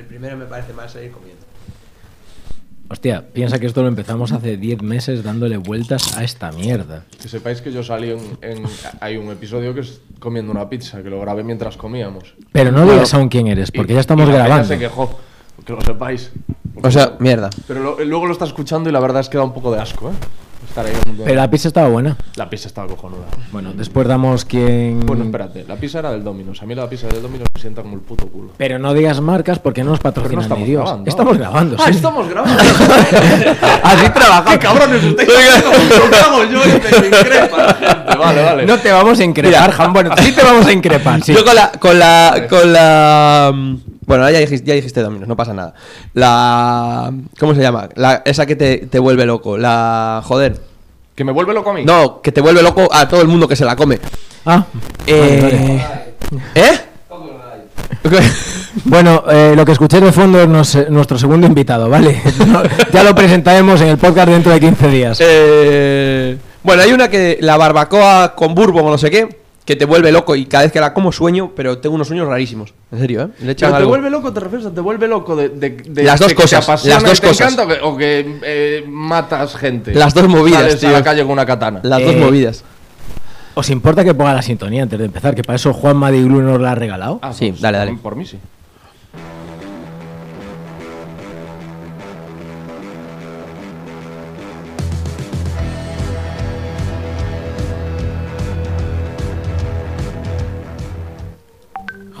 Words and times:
El 0.00 0.06
primero 0.06 0.34
me 0.38 0.46
parece 0.46 0.72
más 0.72 0.92
salir 0.92 1.10
comiendo. 1.10 1.44
Hostia, 2.88 3.22
piensa 3.32 3.58
que 3.60 3.66
esto 3.66 3.82
lo 3.82 3.88
empezamos 3.88 4.32
hace 4.32 4.56
10 4.56 4.82
meses 4.82 5.22
dándole 5.22 5.58
vueltas 5.58 6.16
a 6.16 6.24
esta 6.24 6.50
mierda. 6.52 7.04
Que 7.20 7.28
sepáis 7.28 7.60
que 7.60 7.70
yo 7.70 7.84
salí 7.84 8.10
en, 8.10 8.18
en- 8.40 8.64
Hay 9.00 9.18
un 9.18 9.30
episodio 9.30 9.74
que 9.74 9.80
es 9.80 10.00
comiendo 10.18 10.50
una 10.50 10.68
pizza, 10.70 11.02
que 11.02 11.10
lo 11.10 11.20
grabé 11.20 11.44
mientras 11.44 11.76
comíamos. 11.76 12.34
Pero 12.50 12.72
no 12.72 12.90
digas 12.90 13.12
aún 13.12 13.28
quién 13.28 13.46
eres, 13.46 13.70
porque 13.70 13.92
Y- 13.92 13.94
ya 13.96 14.00
estamos 14.00 14.24
y 14.24 14.28
la 14.28 14.32
peña 14.32 14.44
grabando. 14.46 14.68
se 14.68 14.78
quejó, 14.78 15.20
que 15.66 15.72
lo 15.74 15.80
sepáis. 15.82 16.32
O 16.82 16.90
sea, 16.90 17.14
mierda. 17.18 17.50
Pero 17.68 17.80
lo- 17.80 18.02
luego 18.04 18.26
lo 18.26 18.32
estás 18.32 18.48
escuchando 18.48 18.88
y 18.88 18.92
la 18.92 19.00
verdad 19.00 19.20
es 19.20 19.28
que 19.28 19.36
da 19.36 19.44
un 19.44 19.52
poco 19.52 19.70
de 19.70 19.80
asco, 19.82 20.08
¿eh? 20.08 20.14
Estar 20.70 20.86
ahí 20.86 20.92
en- 21.04 21.16
Pero 21.16 21.34
la 21.34 21.50
pizza 21.50 21.66
estaba 21.68 21.88
buena. 21.88 22.16
La 22.36 22.48
pizza 22.48 22.68
estaba 22.68 22.86
cojonuda. 22.86 23.24
Bueno, 23.50 23.72
después 23.74 24.06
damos 24.06 24.44
quién... 24.44 25.00
Bueno, 25.00 25.24
espérate, 25.24 25.64
la 25.66 25.74
pizza 25.76 25.98
era 25.98 26.12
del 26.12 26.22
Dominos. 26.22 26.62
A 26.62 26.66
mí 26.66 26.74
la 26.76 26.88
pizza 26.88 27.08
del 27.08 27.22
Dominos 27.22 27.48
me 27.52 27.60
sienta 27.60 27.82
como 27.82 27.94
el 27.96 28.00
puto 28.02 28.28
culo. 28.28 28.52
Pero 28.56 28.78
no 28.78 28.94
digas 28.94 29.20
marcas 29.20 29.58
porque 29.58 29.82
no 29.82 29.90
nos 29.90 29.98
patrocinan 30.00 30.48
no 30.48 30.56
ni 30.56 30.62
estamos 30.62 30.66
Dios. 30.68 30.82
grabando. 30.84 31.10
Estamos 31.10 31.38
grabando, 31.38 31.76
Ah, 31.80 31.84
sí. 31.86 31.90
estamos 31.96 32.28
grabando. 32.30 32.62
Así 33.82 34.08
trabajamos. 34.10 34.50
¡Qué 34.52 34.58
cabrones 34.60 35.04
ustedes! 35.04 35.64
Hago 36.24 36.44
yo 36.44 36.60
y 36.64 36.68
me 37.00 37.06
increpa 37.08 37.56
la 37.56 37.74
gente. 37.74 38.16
Vale, 38.16 38.42
vale. 38.44 38.66
No 38.66 38.78
te 38.78 38.92
vamos 38.92 39.18
a 39.18 39.24
increpar, 39.24 39.72
Jan. 39.72 39.92
Bueno, 39.92 40.10
sí 40.18 40.32
te 40.32 40.42
vamos 40.42 40.66
a 40.66 40.72
increpar, 40.72 41.22
sí. 41.22 41.34
Yo 41.34 41.44
con 41.44 41.54
la. 41.56 41.72
Con 41.72 41.98
la. 41.98 42.46
Con 42.48 42.72
la. 42.72 43.54
Bueno, 44.10 44.28
ya 44.28 44.40
dijiste, 44.40 44.66
ya 44.66 44.74
dijiste 44.74 45.02
Dominos, 45.02 45.28
no 45.28 45.36
pasa 45.36 45.54
nada. 45.54 45.72
La. 46.14 47.12
¿Cómo 47.38 47.54
se 47.54 47.60
llama? 47.62 47.88
La, 47.94 48.22
esa 48.24 48.44
que 48.44 48.56
te, 48.56 48.78
te 48.78 48.98
vuelve 48.98 49.24
loco. 49.24 49.56
La. 49.56 50.20
Joder. 50.24 50.60
Que 51.14 51.22
me 51.22 51.30
vuelve 51.32 51.54
loco 51.54 51.70
a 51.70 51.74
mí. 51.74 51.84
No, 51.84 52.20
que 52.20 52.32
te 52.32 52.40
vuelve 52.40 52.60
loco 52.62 52.88
a 52.92 53.06
todo 53.08 53.22
el 53.22 53.28
mundo 53.28 53.46
que 53.46 53.54
se 53.54 53.64
la 53.64 53.76
come. 53.76 54.00
Ah, 54.46 54.64
Eh. 55.06 55.80
¿Eh? 56.56 56.80
Bueno, 58.84 59.24
eh, 59.30 59.52
lo 59.56 59.64
que 59.64 59.72
escuché 59.72 60.00
de 60.00 60.12
fondo 60.12 60.40
es 60.40 60.48
nos- 60.48 60.88
nuestro 60.90 61.18
segundo 61.18 61.46
invitado, 61.46 61.88
¿vale? 61.88 62.20
No, 62.46 62.62
ya 62.92 63.02
lo 63.04 63.14
presentaremos 63.14 63.80
en 63.80 63.88
el 63.88 63.98
podcast 63.98 64.28
dentro 64.28 64.52
de 64.52 64.60
15 64.60 64.88
días. 64.88 65.18
Eh, 65.20 66.36
bueno, 66.62 66.82
hay 66.82 66.92
una 66.92 67.08
que 67.08 67.38
la 67.40 67.56
barbacoa 67.56 68.34
con 68.34 68.54
bourbon 68.54 68.86
o 68.86 68.90
no 68.90 68.98
sé 68.98 69.10
qué, 69.10 69.28
que 69.64 69.76
te 69.76 69.84
vuelve 69.84 70.10
loco 70.10 70.34
y 70.34 70.46
cada 70.46 70.64
vez 70.64 70.72
que 70.72 70.80
la 70.80 70.92
como 70.94 71.12
sueño, 71.12 71.52
pero 71.54 71.78
tengo 71.78 71.94
unos 71.94 72.08
sueños 72.08 72.26
rarísimos. 72.26 72.74
En 72.90 72.98
serio, 72.98 73.22
¿eh? 73.22 73.28
Le 73.44 73.52
echan 73.52 73.70
Pero 73.70 73.84
te 73.84 73.88
vuelve 73.88 74.10
loco, 74.10 74.32
te 74.32 74.40
refieres 74.40 74.66
a 74.66 74.70
te 74.74 74.80
vuelve 74.80 75.06
loco 75.06 75.36
de, 75.36 75.48
de, 75.50 75.70
de- 75.70 76.02
Las 76.02 76.18
dos 76.18 76.28
de 76.28 76.34
que 76.34 76.42
te 76.42 76.42
cosas, 76.56 76.84
las 76.86 77.02
dos 77.04 77.18
y 77.18 77.20
te 77.20 77.26
cosas. 77.28 77.52
encanta 77.52 77.62
o 77.62 77.68
que, 77.68 77.80
o 77.84 77.96
que, 77.96 78.38
eh, 78.42 78.84
matas 78.88 79.54
gente. 79.54 79.94
Las 79.94 80.12
dos 80.14 80.26
movidas, 80.28 80.62
Sales 80.62 80.84
a 80.84 80.90
la 80.92 81.04
calle 81.04 81.22
con 81.22 81.32
una 81.32 81.46
katana. 81.46 81.80
Las 81.84 82.00
Eh, 82.00 82.04
dos 82.06 82.16
movidas. 82.16 82.64
¿Os 83.54 83.68
importa 83.70 84.02
que 84.04 84.14
ponga 84.14 84.32
la 84.34 84.42
sintonía 84.42 84.82
antes 84.82 84.98
de 84.98 85.04
empezar? 85.04 85.34
Que 85.34 85.42
para 85.44 85.56
eso 85.56 85.72
Juan 85.72 85.96
Madiglu 85.96 86.40
nos 86.40 86.60
la 86.60 86.72
ha 86.72 86.74
regalado. 86.74 87.18
Ah, 87.22 87.32
Sí, 87.32 87.50
pues, 87.50 87.60
dale, 87.60 87.78
dale. 87.78 87.94
Por 88.02 88.16
mí 88.16 88.24
sí. 88.24 88.38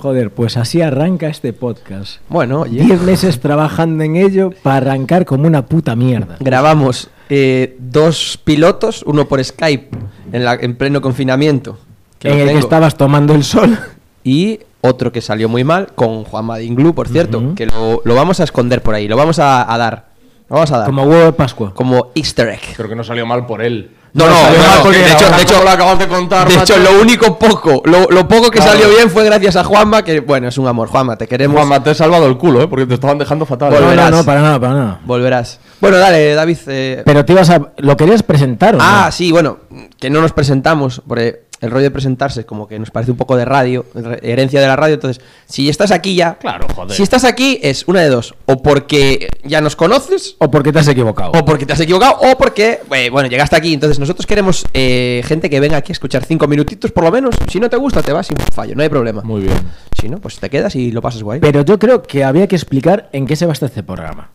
Joder, 0.00 0.30
pues 0.30 0.56
así 0.56 0.80
arranca 0.80 1.28
este 1.28 1.52
podcast. 1.52 2.20
Bueno, 2.28 2.60
oye. 2.62 2.82
10 2.82 3.02
meses 3.02 3.38
trabajando 3.40 4.02
en 4.02 4.16
ello 4.16 4.50
para 4.62 4.76
arrancar 4.78 5.24
como 5.26 5.46
una 5.46 5.66
puta 5.66 5.94
mierda. 5.94 6.36
Grabamos 6.40 7.10
eh, 7.28 7.76
dos 7.78 8.38
pilotos, 8.42 9.02
uno 9.06 9.28
por 9.28 9.44
Skype 9.44 9.88
en, 10.32 10.44
la- 10.44 10.54
en 10.54 10.74
pleno 10.76 11.00
confinamiento. 11.02 11.78
en 12.22 12.38
el 12.38 12.48
que 12.48 12.58
estabas 12.58 12.96
tomando 12.96 13.34
el 13.34 13.44
sol. 13.44 13.78
Y 14.24 14.60
otro 14.80 15.12
que 15.12 15.20
salió 15.20 15.48
muy 15.48 15.64
mal, 15.64 15.88
con 15.94 16.24
Juan 16.24 16.46
Madinglu, 16.46 16.94
por 16.94 17.08
cierto, 17.08 17.54
que 17.54 17.66
lo, 17.66 18.00
lo 18.04 18.14
vamos 18.14 18.40
a 18.40 18.44
esconder 18.44 18.82
por 18.82 18.94
ahí, 18.94 19.06
lo 19.08 19.16
vamos 19.16 19.38
a, 19.38 19.70
a 19.72 19.76
dar. 19.78 20.08
Lo 20.48 20.54
vamos 20.56 20.72
a 20.72 20.78
dar. 20.78 20.86
Como 20.86 21.02
huevo 21.04 21.24
de 21.26 21.32
Pascua. 21.32 21.72
como 21.74 22.10
easter 22.14 22.48
egg. 22.48 22.60
Pero 22.76 22.88
que 22.88 22.96
no 22.96 23.04
salió 23.04 23.24
mal 23.26 23.46
por 23.46 23.62
él. 23.62 23.90
No, 24.12 24.24
no, 24.26 24.30
no, 24.30 24.90
de 24.90 25.06
hecho, 25.12 25.24
ahora 25.26 25.36
de 25.36 25.42
hecho, 25.44 25.62
lo 25.62 25.70
acabas 25.70 25.98
de 25.98 26.08
contar. 26.08 26.48
de 26.48 26.56
macho. 26.56 26.74
hecho, 26.74 26.82
lo 26.82 27.00
único 27.00 27.38
poco, 27.38 27.82
lo, 27.84 28.08
lo 28.10 28.26
poco 28.26 28.50
que 28.50 28.58
Claro. 28.58 28.72
salió 28.72 28.88
bien 28.90 29.08
fue 29.10 29.24
gracias 29.24 29.54
a 29.56 29.62
Juanma, 29.64 30.02
que 30.02 30.20
bueno, 30.20 30.48
es 30.48 30.58
un 30.58 30.66
amor. 30.66 30.88
Juanma, 30.88 31.16
te 31.16 31.28
queremos. 31.28 31.56
Juanma, 31.56 31.82
te 31.82 31.92
he 31.92 31.94
salvado 31.94 32.26
el 32.26 32.36
culo, 32.36 32.62
¿eh? 32.62 32.68
Porque 32.68 32.86
te 32.86 32.94
estaban 32.94 33.18
dejando 33.18 33.46
fatal. 33.46 33.70
No, 33.70 33.78
no, 33.78 33.84
Volverás. 33.86 34.10
no, 34.10 34.24
para 34.24 34.40
nada, 34.42 34.58
para 34.60 34.74
nada. 34.74 35.00
Volverás. 35.04 35.60
Bueno, 35.80 35.98
dale, 35.98 36.34
David. 36.34 36.58
eh, 36.66 37.02
Pero 37.04 37.24
te 37.24 37.32
ibas 37.32 37.50
a... 37.50 37.60
¿Lo 37.78 37.96
querías 37.96 38.22
presentar 38.22 38.74
o 38.74 38.78
no? 38.78 38.84
Ah, 38.84 39.10
sí, 39.12 39.30
bueno, 39.32 39.58
que 39.98 40.10
no 40.10 40.20
nos 40.20 40.32
presentamos, 40.32 41.00
porque 41.06 41.44
el 41.60 41.70
rollo 41.70 41.84
de 41.84 41.90
presentarse 41.90 42.44
como 42.46 42.66
que 42.66 42.78
nos 42.78 42.90
parece 42.90 43.10
un 43.10 43.16
poco 43.16 43.36
de 43.36 43.44
radio, 43.44 43.84
re- 43.94 44.18
herencia 44.22 44.60
de 44.60 44.66
la 44.66 44.76
radio, 44.76 44.94
entonces, 44.94 45.22
si 45.46 45.68
estás 45.68 45.90
aquí 45.90 46.14
ya... 46.14 46.34
Claro, 46.36 46.66
joder. 46.74 46.96
Si 46.96 47.02
estás 47.02 47.24
aquí 47.24 47.58
es 47.62 47.86
una 47.86 48.00
de 48.00 48.08
dos, 48.08 48.34
o 48.46 48.62
porque 48.62 49.28
ya 49.44 49.60
nos 49.60 49.76
conoces, 49.76 50.36
¿O 50.38 50.50
porque 50.50 50.72
te 50.72 50.78
has 50.78 50.88
equivocado? 50.88 51.32
o 51.32 51.44
porque 51.44 51.66
te 51.66 51.72
has 51.74 51.80
equivocado, 51.80 52.16
o 52.20 52.38
porque, 52.38 52.80
eh, 52.92 53.10
bueno, 53.10 53.28
llegaste 53.28 53.56
aquí, 53.56 53.74
entonces 53.74 53.98
nosotros 53.98 54.26
queremos 54.26 54.64
eh, 54.72 55.22
gente 55.26 55.50
que 55.50 55.60
venga 55.60 55.76
aquí 55.76 55.92
a 55.92 55.94
escuchar 55.94 56.24
cinco 56.24 56.46
minutitos 56.48 56.92
por 56.92 57.04
lo 57.04 57.10
menos, 57.10 57.34
si 57.50 57.60
no 57.60 57.68
te 57.68 57.76
gusta 57.76 58.02
te 58.02 58.12
vas 58.12 58.26
sin 58.26 58.36
fallo, 58.38 58.74
no 58.74 58.82
hay 58.82 58.88
problema. 58.88 59.20
Muy 59.22 59.42
bien. 59.42 59.58
Si 60.00 60.08
no, 60.08 60.18
pues 60.18 60.38
te 60.38 60.48
quedas 60.48 60.74
y 60.76 60.90
lo 60.92 61.02
pasas 61.02 61.22
guay. 61.22 61.40
Pero 61.40 61.62
yo 61.62 61.78
creo 61.78 62.02
que 62.02 62.24
había 62.24 62.46
que 62.46 62.56
explicar 62.56 63.08
en 63.12 63.26
qué 63.26 63.36
se 63.36 63.44
basa 63.44 63.66
este 63.66 63.82
programa. 63.82 64.30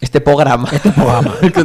Este 0.00 0.22
programa. 0.22 0.66
Este 0.72 0.90
programa. 0.92 1.34
Este 1.42 1.60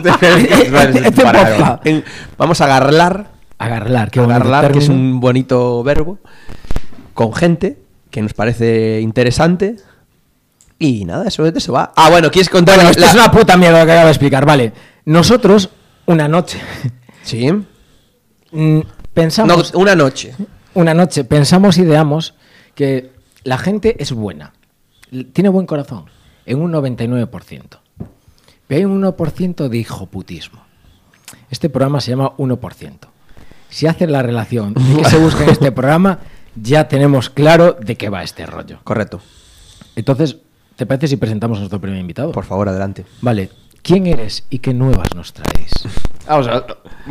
este. 1.07 1.89
En- 1.89 2.03
Vamos 2.37 2.59
a 2.59 2.65
agarrar 2.65 3.34
Agarlar, 3.57 4.11
qué 4.11 4.19
bonito 4.19 4.35
agarrar, 4.35 4.71
que 4.71 4.79
es 4.79 4.89
un 4.89 5.19
bonito 5.19 5.81
verbo, 5.83 6.19
con 7.13 7.33
gente 7.33 7.77
que 8.09 8.21
nos 8.21 8.33
parece 8.33 8.99
interesante. 9.01 9.77
Y 10.77 11.05
nada, 11.05 11.27
eso 11.27 11.43
de 11.49 11.57
eso 11.57 11.71
va. 11.71 11.93
Ah, 11.95 12.09
bueno, 12.09 12.29
¿quieres 12.31 12.49
contar 12.49 12.75
Bueno, 12.75 12.89
la- 12.89 12.91
esto 12.91 13.05
es 13.05 13.13
una 13.13 13.31
puta 13.31 13.55
mierda 13.55 13.79
lo 13.79 13.85
que 13.85 13.91
acabo 13.93 14.07
de 14.07 14.11
explicar. 14.11 14.45
Vale, 14.45 14.73
nosotros, 15.05 15.69
una 16.05 16.27
noche, 16.27 16.59
Sí. 17.23 17.49
mm, 17.51 17.65
No, 18.79 18.83
pensamos... 19.13 19.73
una 19.73 19.95
noche. 19.95 20.35
Una 20.73 20.93
noche 20.93 21.23
pensamos, 21.23 21.77
ideamos 21.77 22.33
que 22.75 23.11
la 23.45 23.57
gente 23.57 23.95
es 24.03 24.11
buena, 24.11 24.51
tiene 25.31 25.47
buen 25.49 25.65
corazón, 25.65 26.05
en 26.45 26.59
un 26.61 26.71
99%. 26.73 27.79
Pero 28.67 28.79
hay 28.79 28.85
un 28.85 29.01
1% 29.01 29.69
de 29.69 29.77
hijoputismo. 29.77 30.59
Este 31.49 31.69
programa 31.69 32.01
se 32.01 32.11
llama 32.11 32.33
1%. 32.37 33.07
Si 33.75 33.87
haces 33.87 34.09
la 34.09 34.21
relación 34.21 34.73
de 34.73 35.01
que 35.03 35.09
se 35.09 35.17
busca 35.25 35.43
en 35.43 35.49
este 35.49 35.69
programa, 35.73 36.19
ya 36.55 36.87
tenemos 36.87 37.29
claro 37.29 37.75
de 37.77 37.97
qué 37.97 38.07
va 38.07 38.23
este 38.23 38.45
rollo. 38.45 38.77
Correcto. 38.85 39.19
Entonces, 39.97 40.37
¿te 40.77 40.85
parece 40.85 41.09
si 41.09 41.17
presentamos 41.17 41.57
a 41.57 41.59
nuestro 41.59 41.81
primer 41.81 41.99
invitado? 41.99 42.31
Por 42.31 42.45
favor, 42.45 42.69
adelante. 42.69 43.05
Vale, 43.19 43.49
¿quién 43.81 44.07
eres 44.07 44.45
y 44.49 44.59
qué 44.59 44.73
nuevas 44.73 45.09
nos 45.13 45.33
traéis? 45.33 45.71
Ah, 46.27 46.37
o 46.37 46.43
sea, 46.43 46.63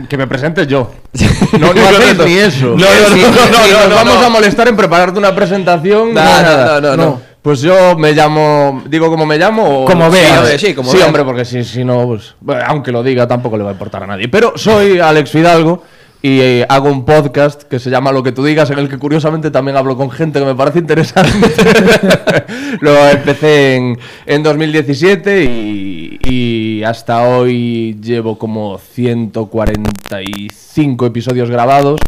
que 0.08 0.16
me 0.16 0.26
presentes 0.26 0.66
yo. 0.66 0.90
No, 1.60 1.72
no 1.72 1.82
hacéis 1.86 2.18
ni 2.24 2.32
eso. 2.32 2.68
No, 2.68 2.76
no, 2.78 3.08
no, 3.10 3.28
no, 3.28 3.88
no, 3.90 3.94
vamos 3.94 4.14
no. 4.20 4.26
a 4.26 4.28
molestar 4.30 4.66
en 4.66 4.74
prepararte 4.76 5.18
una 5.20 5.32
presentación. 5.36 6.12
No, 6.14 6.42
no, 6.42 6.56
no, 6.56 6.80
no, 6.80 6.96
no. 6.96 7.20
Pues 7.42 7.60
yo 7.60 7.96
me 7.96 8.12
llamo. 8.12 8.82
¿Digo 8.88 9.08
cómo 9.10 9.24
me 9.26 9.36
llamo? 9.38 9.82
o- 9.82 9.84
Como 9.84 10.06
Sí, 10.10 10.16
veas. 10.16 10.38
hombre, 10.38 10.58
Sí, 10.58 10.74
como 10.74 10.90
sí, 10.90 10.96
veas. 10.96 11.06
hombre, 11.06 11.22
porque 11.24 11.44
si, 11.44 11.62
si 11.62 11.84
no, 11.84 12.04
pues. 12.06 12.34
bueno, 12.40 12.62
aunque 12.66 12.90
lo 12.90 13.02
diga, 13.04 13.28
tampoco 13.28 13.56
le 13.58 13.62
va 13.62 13.70
a 13.70 13.74
importar 13.74 14.02
a 14.02 14.06
nadie. 14.08 14.28
Pero 14.28 14.54
soy 14.56 14.98
Alex 14.98 15.30
Fidalgo. 15.30 15.84
Y 16.24 16.40
eh, 16.40 16.66
hago 16.70 16.90
un 16.90 17.04
podcast 17.04 17.64
que 17.64 17.78
se 17.78 17.90
llama 17.90 18.10
Lo 18.10 18.22
que 18.22 18.32
tú 18.32 18.42
digas, 18.42 18.70
en 18.70 18.78
el 18.78 18.88
que 18.88 18.96
curiosamente 18.96 19.50
también 19.50 19.76
hablo 19.76 19.94
con 19.94 20.10
gente 20.10 20.38
que 20.38 20.46
me 20.46 20.54
parece 20.54 20.78
interesante. 20.78 21.30
Lo 22.80 22.96
empecé 23.10 23.76
en, 23.76 23.98
en 24.24 24.42
2017 24.42 25.44
y, 25.44 26.18
y 26.24 26.82
hasta 26.82 27.28
hoy 27.28 27.98
llevo 28.00 28.38
como 28.38 28.78
145 28.78 31.04
episodios 31.04 31.50
grabados 31.50 32.00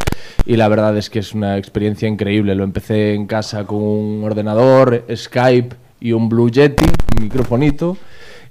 y 0.47 0.57
la 0.57 0.67
verdad 0.67 0.97
es 0.97 1.11
que 1.11 1.19
es 1.19 1.35
una 1.35 1.59
experiencia 1.59 2.07
increíble. 2.07 2.55
Lo 2.55 2.63
empecé 2.63 3.13
en 3.13 3.27
casa 3.27 3.65
con 3.65 3.83
un 3.83 4.23
ordenador, 4.23 5.05
Skype 5.15 5.75
y 5.99 6.13
un 6.13 6.27
Blue 6.27 6.49
Yeti, 6.49 6.85
un 7.15 7.23
microfonito 7.23 7.97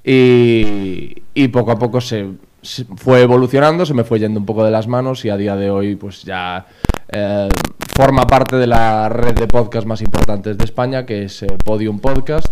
y, 0.05 1.25
y 1.35 1.49
poco 1.49 1.73
a 1.73 1.79
poco 1.81 2.01
se, 2.01 2.25
fue 2.97 3.23
evolucionando, 3.23 3.85
se 3.87 3.95
me 3.95 4.05
fue 4.05 4.19
yendo 4.19 4.41
un 4.41 4.47
poco 4.47 4.65
de 4.65 4.71
las 4.71 4.87
manos 4.89 5.25
y 5.25 5.31
a 5.31 5.37
día 5.37 5.57
de 5.57 5.71
hoy 5.71 5.97
pues 5.97 6.23
ya 6.23 6.67
eh, 7.11 7.49
forma 7.95 8.27
parte 8.27 8.57
de 8.57 8.67
la 8.67 9.09
red 9.09 9.35
de 9.35 9.47
podcast 9.47 9.87
más 9.87 10.01
importantes 10.03 10.57
de 10.59 10.65
España 10.65 11.07
que 11.07 11.25
es 11.25 11.43
eh, 11.43 11.47
Podium 11.65 12.01
Podcast 12.01 12.47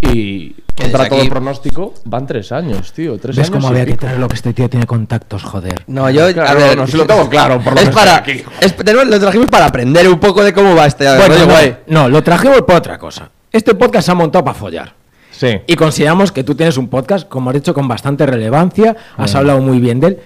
y 0.00 0.50
contra 0.76 0.98
desde 1.00 1.08
todo 1.08 1.18
aquí- 1.20 1.28
pronóstico 1.28 1.94
van 2.04 2.24
tres 2.26 2.52
años, 2.52 2.92
tío. 2.92 3.18
Tres 3.18 3.36
¿Ves 3.36 3.48
años 3.48 3.56
cómo 3.56 3.68
había 3.68 3.84
que 3.84 3.90
pico. 3.92 4.00
traer 4.02 4.18
lo 4.20 4.28
que 4.28 4.36
este 4.36 4.52
tío 4.52 4.70
tiene 4.70 4.86
contactos, 4.86 5.42
joder? 5.42 5.82
No, 5.88 6.08
yo. 6.08 6.32
Claro, 6.32 6.50
a 6.50 6.54
ver, 6.54 6.76
no, 6.76 6.86
si 6.86 6.96
lo 6.96 7.04
tengo 7.06 7.28
claro, 7.28 7.60
por 7.60 7.74
lo 7.74 7.80
es 7.80 7.88
que 7.88 7.94
para. 7.94 8.16
aquí. 8.18 8.42
es- 8.60 8.76
lo 9.08 9.20
trajimos 9.20 9.48
para 9.48 9.66
aprender 9.66 10.08
un 10.08 10.20
poco 10.20 10.44
de 10.44 10.52
cómo 10.52 10.76
va 10.76 10.86
este. 10.86 11.04
Bueno, 11.16 11.34
no, 11.46 12.02
no, 12.02 12.08
lo 12.08 12.22
trajimos 12.22 12.62
por 12.62 12.76
otra 12.76 12.96
cosa. 12.96 13.28
Este 13.50 13.74
podcast 13.74 14.06
se 14.06 14.12
ha 14.12 14.14
montado 14.14 14.44
para 14.44 14.54
follar. 14.56 14.94
Sí. 15.38 15.60
Y 15.68 15.76
consideramos 15.76 16.32
que 16.32 16.42
tú 16.42 16.56
tienes 16.56 16.76
un 16.78 16.88
podcast, 16.88 17.28
como 17.28 17.50
has 17.50 17.54
dicho, 17.54 17.72
con 17.72 17.86
bastante 17.86 18.26
relevancia. 18.26 18.96
Has 19.16 19.36
hablado 19.36 19.60
muy 19.60 19.78
bien 19.78 20.00
de 20.00 20.06
él. 20.08 20.18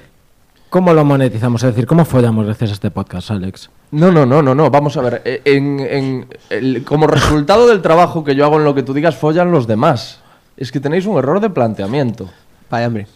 ¿Cómo 0.71 0.95
lo 0.95 1.05
monetizamos? 1.05 1.63
Es 1.63 1.75
decir, 1.75 1.87
¿cómo 1.87 2.07
follamos 2.07 2.47
gracias 2.47 2.71
a 2.71 2.73
este 2.73 2.91
podcast, 2.91 3.31
Alex? 3.31 3.69
No, 3.91 4.11
no, 4.11 4.25
no, 4.25 4.41
no, 4.41 4.55
no. 4.55 4.71
Vamos 4.71 4.97
a 4.97 5.03
ver. 5.03 5.21
eh, 5.27 5.43
En, 5.45 5.81
en- 5.81 6.27
el- 6.49 6.83
como 6.85 7.07
resultado 7.07 7.69
del 7.69 7.83
trabajo 7.83 8.25
que 8.25 8.35
yo 8.35 8.47
hago 8.47 8.57
en 8.57 8.65
lo 8.65 8.75
que 8.75 8.83
tú 8.83 8.95
digas, 8.95 9.15
follan 9.17 9.53
los 9.53 9.67
demás. 9.67 10.21
Es 10.57 10.73
que 10.73 10.81
tenéis 10.81 11.05
un 11.05 11.19
error 11.19 11.41
de 11.41 11.51
planteamiento. 11.51 12.31
Vaya, 12.71 12.87
hombre. 12.87 13.07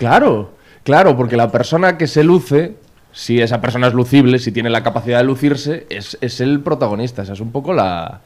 Claro, 0.00 0.50
claro, 0.82 1.16
porque 1.16 1.36
la 1.36 1.52
persona 1.52 1.96
que 1.96 2.08
se 2.08 2.24
luce, 2.24 2.74
si 3.12 3.40
esa 3.40 3.60
persona 3.60 3.86
es 3.86 3.94
lucible, 3.94 4.40
si 4.40 4.50
tiene 4.50 4.68
la 4.70 4.82
capacidad 4.82 5.18
de 5.18 5.24
lucirse, 5.24 5.86
es, 5.90 6.18
es 6.20 6.40
el 6.40 6.60
protagonista. 6.60 7.22
Esa 7.22 7.34
es 7.34 7.40
un 7.40 7.52
poco 7.52 7.72
la, 7.72 8.22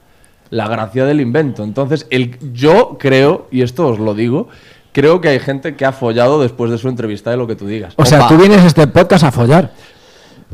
la 0.52 0.68
gracia 0.68 1.06
del 1.06 1.20
invento. 1.22 1.64
Entonces, 1.64 2.06
el, 2.10 2.38
yo 2.52 2.98
creo, 3.00 3.48
y 3.50 3.62
esto 3.62 3.88
os 3.88 3.98
lo 3.98 4.14
digo, 4.14 4.48
creo 4.92 5.22
que 5.22 5.28
hay 5.28 5.40
gente 5.40 5.76
que 5.76 5.86
ha 5.86 5.92
follado 5.92 6.42
después 6.42 6.70
de 6.70 6.76
su 6.76 6.90
entrevista 6.90 7.30
de 7.30 7.38
lo 7.38 7.46
que 7.46 7.56
tú 7.56 7.66
digas. 7.66 7.94
O 7.96 8.04
sea, 8.04 8.28
tú 8.28 8.36
vienes 8.36 8.60
a 8.60 8.66
este 8.66 8.86
podcast 8.86 9.24
a 9.24 9.32
follar. 9.32 9.72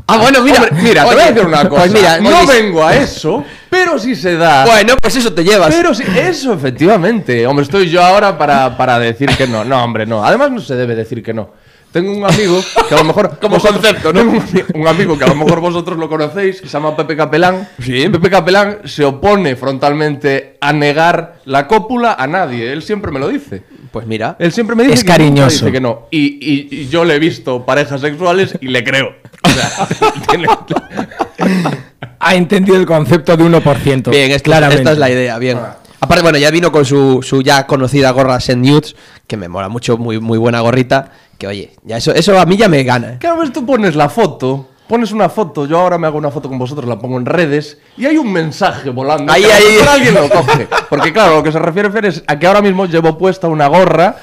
Ah, 0.07 0.17
bueno, 0.17 0.41
mira. 0.41 0.63
Hombre, 0.63 0.81
mira, 0.81 1.03
te 1.03 1.13
voy 1.13 1.21
a 1.21 1.27
decir 1.27 1.45
una 1.45 1.67
cosa. 1.67 1.81
Pues 1.81 1.91
mira, 1.91 2.17
no 2.21 2.29
oye, 2.29 2.61
vengo 2.61 2.81
a 2.81 2.95
eso, 2.95 3.43
pero 3.69 3.99
si 3.99 4.15
se 4.15 4.37
da. 4.37 4.65
Bueno, 4.65 4.95
pues 5.01 5.17
eso 5.17 5.33
te 5.33 5.43
llevas. 5.43 5.75
Pero 5.75 5.93
sí, 5.93 6.03
eso 6.17 6.53
efectivamente. 6.53 7.45
Hombre, 7.45 7.63
estoy 7.63 7.89
yo 7.89 8.01
ahora 8.01 8.37
para, 8.37 8.77
para 8.77 8.97
decir 8.99 9.29
que 9.37 9.47
no. 9.47 9.65
No, 9.65 9.83
hombre, 9.83 10.05
no. 10.05 10.23
Además 10.23 10.49
no 10.49 10.61
se 10.61 10.75
debe 10.75 10.95
decir 10.95 11.21
que 11.21 11.33
no. 11.33 11.49
Tengo 11.91 12.11
un 12.11 12.23
amigo 12.23 12.61
que 12.87 12.93
a 12.93 12.97
lo 12.99 13.03
mejor... 13.03 13.39
Como 13.41 13.57
concepto, 13.59 14.13
¿no? 14.13 14.19
Tengo 14.19 14.31
un, 14.33 14.39
ami- 14.41 14.65
un 14.75 14.87
amigo 14.87 15.17
que 15.17 15.23
a 15.23 15.27
lo 15.27 15.35
mejor 15.35 15.59
vosotros 15.59 15.97
lo 15.97 16.07
conocéis, 16.07 16.61
que 16.61 16.67
se 16.67 16.73
llama 16.73 16.95
Pepe 16.95 17.15
Capelán. 17.17 17.67
Sí. 17.83 18.07
Pepe 18.09 18.29
Capelán 18.29 18.79
se 18.85 19.03
opone 19.05 19.55
frontalmente 19.55 20.57
a 20.61 20.71
negar 20.71 21.39
la 21.45 21.67
cópula 21.67 22.13
a 22.13 22.27
nadie. 22.27 22.71
Él 22.71 22.83
siempre 22.83 23.11
me 23.11 23.19
lo 23.19 23.27
dice. 23.27 23.63
Pues 23.91 24.05
mira. 24.05 24.35
Él 24.37 24.51
siempre 24.51 24.75
me 24.75 24.83
dice 24.83 24.93
Es 24.95 25.03
que 25.03 25.07
cariñoso. 25.07 25.49
dice 25.65 25.71
que 25.71 25.81
no. 25.81 26.07
Y, 26.11 26.37
y- 26.39 26.67
y 26.69 26.87
yo 26.89 27.03
le 27.05 27.15
he 27.15 27.19
visto 27.19 27.65
parejas 27.65 28.01
sexuales 28.01 28.55
y 28.61 28.67
le 28.67 28.83
creo. 28.83 29.09
O 29.43 29.49
sea, 29.49 29.87
tiene- 30.29 30.47
Ha 32.19 32.35
entendido 32.35 32.75
el 32.77 32.85
concepto 32.85 33.35
de 33.37 33.43
1%. 33.45 34.09
Bien, 34.11 34.31
esta, 34.31 34.43
claramente. 34.43 34.81
esta 34.83 34.91
es 34.91 34.97
la 34.97 35.09
idea, 35.09 35.37
bien. 35.39 35.57
Aparte, 36.01 36.21
bueno, 36.21 36.37
ya 36.37 36.51
vino 36.51 36.71
con 36.71 36.85
su, 36.85 37.21
su 37.23 37.41
ya 37.41 37.65
conocida 37.65 38.11
gorra 38.11 38.39
Send 38.39 38.65
Nudes, 38.65 38.95
que 39.25 39.37
me 39.37 39.47
mola 39.47 39.69
mucho, 39.69 39.97
muy, 39.97 40.19
muy 40.19 40.37
buena 40.37 40.59
gorrita. 40.59 41.11
Que 41.39 41.47
oye, 41.47 41.71
ya 41.83 41.97
eso, 41.97 42.13
eso 42.13 42.39
a 42.39 42.45
mí 42.45 42.55
ya 42.57 42.67
me 42.69 42.83
gana. 42.83 43.13
¿eh? 43.13 43.17
Claro, 43.19 43.39
ves, 43.39 43.51
tú 43.53 43.65
pones 43.65 43.95
la 43.95 44.09
foto, 44.09 44.67
pones 44.87 45.11
una 45.13 45.29
foto, 45.29 45.65
yo 45.65 45.79
ahora 45.79 45.97
me 45.97 46.05
hago 46.05 46.17
una 46.17 46.29
foto 46.31 46.49
con 46.49 46.59
vosotros, 46.59 46.87
la 46.87 46.99
pongo 46.99 47.17
en 47.17 47.25
redes 47.25 47.77
y 47.97 48.05
hay 48.05 48.17
un 48.17 48.31
mensaje 48.31 48.89
volando. 48.89 49.31
Ahí, 49.31 49.43
que 49.43 49.51
ahí. 49.51 49.77
alguien 49.89 50.13
lo 50.15 50.29
coge. 50.29 50.67
Porque 50.89 51.11
claro, 51.13 51.35
lo 51.37 51.43
que 51.43 51.51
se 51.51 51.59
refiere 51.59 51.89
Fer, 51.89 52.05
es 52.05 52.23
a 52.27 52.37
que 52.37 52.45
ahora 52.45 52.61
mismo 52.61 52.85
llevo 52.85 53.17
puesta 53.17 53.47
una 53.47 53.67
gorra 53.67 54.17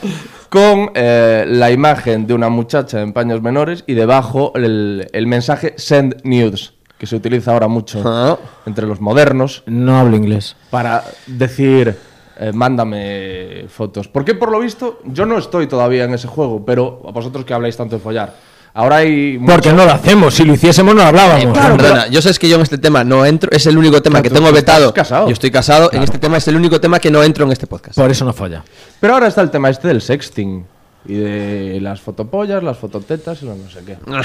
con 0.51 0.91
eh, 0.95 1.45
la 1.49 1.71
imagen 1.71 2.27
de 2.27 2.35
una 2.35 2.49
muchacha 2.51 3.01
en 3.01 3.13
paños 3.13 3.41
menores 3.43 3.83
y 3.87 3.95
debajo 3.95 4.53
el, 4.55 5.09
el 5.13 5.27
mensaje 5.27 5.75
Send 5.79 6.21
Nudes, 6.23 6.75
que 6.99 7.07
se 7.07 7.17
utiliza 7.17 7.53
ahora 7.53 7.67
mucho 7.69 8.03
Ah. 8.05 8.39
entre 8.67 8.87
los 8.87 9.01
modernos 9.01 9.63
No 9.67 9.99
hablo 9.99 10.17
inglés. 10.17 10.55
para 10.71 11.03
decir 11.27 11.97
eh, 12.38 12.53
mándame 12.53 13.67
fotos. 13.69 14.09
Porque 14.09 14.35
por 14.35 14.50
lo 14.50 14.61
visto 14.61 15.00
yo 15.05 15.27
no 15.27 15.38
estoy 15.38 15.67
todavía 15.67 16.05
en 16.05 16.15
ese 16.15 16.29
juego, 16.29 16.65
pero 16.65 17.03
a 17.06 17.11
vosotros 17.12 17.44
que 17.44 17.55
habláis 17.55 17.77
tanto 17.77 17.97
de 17.97 18.03
follar. 18.03 18.35
Ahora 18.75 18.97
hay 18.97 19.38
Porque 19.38 19.73
no 19.73 19.87
lo 19.87 19.93
hacemos. 19.93 20.35
Si 20.35 20.44
lo 20.44 20.53
hiciésemos, 20.53 20.94
no 20.94 21.00
hablábamos. 21.00 21.44
Eh, 21.44 21.49
claro, 21.50 21.77
perdona, 21.79 22.00
pero- 22.03 22.12
yo 22.12 22.21
sé 22.21 22.35
que 22.38 22.47
yo 22.47 22.56
en 22.56 22.62
este 22.62 22.77
tema 22.77 23.05
no 23.05 23.25
entro, 23.25 23.50
es 23.50 23.65
el 23.67 23.79
único 23.79 24.03
tema 24.03 24.21
Claro, 24.21 24.23
que 24.35 24.38
tengo 24.38 24.53
vetado. 24.53 24.93
casado. 24.93 25.27
Yo 25.29 25.33
estoy 25.33 25.50
casado, 25.50 25.91
en 25.94 26.03
este 26.03 26.19
tema 26.19 26.37
es 26.37 26.47
el 26.49 26.56
único 26.56 26.79
tema 26.79 26.99
que 26.99 27.11
no 27.11 27.23
entro 27.23 27.47
en 27.47 27.53
este 27.53 27.67
podcast. 27.67 27.97
Por 27.97 28.11
eso 28.11 28.27
no 28.27 28.35
folla. 28.35 28.62
Pero 29.00 29.15
ahora 29.15 29.29
está 29.29 29.41
el 29.41 29.50
tema 29.50 29.71
este 29.71 29.89
del 29.89 30.03
sexting 30.03 30.67
y 31.06 31.15
de 31.15 31.79
las 31.81 32.03
fotopollas, 32.03 32.62
las 32.62 32.77
fototetas 32.77 33.43
y 33.43 33.47
lo 33.47 33.55
no 33.55 33.71
sé 33.71 33.81
qué. 33.87 33.97
Ah. 34.09 34.21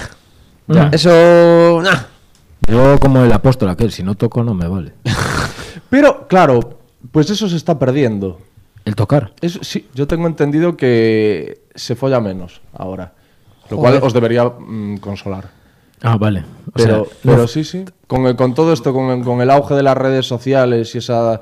Ya. 0.68 0.90
Eso. 0.92 1.82
Yo 2.68 3.00
como 3.00 3.24
el 3.24 3.32
apóstol 3.32 3.70
aquel, 3.70 3.92
si 3.92 4.04
no 4.04 4.16
toco 4.16 4.44
no 4.44 4.54
me 4.54 4.68
vale. 4.68 4.94
Pero 5.90 6.28
claro, 6.28 6.81
pues 7.12 7.30
eso 7.30 7.48
se 7.50 7.58
está 7.58 7.80
perdiendo. 7.80 8.40
El 8.86 8.96
tocar. 8.96 9.34
Eso, 9.42 9.60
sí, 9.64 9.88
yo 9.94 10.08
tengo 10.08 10.28
entendido 10.28 10.76
que 10.78 11.62
se 11.76 11.96
folla 11.96 12.20
menos 12.20 12.62
ahora. 12.74 13.14
Lo 13.70 13.78
Joder. 13.78 14.00
cual 14.00 14.04
os 14.08 14.14
debería 14.14 14.44
mm, 14.46 14.98
consolar. 14.98 15.50
Ah, 16.02 16.18
vale. 16.18 16.40
O 16.68 16.72
Pero, 16.74 17.06
sea, 17.06 17.14
pero 17.24 17.38
no- 17.38 17.48
sí, 17.48 17.64
sí. 17.64 17.86
Con, 18.08 18.26
el- 18.26 18.36
con 18.36 18.56
todo 18.56 18.74
esto, 18.74 18.92
con 18.92 19.12
el, 19.12 19.24
con 19.24 19.40
el 19.42 19.50
auge 19.52 19.76
de 19.76 19.84
las 19.84 19.96
redes 19.96 20.26
sociales 20.26 20.96
y 20.96 20.98
esa 20.98 21.42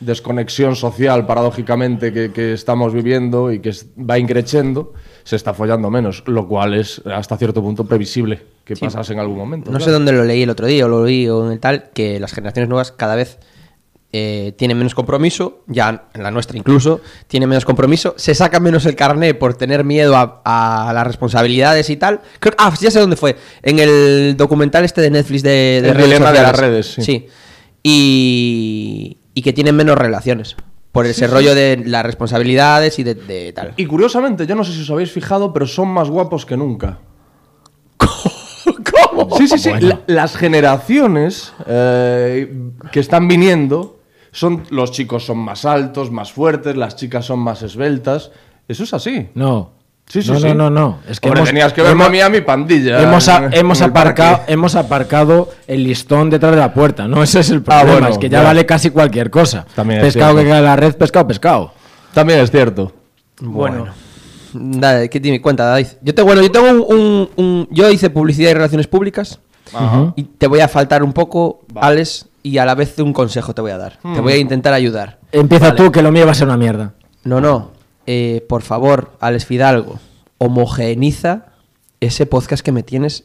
desconexión 0.00 0.76
social, 0.76 1.26
paradójicamente, 1.26 2.12
que, 2.12 2.32
que 2.32 2.52
estamos 2.52 2.94
viviendo 2.94 3.52
y 3.52 3.60
que 3.60 3.72
va 3.98 4.18
increciendo, 4.18 4.94
se 5.24 5.36
está 5.36 5.52
follando 5.54 5.90
menos. 5.90 6.22
Lo 6.26 6.46
cual 6.48 6.74
es 6.74 7.02
hasta 7.04 7.36
cierto 7.36 7.62
punto 7.62 7.84
previsible 7.84 8.40
que 8.64 8.76
pasase 8.76 9.12
en 9.12 9.18
algún 9.18 9.36
momento. 9.36 9.70
No 9.70 9.80
sé 9.80 9.90
dónde 9.90 10.12
lo 10.12 10.24
leí 10.24 10.42
el 10.42 10.50
otro 10.50 10.66
día 10.66 10.86
o 10.86 10.88
lo 10.88 11.04
leí 11.04 11.28
o 11.28 11.44
en 11.46 11.52
el 11.52 11.60
tal, 11.60 11.90
que 11.92 12.18
las 12.20 12.32
generaciones 12.32 12.68
nuevas 12.68 12.92
cada 12.92 13.14
vez 13.16 13.38
eh, 14.12 14.54
tienen 14.56 14.78
menos 14.78 14.94
compromiso, 14.94 15.64
ya 15.66 16.08
en 16.14 16.22
la 16.22 16.30
nuestra 16.30 16.56
incluso, 16.56 17.00
tienen 17.26 17.48
menos 17.48 17.64
compromiso, 17.64 18.14
se 18.16 18.34
sacan 18.34 18.62
menos 18.62 18.86
el 18.86 18.96
carné 18.96 19.34
por 19.34 19.54
tener 19.54 19.84
miedo 19.84 20.16
a, 20.16 20.88
a 20.88 20.92
las 20.94 21.06
responsabilidades 21.06 21.90
y 21.90 21.96
tal. 21.96 22.20
Creo, 22.40 22.54
ah, 22.58 22.72
ya 22.80 22.90
sé 22.90 23.00
dónde 23.00 23.16
fue, 23.16 23.36
en 23.62 23.78
el 23.78 24.34
documental 24.36 24.84
este 24.84 25.00
de 25.02 25.10
Netflix 25.10 25.42
de, 25.42 25.50
de 25.82 25.88
El 25.90 25.94
redes 25.94 26.06
dilema 26.06 26.32
de 26.32 26.40
las 26.42 26.56
redes, 26.58 26.86
sí. 26.94 27.26
Y, 27.82 29.18
y 29.34 29.42
que 29.42 29.52
tienen 29.52 29.76
menos 29.76 29.96
relaciones 29.98 30.56
por 30.92 31.06
ese 31.06 31.26
rollo 31.26 31.54
de 31.54 31.82
las 31.84 32.04
responsabilidades 32.04 32.98
y 32.98 33.04
de, 33.04 33.14
de 33.14 33.52
tal. 33.52 33.74
Y 33.76 33.86
curiosamente, 33.86 34.46
yo 34.46 34.54
no 34.54 34.64
sé 34.64 34.72
si 34.72 34.80
os 34.82 34.90
habéis 34.90 35.12
fijado, 35.12 35.52
pero 35.52 35.66
son 35.66 35.88
más 35.88 36.08
guapos 36.10 36.44
que 36.46 36.56
nunca. 36.56 36.98
¿Cómo? 37.98 39.36
Sí, 39.36 39.48
sí, 39.48 39.58
sí. 39.58 39.70
La- 39.80 40.00
las 40.06 40.36
generaciones 40.36 41.52
eh, 41.66 42.52
que 42.90 43.00
están 43.00 43.28
viniendo 43.28 43.97
son 44.32 44.64
los 44.70 44.92
chicos 44.92 45.24
son 45.26 45.38
más 45.38 45.64
altos, 45.64 46.10
más 46.10 46.32
fuertes, 46.32 46.76
las 46.76 46.96
chicas 46.96 47.24
son 47.26 47.38
más 47.40 47.62
esbeltas. 47.62 48.30
Eso 48.68 48.84
es 48.84 48.94
así. 48.94 49.28
No. 49.34 49.72
Sí, 50.06 50.22
sí, 50.22 50.30
no, 50.32 50.40
sí. 50.40 50.46
no, 50.48 50.54
no, 50.54 50.70
no. 50.70 50.98
Es 51.06 51.20
que 51.20 51.28
Hombre, 51.28 51.40
hemos- 51.40 51.48
tenías 51.50 51.72
que 51.74 51.82
hemos- 51.82 52.06
a 52.06 52.10
mí 52.10 52.20
a 52.20 52.30
mi 52.30 52.40
pandilla. 52.40 53.02
Hemos, 53.02 53.28
a- 53.28 53.44
en- 53.46 53.52
hemos 53.54 53.82
aparcado, 53.82 54.40
hemos 54.46 54.74
aparcado 54.74 55.50
el 55.66 55.84
listón 55.84 56.30
detrás 56.30 56.52
de 56.52 56.58
la 56.58 56.72
puerta, 56.72 57.06
¿no? 57.06 57.22
Ese 57.22 57.40
es 57.40 57.50
el 57.50 57.58
Ah, 57.58 57.62
problema, 57.64 57.92
bueno, 57.92 58.08
es 58.08 58.16
que 58.18 58.30
ya, 58.30 58.38
ya. 58.38 58.44
vale 58.44 58.64
casi 58.64 58.88
cualquier 58.88 59.30
cosa. 59.30 59.66
También 59.74 60.00
pescado 60.00 60.36
que 60.36 60.48
cae 60.48 60.58
en 60.58 60.64
la 60.64 60.76
red, 60.76 60.94
pescado, 60.94 61.26
pescado. 61.26 61.72
También 62.14 62.38
es 62.40 62.50
cierto. 62.50 62.92
Bueno. 63.40 63.86
Dale, 64.54 65.10
¿qué 65.10 65.20
tiene 65.20 65.42
cuenta, 65.42 65.64
David? 65.66 65.88
Yo 66.00 66.14
tengo, 66.14 66.26
bueno, 66.28 66.40
yo 66.40 66.50
tengo 66.50 66.70
un, 66.70 66.80
un- 66.98 67.30
un- 67.36 67.68
Yo 67.70 67.90
hice 67.90 68.08
publicidad 68.08 68.50
y 68.50 68.54
relaciones 68.54 68.86
públicas. 68.86 69.38
Ajá. 69.74 70.14
Y 70.16 70.22
te 70.22 70.46
voy 70.46 70.60
a 70.60 70.68
faltar 70.68 71.02
un 71.02 71.12
poco, 71.12 71.60
Alex, 71.74 72.26
y 72.42 72.58
a 72.58 72.64
la 72.64 72.74
vez 72.74 72.98
un 72.98 73.12
consejo 73.12 73.54
te 73.54 73.60
voy 73.60 73.70
a 73.72 73.78
dar. 73.78 73.98
Te 74.14 74.20
voy 74.20 74.32
a 74.34 74.38
intentar 74.38 74.72
ayudar. 74.74 75.18
Empieza 75.32 75.66
Vale. 75.72 75.76
tú, 75.76 75.92
que 75.92 76.02
lo 76.02 76.10
mío 76.12 76.24
va 76.26 76.32
a 76.32 76.34
ser 76.34 76.46
una 76.46 76.56
mierda. 76.56 76.94
No, 77.24 77.40
no. 77.40 77.72
Eh, 78.06 78.44
por 78.48 78.62
favor, 78.62 79.12
Alex 79.20 79.44
Fidalgo, 79.46 79.98
homogeneiza 80.38 81.46
ese 82.00 82.26
podcast 82.26 82.62
que 82.64 82.72
me 82.72 82.82
tienes. 82.82 83.24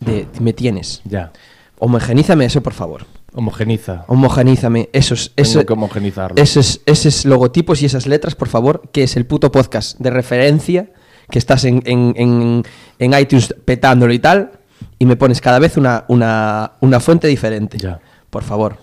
De, 0.00 0.26
me 0.40 0.52
tienes. 0.52 1.00
Ya. 1.04 1.32
Homogenízame 1.78 2.44
eso, 2.46 2.60
por 2.62 2.72
favor. 2.72 3.06
Homogeniza. 3.34 4.04
Homogenízame 4.08 4.88
esos, 4.92 5.32
Tengo 5.34 5.48
ese- 5.48 5.66
que 5.66 5.72
homogenizarlo. 5.72 6.42
esos, 6.42 6.80
esos 6.86 7.24
logotipos 7.24 7.82
y 7.82 7.86
esas 7.86 8.06
letras, 8.06 8.34
por 8.34 8.48
favor, 8.48 8.82
que 8.92 9.04
es 9.04 9.16
el 9.16 9.26
puto 9.26 9.50
podcast 9.52 9.98
de 9.98 10.10
referencia, 10.10 10.90
que 11.30 11.38
estás 11.38 11.64
en, 11.64 11.82
en- 11.86 12.14
en- 12.16 12.62
en 12.98 13.18
iTunes 13.18 13.54
petándolo 13.64 14.12
y 14.12 14.18
tal, 14.18 14.52
y 14.98 15.06
me 15.06 15.16
pones 15.16 15.40
cada 15.40 15.58
vez 15.60 15.76
una, 15.76 16.04
una, 16.08 16.72
una 16.80 17.00
fuente 17.00 17.26
diferente. 17.28 17.78
Ya. 17.78 18.00
Por 18.32 18.42
favor. 18.44 18.78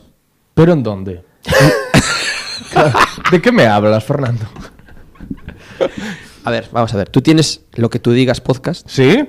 ¿Pero 0.53 0.73
en 0.73 0.83
dónde? 0.83 1.23
¿De 3.31 3.41
qué 3.41 3.51
me 3.51 3.65
hablas, 3.65 4.03
Fernando? 4.03 4.45
A 6.43 6.51
ver, 6.51 6.67
vamos 6.71 6.93
a 6.93 6.97
ver. 6.97 7.09
Tú 7.09 7.21
tienes 7.21 7.61
lo 7.73 7.89
que 7.89 7.97
tú 7.97 8.11
digas 8.11 8.41
podcast 8.41 8.87
¿Sí? 8.87 9.27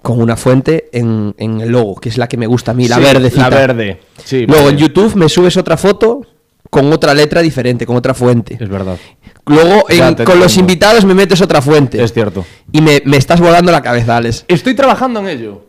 con 0.00 0.18
una 0.22 0.36
fuente 0.38 0.88
en, 0.92 1.34
en 1.36 1.60
el 1.60 1.68
logo, 1.72 1.96
que 1.96 2.08
es 2.08 2.16
la 2.16 2.26
que 2.26 2.38
me 2.38 2.46
gusta 2.46 2.70
a 2.70 2.74
mí, 2.74 2.88
la 2.88 2.96
Sí, 2.96 3.02
verde. 3.02 3.32
La 3.36 3.50
verde. 3.50 4.00
Sí, 4.24 4.46
Luego 4.46 4.64
vale. 4.64 4.76
en 4.78 4.82
YouTube 4.82 5.14
me 5.14 5.28
subes 5.28 5.58
otra 5.58 5.76
foto 5.76 6.22
con 6.70 6.90
otra 6.90 7.12
letra 7.12 7.42
diferente, 7.42 7.84
con 7.84 7.96
otra 7.96 8.14
fuente. 8.14 8.56
Es 8.58 8.68
verdad. 8.70 8.96
Luego 9.44 9.84
en- 9.90 10.14
con 10.24 10.40
los 10.40 10.56
invitados 10.56 11.04
me 11.04 11.12
metes 11.12 11.42
otra 11.42 11.60
fuente. 11.60 12.02
Es 12.02 12.14
cierto. 12.14 12.46
Y 12.72 12.80
me, 12.80 13.02
me 13.04 13.18
estás 13.18 13.40
volando 13.40 13.70
la 13.70 13.82
cabeza, 13.82 14.16
Alex. 14.16 14.46
Estoy 14.48 14.74
trabajando 14.74 15.20
en 15.20 15.28
ello. 15.28 15.66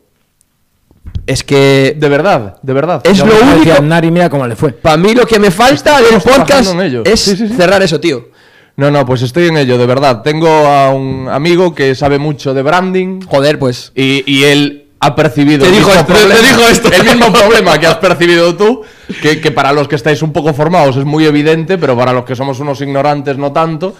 Es 1.27 1.43
que 1.43 1.95
De 1.97 2.07
verdad, 2.09 2.57
de 2.61 2.73
verdad. 2.73 3.01
Es 3.03 3.17
lo 3.19 3.25
decía 3.25 3.79
único- 3.79 4.11
mira 4.11 4.29
cómo 4.29 4.45
le 4.47 4.55
fue. 4.55 4.71
para 4.73 4.97
mí 4.97 5.13
lo 5.15 5.25
que 5.25 5.39
me 5.39 5.49
falta 5.51 5.99
del 6.01 6.21
podcast 6.21 6.75
es 7.05 7.19
Sí, 7.19 7.35
sí, 7.35 7.47
sí. 7.47 7.53
cerrar 7.55 7.81
eso, 7.81 7.99
tío. 7.99 8.29
No, 8.77 8.91
no, 8.91 9.05
pues 9.05 9.21
estoy 9.21 9.47
en 9.47 9.57
ello, 9.57 9.77
de 9.77 9.85
verdad. 9.85 10.21
Tengo 10.21 10.47
a 10.49 10.89
un 10.93 11.27
amigo 11.29 11.73
que 11.73 11.95
sabe 11.95 12.19
mucho 12.19 12.53
de 12.53 12.61
branding 12.61 13.21
Joder, 13.25 13.57
pues. 13.57 13.91
y, 13.95 14.23
y 14.31 14.43
él 14.43 14.87
ha 14.99 15.15
percibido 15.15 15.65
Te 15.65 15.71
dijo 15.71 15.91
esto, 15.91 16.13
te 16.13 16.27
dijo 16.43 16.61
esto. 16.69 16.89
el 16.91 17.03
mismo 17.03 17.31
problema 17.31 17.79
que 17.79 17.87
has 17.87 17.95
percibido 17.97 18.55
tú, 18.55 18.81
que, 19.21 19.39
que 19.39 19.51
para 19.51 19.71
los 19.71 19.87
que 19.87 19.95
estáis 19.95 20.21
un 20.21 20.33
poco 20.33 20.53
formados 20.53 20.97
es 20.97 21.05
muy 21.05 21.25
evidente, 21.25 21.77
pero 21.77 21.95
para 21.97 22.11
los 22.11 22.25
que 22.25 22.35
somos 22.35 22.59
unos 22.59 22.81
ignorantes 22.81 23.37
no 23.37 23.51
tanto. 23.51 23.95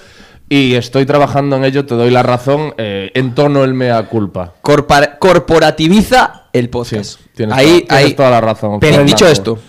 Y 0.50 0.76
estoy 0.76 1.06
trabajando 1.06 1.56
en 1.56 1.64
ello, 1.64 1.86
te 1.86 1.96
doy 1.96 2.12
la 2.12 2.22
razón, 2.22 2.74
eh, 2.78 3.12
en 3.16 3.34
tono 3.34 3.64
el 3.64 3.74
mea 3.74 4.04
culpa. 4.08 4.54
corpora- 4.62 5.18
corporativiza 5.18 6.44
el 6.60 6.70
podcast. 6.70 7.20
Sí, 7.20 7.26
tienes, 7.36 7.56
ahí, 7.58 7.66
toda, 7.66 7.88
tienes 7.88 8.06
ahí. 8.06 8.14
toda 8.14 8.30
la 8.32 8.42
razón. 8.42 8.80
Pero 8.80 9.04
dicho 9.04 9.28
esto, 9.28 9.60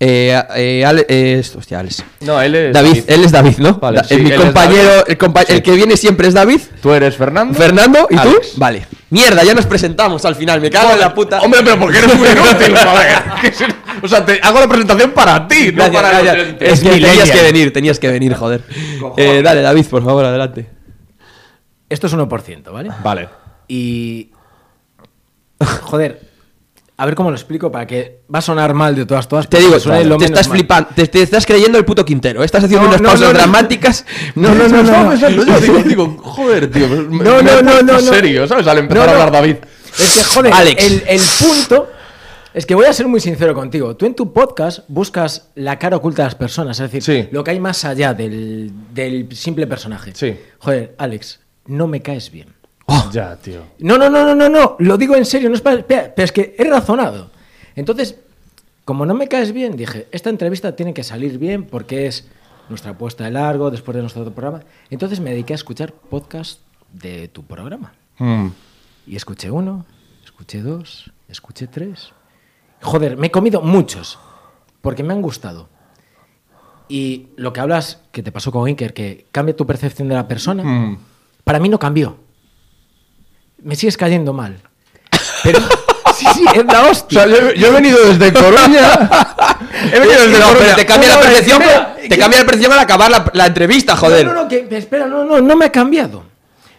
eh, 0.00 0.40
eh, 0.56 0.84
Ale- 0.84 1.06
eh, 1.08 1.42
hostia, 1.56 1.80
Alex. 1.80 2.04
No, 2.20 2.40
él 2.40 2.54
es 2.54 2.72
David, 2.72 3.02
él 3.08 3.24
es 3.24 3.32
David, 3.32 3.56
¿no? 3.58 3.74
Vale, 3.74 3.98
Da- 3.98 4.04
sí, 4.04 4.16
mi 4.16 4.30
compañero, 4.30 5.06
el, 5.06 5.18
compa- 5.18 5.44
el 5.48 5.60
que 5.62 5.72
viene 5.72 5.96
siempre 5.96 6.28
es 6.28 6.34
David. 6.34 6.60
Tú 6.80 6.92
eres 6.92 7.16
Fernando. 7.16 7.58
Fernando, 7.58 8.06
¿y 8.10 8.16
tú? 8.16 8.36
Vale. 8.56 8.86
Mierda, 9.10 9.42
ya 9.42 9.54
nos 9.54 9.66
presentamos 9.66 10.24
al 10.24 10.36
final, 10.36 10.60
me 10.60 10.70
cago 10.70 10.92
en 10.92 11.00
la 11.00 11.14
puta. 11.14 11.40
Hombre, 11.40 11.60
pero 11.64 11.78
porque 11.80 11.98
eres 11.98 12.14
muy 12.14 12.28
inútil, 12.32 12.74
O 14.02 14.06
sea, 14.06 14.24
te 14.24 14.38
hago 14.42 14.60
la 14.60 14.68
presentación 14.68 15.10
para 15.10 15.48
ti, 15.48 15.72
no 15.72 15.90
para 15.90 16.10
gracias. 16.20 16.34
el. 16.36 16.56
Es 16.60 16.80
que 16.80 16.90
tenías 16.90 17.30
que 17.30 17.42
venir, 17.42 17.72
tenías 17.72 17.98
que 17.98 18.08
venir, 18.08 18.34
joder. 18.34 18.62
Eh, 19.16 19.40
dale, 19.42 19.62
David, 19.62 19.86
por 19.86 20.04
favor, 20.04 20.24
adelante. 20.24 20.68
Esto 21.88 22.06
es 22.06 22.12
1%, 22.14 22.70
¿vale? 22.70 22.90
Vale. 23.02 23.28
Y. 23.66 24.30
Joder, 25.82 26.20
a 26.96 27.06
ver 27.06 27.14
cómo 27.14 27.30
lo 27.30 27.36
explico 27.36 27.70
para 27.70 27.86
que 27.86 28.22
va 28.32 28.40
a 28.40 28.42
sonar 28.42 28.74
mal 28.74 28.94
de 28.94 29.06
todas, 29.06 29.28
todas. 29.28 29.48
Te 29.48 29.58
digo, 29.58 29.76
te 30.18 30.24
estás 30.24 30.48
flipando, 30.48 30.90
te, 30.94 31.06
te 31.06 31.22
estás 31.22 31.46
creyendo 31.46 31.78
el 31.78 31.84
puto 31.84 32.04
Quintero. 32.04 32.42
Estás 32.42 32.64
haciendo 32.64 32.84
No, 32.84 32.88
unas 32.90 33.00
no, 33.00 33.08
pausas 33.08 33.28
no, 33.32 33.38
dramáticas. 33.38 34.06
No, 34.34 34.54
no, 34.54 34.68
no, 34.82 34.82
no. 34.82 35.14
Yo, 35.16 35.60
digo, 35.60 35.78
digo, 35.82 36.16
joder, 36.22 36.70
tío. 36.70 36.88
me- 36.88 37.24
No, 37.24 37.36
me 37.36 37.42
no, 37.42 37.62
no, 37.62 37.70
puesto 37.70 37.82
no, 37.84 37.92
no. 37.92 38.00
serio, 38.00 38.46
¿sabes? 38.48 38.66
Al 38.66 38.78
empezar 38.78 39.08
a 39.08 39.12
hablar 39.12 39.32
David. 39.32 39.56
Es 39.98 40.14
que, 40.16 40.22
joder, 40.24 40.52
Alex. 40.52 40.84
El, 40.84 41.02
el 41.08 41.20
punto. 41.40 41.90
Es 42.54 42.66
que 42.66 42.74
voy 42.74 42.86
a 42.86 42.92
ser 42.92 43.06
muy 43.06 43.20
sincero 43.20 43.54
contigo. 43.54 43.94
Tú 43.94 44.06
en 44.06 44.14
tu 44.14 44.32
podcast 44.32 44.80
buscas 44.88 45.48
la 45.54 45.78
cara 45.78 45.96
oculta 45.98 46.22
de 46.22 46.26
las 46.28 46.34
personas, 46.34 46.80
es 46.80 46.90
decir, 46.90 47.02
Sí. 47.02 47.28
lo 47.30 47.44
que 47.44 47.52
hay 47.52 47.60
más 47.60 47.84
allá 47.84 48.14
del, 48.14 48.72
del 48.92 49.28
simple 49.36 49.66
personaje. 49.68 50.12
Sí. 50.14 50.36
Joder, 50.58 50.94
Alex, 50.98 51.40
no 51.66 51.86
me 51.86 52.00
caes 52.02 52.32
bien. 52.32 52.48
Ya, 53.12 53.36
tío. 53.36 53.62
No, 53.80 53.98
no, 53.98 54.08
no, 54.10 54.24
no, 54.24 54.34
no, 54.34 54.48
no. 54.48 54.76
Lo 54.78 54.96
digo 54.96 55.14
en 55.16 55.24
serio, 55.24 55.48
no 55.48 55.54
es 55.54 55.60
para. 55.60 55.82
Pero 55.86 56.12
es 56.16 56.32
que 56.32 56.54
he 56.58 56.64
razonado. 56.64 57.30
Entonces, 57.76 58.16
como 58.84 59.04
no 59.06 59.14
me 59.14 59.28
caes 59.28 59.52
bien, 59.52 59.76
dije, 59.76 60.08
esta 60.10 60.30
entrevista 60.30 60.74
tiene 60.74 60.94
que 60.94 61.04
salir 61.04 61.38
bien 61.38 61.64
porque 61.64 62.06
es 62.06 62.26
nuestra 62.68 62.92
apuesta 62.92 63.24
de 63.24 63.30
largo 63.30 63.70
después 63.70 63.94
de 63.94 64.00
nuestro 64.02 64.22
otro 64.22 64.34
programa. 64.34 64.64
Entonces 64.90 65.20
me 65.20 65.30
dediqué 65.30 65.52
a 65.54 65.56
escuchar 65.56 65.92
podcast 65.92 66.60
de 66.92 67.28
tu 67.28 67.44
programa. 67.44 67.92
Mm. 68.18 68.48
Y 69.06 69.16
escuché 69.16 69.50
uno, 69.50 69.84
escuché 70.24 70.60
dos, 70.62 71.10
escuché 71.28 71.66
tres. 71.66 72.12
Joder, 72.82 73.16
me 73.16 73.28
he 73.28 73.30
comido 73.30 73.60
muchos, 73.60 74.18
porque 74.80 75.02
me 75.02 75.12
han 75.12 75.22
gustado. 75.22 75.68
Y 76.88 77.28
lo 77.36 77.52
que 77.52 77.60
hablas, 77.60 78.00
que 78.12 78.22
te 78.22 78.32
pasó 78.32 78.50
con 78.50 78.68
Inker, 78.68 78.94
que 78.94 79.26
cambia 79.32 79.54
tu 79.56 79.66
percepción 79.66 80.08
de 80.08 80.14
la 80.14 80.26
persona, 80.28 80.64
Mm. 80.64 80.98
para 81.44 81.58
mí 81.58 81.68
no 81.68 81.78
cambió. 81.78 82.16
Me 83.62 83.74
sigues 83.76 83.96
cayendo 83.96 84.32
mal. 84.32 84.56
Pero, 85.42 85.60
sí, 86.14 86.26
sí, 86.34 86.44
es 86.54 86.64
la 86.64 86.84
O 86.84 86.90
hostia. 86.90 87.24
sea, 87.24 87.28
yo, 87.28 87.52
yo 87.54 87.66
he 87.68 87.70
venido 87.70 87.98
desde 88.04 88.32
Coruña. 88.40 89.10
he 89.92 89.98
venido 89.98 90.20
desde 90.22 90.38
No, 90.38 90.46
Coruña. 90.46 90.58
pero 90.58 90.76
te 90.76 90.86
cambia 90.86 91.08
la 91.08 91.14
No, 91.16 91.20
no, 91.20 91.26
percepción. 91.26 91.62
espera, 91.62 91.96
te 91.96 92.08
que- 92.08 92.18
cambia 92.18 92.38
la 92.40 92.44
percepción 92.46 92.72
al 92.72 92.78
acabar 92.78 93.10
la, 93.10 93.30
la 93.34 93.46
entrevista, 93.46 93.96
joder. 93.96 94.26
No, 94.26 94.32
no, 94.34 94.42
no, 94.44 94.48
que, 94.48 94.66
espera, 94.70 95.06
no, 95.06 95.24
no, 95.24 95.40
no 95.40 95.56
me 95.56 95.64
ha 95.66 95.72
cambiado. 95.72 96.22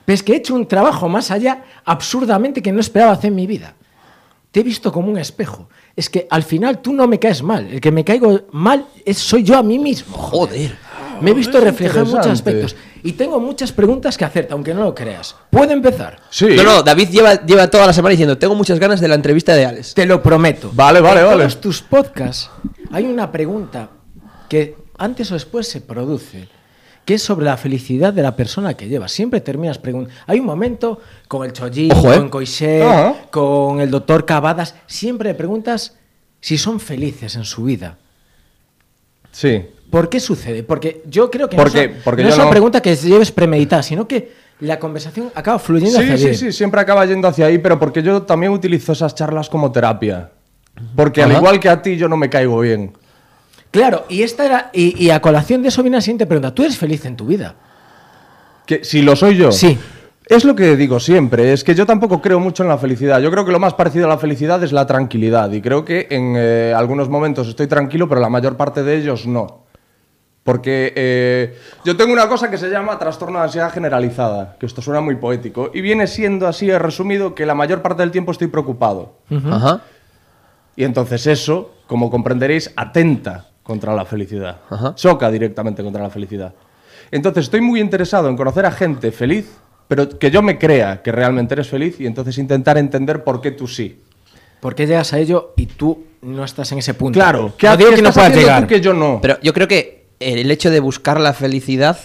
Pero 0.05 0.13
es 0.15 0.23
que 0.23 0.33
he 0.33 0.35
hecho 0.37 0.55
un 0.55 0.67
trabajo 0.67 1.07
más 1.07 1.29
allá 1.31 1.63
absurdamente 1.85 2.61
que 2.61 2.71
no 2.71 2.79
esperaba 2.79 3.11
hacer 3.11 3.27
en 3.29 3.35
mi 3.35 3.45
vida. 3.45 3.75
Te 4.51 4.61
he 4.61 4.63
visto 4.63 4.91
como 4.91 5.09
un 5.09 5.17
espejo. 5.19 5.69
Es 5.95 6.09
que 6.09 6.25
al 6.31 6.41
final 6.41 6.79
tú 6.79 6.91
no 6.93 7.05
me 7.07 7.19
caes 7.19 7.43
mal. 7.43 7.67
El 7.71 7.79
que 7.79 7.91
me 7.91 8.03
caigo 8.03 8.41
mal 8.51 8.87
es, 9.05 9.19
soy 9.19 9.43
yo 9.43 9.55
a 9.57 9.61
mí 9.61 9.77
mismo. 9.77 10.17
Joder. 10.17 10.75
Me 11.21 11.31
he 11.31 11.33
visto 11.35 11.59
reflejado 11.59 12.05
en 12.05 12.09
muchos 12.11 12.27
aspectos. 12.27 12.75
Y 13.03 13.13
tengo 13.13 13.39
muchas 13.39 13.71
preguntas 13.71 14.17
que 14.17 14.25
hacerte, 14.25 14.53
aunque 14.53 14.73
no 14.73 14.83
lo 14.83 14.93
creas. 14.93 15.35
¿Puedo 15.49 15.71
empezar? 15.71 16.19
Sí. 16.29 16.47
No, 16.55 16.63
no, 16.63 16.83
David 16.83 17.09
lleva, 17.09 17.45
lleva 17.45 17.69
toda 17.69 17.87
la 17.87 17.93
semana 17.93 18.11
diciendo, 18.11 18.37
tengo 18.37 18.55
muchas 18.55 18.79
ganas 18.79 18.99
de 18.99 19.07
la 19.07 19.15
entrevista 19.15 19.55
de 19.55 19.65
Alex. 19.65 19.93
Te 19.93 20.05
lo 20.05 20.21
prometo. 20.21 20.71
Vale, 20.73 20.99
vale, 20.99 21.21
en 21.21 21.27
vale. 21.27 21.43
todos 21.43 21.61
tus 21.61 21.81
podcasts 21.81 22.49
hay 22.91 23.05
una 23.05 23.31
pregunta 23.31 23.89
que 24.47 24.75
antes 24.97 25.31
o 25.31 25.35
después 25.35 25.67
se 25.67 25.81
produce, 25.81 26.49
que 27.05 27.15
es 27.15 27.23
sobre 27.23 27.45
la 27.45 27.57
felicidad 27.57 28.13
de 28.13 28.21
la 28.21 28.35
persona 28.35 28.75
que 28.75 28.87
llevas. 28.87 29.11
Siempre 29.11 29.41
terminas 29.41 29.77
preguntando. 29.77 30.19
Hay 30.27 30.39
un 30.39 30.45
momento 30.45 30.99
con 31.27 31.45
el 31.45 31.53
Chollín, 31.53 31.91
Ojo, 31.91 32.11
¿eh? 32.13 32.17
con 32.17 32.29
Coixet, 32.29 33.29
con 33.31 33.79
el 33.79 33.89
doctor 33.89 34.25
Cavadas, 34.25 34.75
siempre 34.87 35.33
preguntas 35.33 35.97
si 36.41 36.57
son 36.57 36.79
felices 36.79 37.35
en 37.35 37.45
su 37.45 37.63
vida. 37.63 37.97
Sí. 39.31 39.65
¿Por 39.89 40.09
qué 40.09 40.19
sucede? 40.19 40.63
Porque 40.63 41.01
yo 41.07 41.31
creo 41.31 41.49
que 41.49 41.55
Porque- 41.57 41.77
no, 41.77 41.83
es 41.83 41.89
una- 41.95 42.03
porque 42.03 42.21
no 42.23 42.29
yo 42.29 42.33
es 42.33 42.37
una 42.37 42.45
no- 42.45 42.51
pregunta 42.51 42.81
que 42.81 42.95
lleves 42.95 43.31
premeditada, 43.31 43.81
sino 43.83 44.07
que 44.07 44.31
la 44.61 44.77
conversación 44.77 45.31
acaba 45.33 45.57
fluyendo 45.57 45.97
Sí, 45.99 46.03
hacia 46.05 46.17
sí, 46.17 46.23
bien. 46.25 46.35
sí, 46.35 46.51
siempre 46.51 46.79
acaba 46.81 47.05
yendo 47.05 47.27
hacia 47.27 47.45
ahí, 47.47 47.57
pero 47.57 47.79
porque 47.79 48.03
yo 48.03 48.21
también 48.23 48.51
utilizo 48.51 48.91
esas 48.91 49.15
charlas 49.15 49.49
como 49.49 49.71
terapia. 49.71 50.29
Porque 50.95 51.23
al 51.23 51.31
igual 51.31 51.59
que 51.59 51.69
a 51.69 51.81
ti, 51.81 51.97
yo 51.97 52.07
no 52.07 52.17
me 52.17 52.29
caigo 52.29 52.59
bien. 52.59 52.93
Claro, 53.71 54.05
y 54.09 54.23
esta 54.23 54.45
era 54.45 54.69
y, 54.73 55.03
y 55.03 55.09
a 55.11 55.21
colación 55.21 55.61
de 55.61 55.67
eso 55.69 55.81
viene 55.83 55.97
la 55.97 56.01
siguiente 56.01 56.25
pregunta. 56.25 56.53
¿Tú 56.53 56.63
eres 56.63 56.77
feliz 56.77 57.05
en 57.05 57.15
tu 57.15 57.25
vida? 57.25 57.55
Que 58.65 58.83
si 58.83 59.01
lo 59.01 59.15
soy 59.15 59.35
yo. 59.37 59.51
Sí. 59.51 59.77
Es 60.27 60.43
lo 60.45 60.55
que 60.55 60.75
digo 60.75 60.99
siempre, 60.99 61.53
es 61.53 61.63
que 61.63 61.73
yo 61.73 61.87
tampoco 61.87 62.21
creo 62.21 62.39
mucho 62.39 62.61
en 62.61 62.69
la 62.69 62.77
felicidad. 62.77 63.19
Yo 63.19 63.31
creo 63.31 63.45
que 63.45 63.51
lo 63.51 63.59
más 63.59 63.73
parecido 63.73 64.05
a 64.05 64.09
la 64.09 64.19
felicidad 64.19 64.63
es 64.63 64.71
la 64.71 64.85
tranquilidad. 64.85 65.51
Y 65.51 65.59
creo 65.61 65.83
que 65.83 66.05
en 66.11 66.35
eh, 66.37 66.71
algunos 66.75 67.09
momentos 67.09 67.47
estoy 67.47 67.65
tranquilo, 67.65 68.07
pero 68.07 68.21
la 68.21 68.29
mayor 68.29 68.55
parte 68.55 68.83
de 68.83 68.95
ellos 68.97 69.25
no. 69.25 69.65
Porque 70.43 70.93
eh, 70.95 71.57
yo 71.83 71.95
tengo 71.97 72.13
una 72.13 72.27
cosa 72.27 72.49
que 72.49 72.57
se 72.57 72.69
llama 72.69 72.97
trastorno 72.97 73.39
de 73.39 73.45
ansiedad 73.45 73.71
generalizada, 73.71 74.55
que 74.59 74.65
esto 74.65 74.81
suena 74.81 75.01
muy 75.01 75.15
poético, 75.15 75.69
y 75.73 75.81
viene 75.81 76.07
siendo 76.07 76.47
así, 76.47 76.69
he 76.69 76.79
resumido, 76.79 77.35
que 77.35 77.45
la 77.45 77.55
mayor 77.55 77.81
parte 77.81 78.01
del 78.01 78.11
tiempo 78.11 78.31
estoy 78.31 78.47
preocupado. 78.47 79.17
Ajá. 79.29 79.81
Y 80.75 80.85
entonces 80.85 81.27
eso, 81.27 81.75
como 81.87 82.09
comprenderéis, 82.09 82.71
atenta 82.75 83.47
contra 83.63 83.93
la 83.93 84.05
felicidad. 84.05 84.61
Ajá. 84.69 84.95
Choca 84.95 85.29
directamente 85.29 85.83
contra 85.83 86.01
la 86.01 86.09
felicidad. 86.09 86.53
Entonces 87.11 87.45
estoy 87.45 87.61
muy 87.61 87.79
interesado 87.79 88.29
en 88.29 88.37
conocer 88.37 88.65
a 88.65 88.71
gente 88.71 89.11
feliz, 89.11 89.57
pero 89.87 90.07
que 90.17 90.31
yo 90.31 90.41
me 90.41 90.57
crea 90.57 91.01
que 91.01 91.11
realmente 91.11 91.53
eres 91.53 91.67
feliz 91.67 91.99
y 91.99 92.05
entonces 92.05 92.37
intentar 92.37 92.77
entender 92.77 93.23
por 93.23 93.41
qué 93.41 93.51
tú 93.51 93.67
sí. 93.67 94.01
¿Por 94.59 94.75
qué 94.75 94.85
llegas 94.85 95.13
a 95.13 95.19
ello 95.19 95.53
y 95.55 95.67
tú 95.67 96.05
no 96.21 96.43
estás 96.43 96.71
en 96.71 96.79
ese 96.79 96.93
punto? 96.93 97.17
Claro, 97.17 97.53
no 97.61 97.77
digo 97.77 97.91
que 97.91 98.01
no 98.01 98.11
puedas 98.11 98.35
llegar. 98.35 98.61
tú 98.61 98.67
que 98.67 98.81
yo 98.81 98.93
no. 98.93 99.19
Pero 99.21 99.39
yo 99.41 99.53
creo 99.53 99.67
que 99.67 99.98
el 100.19 100.49
hecho 100.51 100.69
de 100.71 100.79
buscar 100.79 101.19
la 101.19 101.33
felicidad 101.33 101.97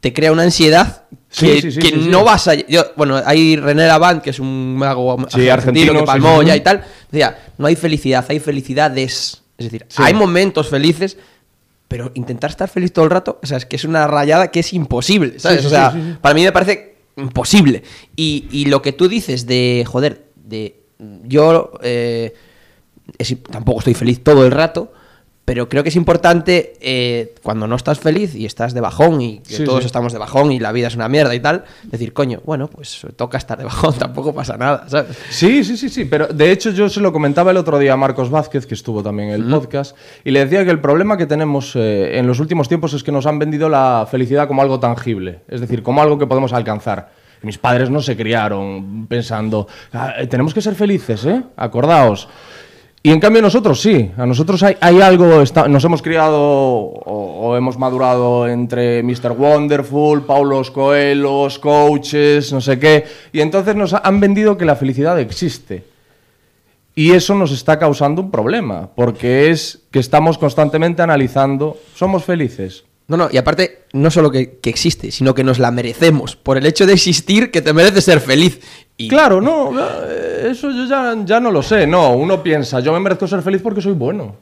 te 0.00 0.12
crea 0.12 0.32
una 0.32 0.42
ansiedad 0.42 1.04
Sí, 1.30 1.46
que, 1.46 1.60
sí, 1.62 1.72
sí, 1.72 1.80
que 1.80 1.88
sí, 1.88 2.02
sí. 2.02 2.08
no 2.10 2.24
vas 2.24 2.48
a... 2.48 2.54
yo- 2.54 2.84
bueno, 2.96 3.20
hay 3.24 3.56
René 3.56 3.86
Lavant, 3.86 4.22
que 4.22 4.30
es 4.30 4.38
un 4.38 4.76
mago 4.76 5.16
Sí, 5.30 5.48
argentino 5.48 5.52
argentino, 5.52 6.00
que 6.00 6.02
palmó 6.06 6.42
ya 6.42 6.54
y 6.56 6.60
tal. 6.60 6.84
Decía, 7.10 7.38
no 7.56 7.66
hay 7.68 7.76
felicidad, 7.76 8.24
hay 8.28 8.38
felicidades. 8.40 9.42
Es 9.56 9.66
decir, 9.66 9.86
hay 9.96 10.12
momentos 10.12 10.68
felices, 10.68 11.16
pero 11.88 12.10
intentar 12.14 12.50
estar 12.50 12.68
feliz 12.68 12.92
todo 12.92 13.04
el 13.06 13.10
rato, 13.12 13.38
o 13.42 13.46
sea, 13.46 13.58
es 13.58 13.66
que 13.66 13.76
es 13.76 13.84
una 13.84 14.06
rayada 14.06 14.50
que 14.50 14.60
es 14.60 14.72
imposible, 14.72 15.38
¿sabes? 15.38 15.64
O 15.64 15.70
sea, 15.70 16.18
para 16.20 16.34
mí 16.34 16.42
me 16.42 16.50
parece 16.52 16.96
imposible. 17.16 17.82
Y, 18.16 18.46
y 18.50 18.64
lo 18.66 18.82
que 18.82 18.92
tú 18.92 19.08
dices 19.08 19.46
de, 19.46 19.84
joder, 19.86 20.24
de 20.34 20.80
yo 21.24 21.72
eh, 21.82 22.34
es- 23.18 23.36
tampoco 23.50 23.78
estoy 23.80 23.94
feliz 23.94 24.22
todo 24.24 24.44
el 24.44 24.50
rato, 24.50 24.92
pero 25.44 25.68
creo 25.68 25.82
que 25.82 25.88
es 25.88 25.96
importante 25.96 26.74
eh, 26.80 27.34
cuando 27.42 27.66
no 27.66 27.74
estás 27.74 27.98
feliz 27.98 28.34
y 28.36 28.46
estás 28.46 28.74
de 28.74 28.80
bajón 28.80 29.20
y 29.20 29.38
que 29.40 29.56
Sí, 29.56 29.64
todos 29.64 29.80
sí. 29.80 29.86
estamos 29.86 30.12
de 30.12 30.18
bajón 30.20 30.52
y 30.52 30.60
la 30.60 30.70
vida 30.70 30.86
es 30.86 30.94
una 30.94 31.08
mierda 31.08 31.34
y 31.34 31.40
tal, 31.40 31.64
decir, 31.82 32.12
coño, 32.12 32.40
bueno, 32.44 32.68
pues 32.68 33.04
toca 33.16 33.38
estar 33.38 33.58
de 33.58 33.64
bajón, 33.64 33.92
tampoco 33.98 34.32
pasa 34.32 34.56
nada, 34.56 34.84
¿sabes? 34.88 35.16
Sí, 35.30 35.64
sí, 35.64 35.76
sí, 35.76 35.88
sí, 35.88 36.04
pero 36.04 36.28
de 36.28 36.52
hecho 36.52 36.70
yo 36.70 36.88
se 36.88 37.00
lo 37.00 37.12
comentaba 37.12 37.50
el 37.50 37.56
otro 37.56 37.78
día 37.80 37.94
a 37.94 37.96
Marcos 37.96 38.30
Vázquez, 38.30 38.66
que 38.66 38.74
estuvo 38.74 39.02
también 39.02 39.30
en 39.30 39.34
el 39.42 39.44
podcast, 39.50 39.96
y 40.24 40.30
le 40.30 40.44
decía 40.44 40.64
que 40.64 40.70
el 40.70 40.80
problema 40.80 41.16
que 41.16 41.26
tenemos 41.26 41.74
eh, 41.74 42.18
en 42.18 42.26
los 42.28 42.38
últimos 42.38 42.68
tiempos 42.68 42.92
es 42.94 43.02
que 43.02 43.10
nos 43.10 43.26
han 43.26 43.38
vendido 43.40 43.68
la 43.68 44.06
felicidad 44.08 44.46
como 44.46 44.62
algo 44.62 44.78
tangible, 44.78 45.40
es 45.48 45.60
decir, 45.60 45.82
como 45.82 46.02
algo 46.02 46.18
que 46.18 46.26
podemos 46.28 46.52
alcanzar. 46.52 47.10
Mis 47.42 47.58
padres 47.58 47.90
no 47.90 48.00
se 48.00 48.16
criaron 48.16 49.08
pensando, 49.08 49.66
"Ah, 49.92 50.14
tenemos 50.30 50.54
que 50.54 50.62
ser 50.62 50.76
felices, 50.76 51.24
¿eh? 51.26 51.42
Acordaos. 51.56 52.28
Y 53.04 53.10
en 53.10 53.18
cambio 53.18 53.42
nosotros 53.42 53.80
sí, 53.80 54.12
a 54.16 54.24
nosotros 54.26 54.62
hay, 54.62 54.76
algo, 55.00 55.42
está- 55.42 55.66
nos 55.66 55.82
hemos 55.84 56.02
criado 56.02 56.38
o, 56.40 57.56
hemos 57.56 57.76
madurado 57.76 58.46
entre 58.48 59.02
Mr. 59.02 59.32
Wonderful, 59.32 60.22
Paulos 60.24 60.70
Coelhos, 60.70 61.58
coaches, 61.58 62.52
no 62.52 62.60
sé 62.60 62.78
qué, 62.78 63.04
y 63.32 63.40
entonces 63.40 63.74
nos 63.74 63.92
han 63.92 64.20
vendido 64.20 64.56
que 64.56 64.64
la 64.64 64.76
felicidad 64.76 65.18
existe. 65.18 65.84
Y 66.94 67.12
eso 67.12 67.34
nos 67.34 67.50
está 67.52 67.78
causando 67.78 68.22
un 68.22 68.30
problema, 68.30 68.90
porque 68.94 69.50
es 69.50 69.80
que 69.90 69.98
estamos 69.98 70.38
constantemente 70.38 71.02
analizando, 71.02 71.76
¿somos 71.94 72.22
felices? 72.22 72.84
No, 73.08 73.16
no, 73.16 73.28
y 73.30 73.36
aparte, 73.36 73.84
no 73.92 74.10
solo 74.10 74.30
que, 74.30 74.58
que 74.60 74.70
existe, 74.70 75.10
sino 75.10 75.34
que 75.34 75.44
nos 75.44 75.58
la 75.58 75.70
merecemos. 75.70 76.36
Por 76.36 76.56
el 76.56 76.64
hecho 76.66 76.86
de 76.86 76.94
existir, 76.94 77.50
que 77.50 77.60
te 77.60 77.72
mereces 77.72 78.04
ser 78.04 78.20
feliz. 78.20 78.60
Y 78.96 79.08
Claro, 79.08 79.40
no, 79.40 79.72
eso 80.44 80.70
yo 80.70 80.86
ya, 80.86 81.14
ya 81.24 81.40
no 81.40 81.50
lo 81.50 81.62
sé, 81.62 81.86
no, 81.86 82.12
uno 82.12 82.42
piensa, 82.42 82.80
yo 82.80 82.92
me 82.92 83.00
merezco 83.00 83.26
ser 83.26 83.42
feliz 83.42 83.60
porque 83.62 83.82
soy 83.82 83.92
bueno, 83.92 84.36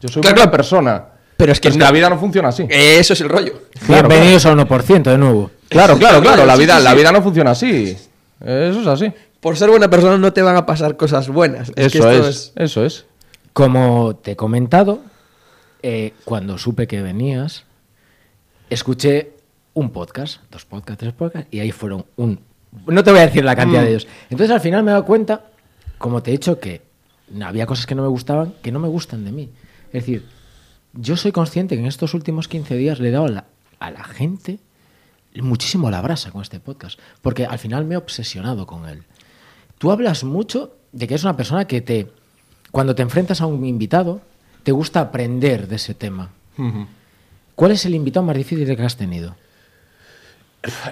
yo 0.00 0.08
soy 0.08 0.22
Claro, 0.22 0.34
buena 0.36 0.50
claro. 0.50 0.50
persona. 0.50 1.04
Pero 1.36 1.52
es 1.52 1.60
que 1.60 1.70
no- 1.70 1.76
la 1.84 1.92
vida 1.92 2.08
no 2.10 2.18
funciona 2.18 2.48
así. 2.48 2.66
Eso 2.68 3.12
es 3.12 3.20
el 3.20 3.28
rollo. 3.28 3.62
Claro, 3.86 4.08
Bienvenidos 4.08 4.44
al 4.46 4.58
1% 4.58 5.10
de 5.10 5.18
nuevo. 5.18 5.50
Claro, 5.68 5.96
claro, 5.98 6.20
claro, 6.20 6.44
la 6.44 6.54
Sí, 6.56 6.60
vida, 6.62 6.78
sí, 6.78 6.84
la 6.84 6.94
vida 6.94 7.12
no 7.12 7.22
funciona 7.22 7.50
así. 7.52 7.96
Eso 8.44 8.80
es 8.80 8.86
así. 8.86 9.12
por 9.40 9.56
ser 9.56 9.70
buena 9.70 9.88
persona 9.88 10.18
no 10.18 10.32
te 10.32 10.42
van 10.42 10.56
a 10.56 10.66
pasar 10.66 10.96
cosas 10.96 11.28
buenas. 11.28 11.68
Es 11.76 11.92
que 11.92 11.98
Eso 11.98 12.10
esto 12.10 12.28
es, 12.28 12.52
eso 12.56 12.84
es. 12.84 13.04
Como 13.52 14.16
te 14.16 14.32
he 14.32 14.36
comentado, 14.36 15.00
eh, 15.82 16.12
cuando 16.24 16.58
supe 16.58 16.86
que 16.88 17.02
venías, 17.02 17.64
escuché 18.70 19.32
un 19.74 19.90
podcast, 19.90 20.40
dos 20.50 20.64
podcasts, 20.64 20.98
tres 21.00 21.12
podcasts, 21.12 21.48
y 21.52 21.60
ahí 21.60 21.70
fueron 21.72 22.04
un... 22.16 22.40
No 22.86 23.02
te 23.02 23.10
voy 23.10 23.20
a 23.20 23.26
decir 23.26 23.44
la 23.44 23.56
cantidad 23.56 23.82
Mm. 23.82 23.84
de 23.84 23.90
ellos. 23.90 24.06
Entonces 24.30 24.54
al 24.54 24.60
final 24.60 24.82
me 24.82 24.90
he 24.90 24.92
dado 24.92 25.04
cuenta, 25.04 25.46
como 25.98 26.22
te 26.22 26.30
he 26.30 26.32
dicho, 26.32 26.58
que 26.58 26.82
había 27.42 27.66
cosas 27.66 27.86
que 27.86 27.94
no 27.94 28.02
me 28.02 28.08
gustaban, 28.08 28.54
que 28.62 28.72
no 28.72 28.78
me 28.78 28.88
gustan 28.88 29.24
de 29.24 29.32
mí. 29.32 29.50
Es 29.88 30.04
decir, 30.04 30.24
yo 30.94 31.16
soy 31.16 31.32
consciente 31.32 31.74
que 31.76 31.80
en 31.80 31.86
estos 31.86 32.14
últimos 32.14 32.48
15 32.48 32.76
días 32.76 32.98
le 33.00 33.08
he 33.08 33.12
dado 33.12 33.26
a 33.26 33.30
la, 33.30 33.44
a 33.78 33.90
la 33.90 34.04
gente 34.04 34.58
muchísimo 35.40 35.88
la 35.90 36.00
brasa 36.00 36.32
con 36.32 36.42
este 36.42 36.58
podcast, 36.58 36.98
porque 37.22 37.46
al 37.46 37.58
final 37.60 37.84
me 37.84 37.94
he 37.94 37.98
obsesionado 37.98 38.66
con 38.66 38.88
él. 38.88 39.04
Tú 39.78 39.92
hablas 39.92 40.24
mucho 40.24 40.74
de 40.90 41.06
que 41.06 41.14
es 41.14 41.22
una 41.22 41.36
persona 41.36 41.66
que 41.66 41.80
te, 41.80 42.08
cuando 42.72 42.94
te 42.96 43.02
enfrentas 43.02 43.40
a 43.40 43.46
un 43.46 43.64
invitado, 43.64 44.20
te 44.64 44.72
gusta 44.72 45.00
aprender 45.00 45.68
de 45.68 45.76
ese 45.76 45.94
tema. 45.94 46.30
¿Cuál 47.58 47.72
es 47.72 47.84
el 47.86 47.96
invitado 47.96 48.24
más 48.24 48.36
difícil 48.36 48.76
que 48.76 48.82
has 48.84 48.96
tenido? 48.96 49.34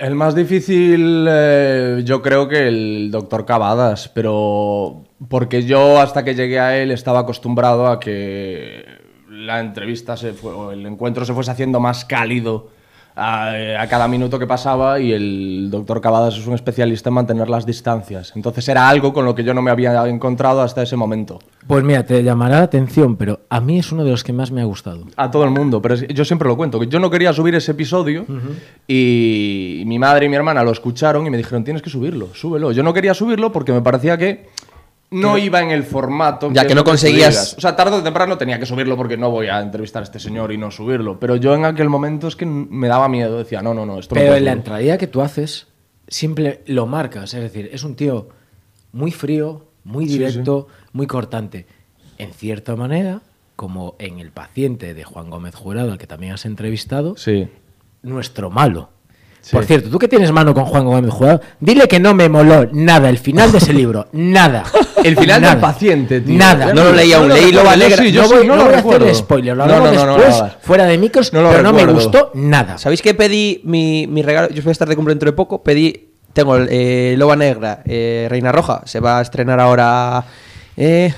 El 0.00 0.16
más 0.16 0.34
difícil, 0.34 1.24
eh, 1.30 2.02
yo 2.04 2.20
creo 2.22 2.48
que 2.48 2.66
el 2.66 3.08
doctor 3.12 3.46
Cavadas, 3.46 4.08
pero 4.08 5.04
porque 5.28 5.62
yo 5.62 6.00
hasta 6.00 6.24
que 6.24 6.34
llegué 6.34 6.58
a 6.58 6.76
él 6.76 6.90
estaba 6.90 7.20
acostumbrado 7.20 7.86
a 7.86 8.00
que 8.00 8.84
la 9.30 9.60
entrevista 9.60 10.16
se 10.16 10.32
fue, 10.32 10.52
o 10.54 10.72
el 10.72 10.84
encuentro 10.86 11.24
se 11.24 11.34
fuese 11.34 11.52
haciendo 11.52 11.78
más 11.78 12.04
cálido 12.04 12.68
a, 13.16 13.80
a 13.80 13.86
cada 13.88 14.06
minuto 14.08 14.38
que 14.38 14.46
pasaba 14.46 15.00
y 15.00 15.12
el 15.12 15.68
doctor 15.70 16.00
Cavadas 16.00 16.36
es 16.36 16.46
un 16.46 16.54
especialista 16.54 17.08
en 17.08 17.14
mantener 17.14 17.48
las 17.48 17.64
distancias. 17.66 18.32
Entonces 18.36 18.68
era 18.68 18.88
algo 18.88 19.12
con 19.12 19.24
lo 19.24 19.34
que 19.34 19.42
yo 19.42 19.54
no 19.54 19.62
me 19.62 19.70
había 19.70 20.06
encontrado 20.06 20.60
hasta 20.60 20.82
ese 20.82 20.96
momento. 20.96 21.38
Pues 21.66 21.82
mira, 21.82 22.04
te 22.04 22.22
llamará 22.22 22.58
la 22.58 22.64
atención, 22.64 23.16
pero 23.16 23.40
a 23.48 23.60
mí 23.60 23.78
es 23.78 23.90
uno 23.90 24.04
de 24.04 24.10
los 24.10 24.22
que 24.22 24.32
más 24.32 24.50
me 24.52 24.60
ha 24.60 24.64
gustado. 24.64 25.04
A 25.16 25.30
todo 25.30 25.44
el 25.44 25.50
mundo, 25.50 25.82
pero 25.82 25.94
es- 25.94 26.06
yo 26.08 26.24
siempre 26.24 26.46
lo 26.46 26.56
cuento, 26.56 26.78
que 26.78 26.86
yo 26.86 27.00
no 27.00 27.10
quería 27.10 27.32
subir 27.32 27.54
ese 27.54 27.72
episodio 27.72 28.24
y 28.86 29.82
mi 29.86 29.98
madre 29.98 30.26
y 30.26 30.28
mi 30.28 30.36
hermana 30.36 30.62
lo 30.62 30.70
escucharon 30.70 31.26
y 31.26 31.30
me 31.30 31.36
dijeron, 31.36 31.64
tienes 31.64 31.82
que 31.82 31.90
subirlo, 31.90 32.28
súbelo. 32.34 32.72
Yo 32.72 32.82
no 32.82 32.92
quería 32.92 33.14
subirlo 33.14 33.50
porque 33.52 33.72
me 33.72 33.80
parecía 33.82 34.16
que 34.16 34.48
no 35.10 35.38
iba 35.38 35.62
en 35.62 35.70
el 35.70 35.84
formato. 35.84 36.50
Ya 36.52 36.66
que 36.66 36.74
lo 36.74 36.80
no 36.80 36.84
conseguías-. 36.84 37.54
O 37.56 37.60
sea, 37.60 37.76
tarde 37.76 37.96
o 37.96 38.02
temprano 38.02 38.36
tenía 38.36 38.58
que 38.58 38.66
subirlo 38.66 38.96
porque 38.96 39.16
no 39.16 39.30
voy 39.30 39.46
a 39.48 39.60
entrevistar 39.60 40.02
a 40.02 40.04
este 40.04 40.18
señor 40.18 40.52
y 40.52 40.58
no 40.58 40.70
subirlo. 40.70 41.18
Pero 41.20 41.36
yo 41.36 41.54
en 41.54 41.64
aquel 41.64 41.88
momento 41.88 42.28
es 42.28 42.36
que 42.36 42.46
me 42.46 42.88
daba 42.88 43.08
miedo, 43.08 43.38
decía, 43.38 43.62
no, 43.62 43.72
no, 43.74 43.86
no, 43.86 43.98
esto 43.98 44.14
Pero 44.14 44.26
en 44.28 44.44
la 44.44 44.50
subirlo". 44.52 44.52
entradilla 44.52 44.98
que 44.98 45.06
tú 45.06 45.22
haces, 45.22 45.68
siempre 46.08 46.62
lo 46.66 46.86
marcas. 46.86 47.34
Es 47.34 47.40
decir, 47.42 47.70
es 47.72 47.84
un 47.84 47.94
tío 47.94 48.28
muy 48.92 49.12
frío, 49.12 49.66
muy 49.84 50.06
Sí, 50.08 50.18
directo, 50.18 50.68
muy 50.92 51.06
cortante. 51.06 51.66
En 52.18 52.32
cierta 52.32 52.74
manera, 52.76 53.20
como 53.54 53.94
en 53.98 54.18
el 54.18 54.30
paciente 54.32 54.94
de 54.94 55.04
Juan 55.04 55.30
Gómez 55.30 55.54
Jurado, 55.54 55.92
al 55.92 55.98
que 55.98 56.06
también 56.06 56.32
has 56.32 56.44
entrevistado, 56.46 57.16
Sí. 57.16 57.48
nuestro 58.02 58.50
malo. 58.50 58.90
Sí. 59.46 59.54
Por 59.54 59.64
cierto, 59.64 59.88
tú 59.90 59.98
que 60.00 60.08
tienes 60.08 60.32
mano 60.32 60.52
con 60.52 60.64
Juan 60.64 60.84
Gómez 60.84 61.12
Jurado, 61.12 61.40
dile 61.60 61.86
que 61.86 62.00
no 62.00 62.14
me 62.14 62.28
moló 62.28 62.66
nada 62.72 63.08
el 63.08 63.16
final 63.18 63.52
de 63.52 63.58
ese 63.58 63.72
libro. 63.80 64.08
Nada. 64.10 64.64
El 65.04 65.16
final 65.16 65.40
Nada. 65.40 65.54
del 65.54 65.60
paciente, 65.60 66.20
tío. 66.20 66.36
Nada. 66.36 66.74
No 66.74 66.82
lo 66.82 66.92
leí 66.92 67.12
aún, 67.12 67.28
leí 67.28 67.52
recuerdo. 67.52 67.62
Loba 67.62 67.76
Yo 67.76 67.78
Negra. 67.88 68.02
sí, 68.02 68.10
yo 68.10 68.22
no 68.22 68.28
sí, 68.28 68.34
no 68.34 68.56
no 68.56 68.56
lo 68.56 68.64
voy 68.82 68.94
a 68.94 68.96
hacer 68.98 69.14
spoiler, 69.14 69.56
lo 69.56 69.64
No, 69.68 69.74
hablamos 69.74 69.94
no, 69.94 70.00
no, 70.06 70.12
no 70.12 70.18
lo 70.18 70.24
después, 70.24 70.52
fuera 70.62 70.84
de 70.86 70.98
micros, 70.98 71.32
No 71.32 71.42
lo 71.42 71.50
pero 71.50 71.62
no 71.62 71.72
me 71.72 71.86
gustó 71.86 72.32
nada. 72.34 72.76
¿Sabéis 72.76 73.02
que 73.02 73.14
pedí 73.14 73.60
mi, 73.62 74.08
mi 74.08 74.22
regalo? 74.22 74.48
Yo 74.48 74.62
voy 74.64 74.70
a 74.70 74.72
estar 74.72 74.88
de 74.88 74.96
cumple 74.96 75.12
dentro 75.14 75.30
de 75.30 75.36
poco. 75.36 75.62
Pedí. 75.62 76.08
Tengo 76.32 76.56
el, 76.56 76.66
eh, 76.68 77.14
Loba 77.16 77.36
Negra, 77.36 77.82
eh, 77.86 78.26
Reina 78.28 78.50
Roja. 78.50 78.82
Se 78.84 78.98
va 78.98 79.20
a 79.20 79.22
estrenar 79.22 79.60
ahora. 79.60 80.24
Eh, 80.76 81.14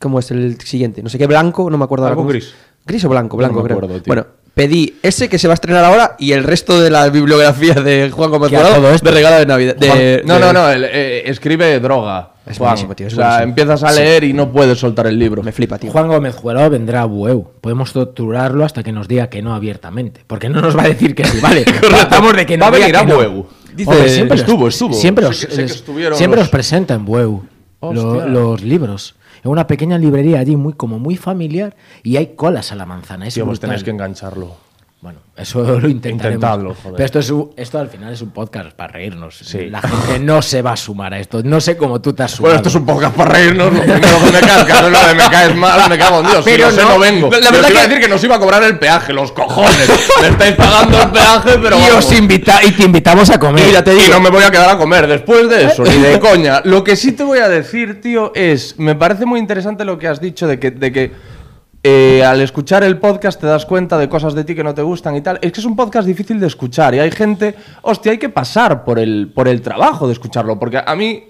¿Cómo 0.00 0.18
es 0.18 0.30
el 0.32 0.60
siguiente? 0.60 1.00
No 1.00 1.08
sé 1.08 1.16
qué, 1.16 1.26
blanco, 1.28 1.70
no 1.70 1.78
me 1.78 1.84
acuerdo 1.84 2.06
ahora. 2.06 2.14
Algo 2.14 2.22
cómo 2.24 2.30
es. 2.36 2.44
gris. 2.46 2.54
Gris 2.86 3.04
o 3.04 3.08
blanco, 3.08 3.36
No 3.36 3.38
blanco, 3.38 3.60
me 3.60 3.64
creo. 3.64 3.76
acuerdo, 3.78 3.94
tío. 4.02 4.04
Bueno, 4.08 4.26
pedí 4.58 4.96
ese 5.04 5.28
que 5.28 5.38
se 5.38 5.46
va 5.46 5.52
a 5.52 5.54
estrenar 5.54 5.84
ahora 5.84 6.16
y 6.18 6.32
el 6.32 6.42
resto 6.42 6.80
de 6.80 6.90
la 6.90 7.08
bibliografía 7.10 7.74
de 7.74 8.10
Juan 8.10 8.28
Gómez 8.30 8.50
Jurado 8.50 8.82
de 9.00 9.10
regalo 9.12 9.36
de 9.38 9.46
Navidad. 9.46 9.76
de- 9.76 10.22
no, 10.26 10.34
de- 10.34 10.40
no, 10.40 10.52
no, 10.52 10.70
eh, 10.72 11.22
escribe 11.30 11.78
droga. 11.78 12.32
Es 12.44 12.58
Juan. 12.58 12.70
buenísimo, 12.70 12.96
tío, 12.96 13.06
es 13.06 13.12
o 13.12 13.16
sea, 13.16 13.24
buenísimo. 13.26 13.48
empiezas 13.50 13.82
a 13.84 13.92
leer 13.92 14.24
y 14.24 14.32
no 14.32 14.50
puedes 14.50 14.78
soltar 14.78 15.06
el 15.06 15.16
libro. 15.16 15.44
Me 15.44 15.52
flipa, 15.52 15.78
tío. 15.78 15.92
Juan 15.92 16.08
Gómez 16.08 16.34
Jurado 16.34 16.70
vendrá 16.70 17.02
a 17.02 17.04
Bueu. 17.04 17.52
Podemos 17.60 17.92
torturarlo 17.92 18.64
hasta 18.64 18.82
que 18.82 18.90
nos 18.90 19.06
diga 19.06 19.28
que 19.28 19.42
no 19.42 19.54
abiertamente. 19.54 20.22
Porque 20.26 20.48
no 20.48 20.60
nos 20.60 20.76
va 20.76 20.82
a 20.82 20.88
decir 20.88 21.14
que 21.14 21.24
sí, 21.24 21.38
vale. 21.42 21.62
Tratamos 21.64 22.34
de 22.34 22.44
que 22.46 22.56
Va 22.56 22.66
a 22.66 22.70
venir 22.70 22.96
a 22.96 23.04
no. 23.04 23.14
Bueu. 23.14 23.46
Dice- 23.76 23.90
Hombre, 23.90 24.08
siempre 24.08 24.36
los- 24.38 24.46
estuvo, 24.48 24.68
estuvo. 24.68 24.92
Siempre, 24.94 25.24
Sé 25.26 25.28
los, 25.30 25.40
que- 25.40 25.50
sé 25.50 25.56
que 25.56 25.62
les- 25.62 25.70
estuvieron 25.76 26.18
siempre 26.18 26.40
los- 26.40 26.48
presenta 26.48 26.94
en 26.94 27.04
Bueu. 27.04 27.44
lo- 27.80 28.26
los 28.26 28.62
libros. 28.62 29.14
En 29.44 29.50
una 29.50 29.66
pequeña 29.66 29.98
librería 29.98 30.40
allí, 30.40 30.56
muy, 30.56 30.72
como 30.72 30.98
muy 30.98 31.16
familiar, 31.16 31.76
y 32.02 32.16
hay 32.16 32.34
colas 32.34 32.72
a 32.72 32.74
la 32.74 32.86
manzana. 32.86 33.26
Es 33.26 33.34
Tío, 33.34 33.46
pues 33.46 33.60
tenéis 33.60 33.84
que 33.84 33.90
engancharlo. 33.90 34.67
Bueno, 35.00 35.20
eso 35.36 35.62
lo 35.62 35.88
intentaremos. 35.88 36.24
Intentadlo, 36.42 36.74
joder. 36.74 36.94
Pero 36.96 37.04
esto, 37.04 37.18
es, 37.20 37.30
un- 37.30 37.52
esto 37.56 37.78
al 37.78 37.88
final 37.88 38.12
es 38.12 38.20
un 38.20 38.30
podcast 38.30 38.72
para 38.72 38.94
reírnos. 38.94 39.36
Sí. 39.38 39.70
La 39.70 39.80
gente 39.80 40.18
no 40.18 40.42
se 40.42 40.60
va 40.60 40.72
a 40.72 40.76
sumar 40.76 41.14
a 41.14 41.20
esto. 41.20 41.40
No 41.44 41.60
sé 41.60 41.76
cómo 41.76 42.00
tú 42.00 42.12
te 42.14 42.24
has 42.24 42.32
sumado. 42.32 42.54
Bueno, 42.54 42.56
esto 42.56 42.68
es 42.68 42.74
un 42.74 42.84
podcast 42.84 43.14
para 43.14 43.30
reírnos. 43.30 43.72
Lo 43.72 43.80
primero 43.80 44.00
que 44.24 44.32
me 44.32 44.40
caes, 44.40 44.64
cabrón, 44.64 44.92
lo 44.92 44.98
de 45.06 45.14
me 45.14 45.30
caes 45.30 45.54
mal, 45.54 45.88
me 45.88 45.96
cago 45.98 46.18
en 46.18 46.26
Dios. 46.26 46.42
Pero 46.44 46.70
si 46.72 46.76
no, 46.78 46.82
sé, 46.82 46.88
no 46.88 46.98
vengo. 46.98 47.30
La 47.30 47.36
verdad 47.38 47.52
verdad 47.52 47.70
iba 47.70 47.78
a 47.78 47.82
que- 47.84 47.88
decir 47.90 48.02
que 48.02 48.08
nos 48.08 48.24
iba 48.24 48.34
a 48.34 48.38
cobrar 48.40 48.62
el 48.64 48.76
peaje, 48.80 49.12
los 49.12 49.30
cojones. 49.30 49.88
me 50.20 50.28
estáis 50.30 50.56
pagando 50.56 51.00
el 51.00 51.10
peaje, 51.10 51.50
pero 51.62 51.76
y, 51.78 51.80
vamos. 51.80 52.04
os 52.04 52.12
invita 52.18 52.64
y 52.64 52.72
te 52.72 52.82
invitamos 52.82 53.30
a 53.30 53.38
comer. 53.38 53.68
Y 53.68 53.72
ya 53.74 53.84
te 53.84 53.92
digo, 53.94 54.14
no 54.14 54.20
me 54.20 54.30
voy 54.30 54.42
a 54.42 54.50
quedar 54.50 54.70
a 54.70 54.76
comer 54.78 55.06
después 55.06 55.48
de 55.48 55.66
eso, 55.66 55.84
ni 55.84 55.96
de 55.96 56.18
coña. 56.20 56.60
Lo 56.64 56.82
que 56.82 56.96
sí 56.96 57.12
te 57.12 57.22
voy 57.22 57.38
a 57.38 57.48
decir, 57.48 58.00
tío, 58.00 58.32
es, 58.34 58.76
me 58.80 58.96
parece 58.96 59.26
muy 59.26 59.38
interesante 59.38 59.84
lo 59.84 59.96
que 59.96 60.08
has 60.08 60.20
dicho 60.20 60.48
de 60.48 60.58
que, 60.58 60.72
de 60.72 60.90
que 60.90 61.37
eh, 61.82 62.24
al 62.24 62.40
escuchar 62.40 62.82
el 62.82 62.98
podcast 62.98 63.40
te 63.40 63.46
das 63.46 63.64
cuenta 63.64 63.96
de 63.98 64.08
cosas 64.08 64.34
de 64.34 64.44
ti 64.44 64.54
que 64.54 64.64
no 64.64 64.74
te 64.74 64.82
gustan 64.82 65.14
y 65.16 65.20
tal. 65.20 65.38
Es 65.42 65.52
que 65.52 65.60
es 65.60 65.66
un 65.66 65.76
podcast 65.76 66.06
difícil 66.06 66.40
de 66.40 66.46
escuchar 66.46 66.94
y 66.94 66.98
hay 66.98 67.10
gente, 67.10 67.54
hostia, 67.82 68.12
hay 68.12 68.18
que 68.18 68.28
pasar 68.28 68.84
por 68.84 68.98
el, 68.98 69.30
por 69.34 69.48
el 69.48 69.62
trabajo 69.62 70.06
de 70.06 70.12
escucharlo, 70.12 70.58
porque 70.58 70.82
a 70.84 70.94
mí 70.96 71.24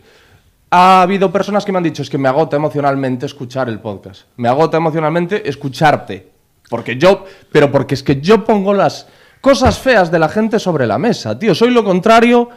ha 0.71 1.03
habido 1.03 1.31
personas 1.31 1.65
que 1.65 1.73
me 1.73 1.79
han 1.79 1.85
dicho, 1.85 2.03
es 2.03 2.11
que 2.11 2.19
me 2.19 2.29
agota 2.29 2.57
emocionalmente 2.57 3.27
escuchar 3.27 3.69
el 3.69 3.81
podcast. 3.81 4.23
Me 4.37 4.49
agota 4.49 4.77
emocionalmente 4.77 5.49
escucharte. 5.49 6.29
Porque 6.69 6.97
yo, 6.97 7.25
pero 7.51 7.73
porque 7.73 7.95
es 7.95 8.03
que 8.03 8.21
yo 8.21 8.45
pongo 8.45 8.75
las 8.75 9.07
cosas 9.41 9.79
feas 9.79 10.11
de 10.11 10.19
la 10.19 10.29
gente 10.29 10.59
sobre 10.59 10.87
la 10.87 10.99
mesa, 10.99 11.39
tío. 11.39 11.55
Soy 11.55 11.71
lo 11.71 11.85
contrario. 11.85 12.51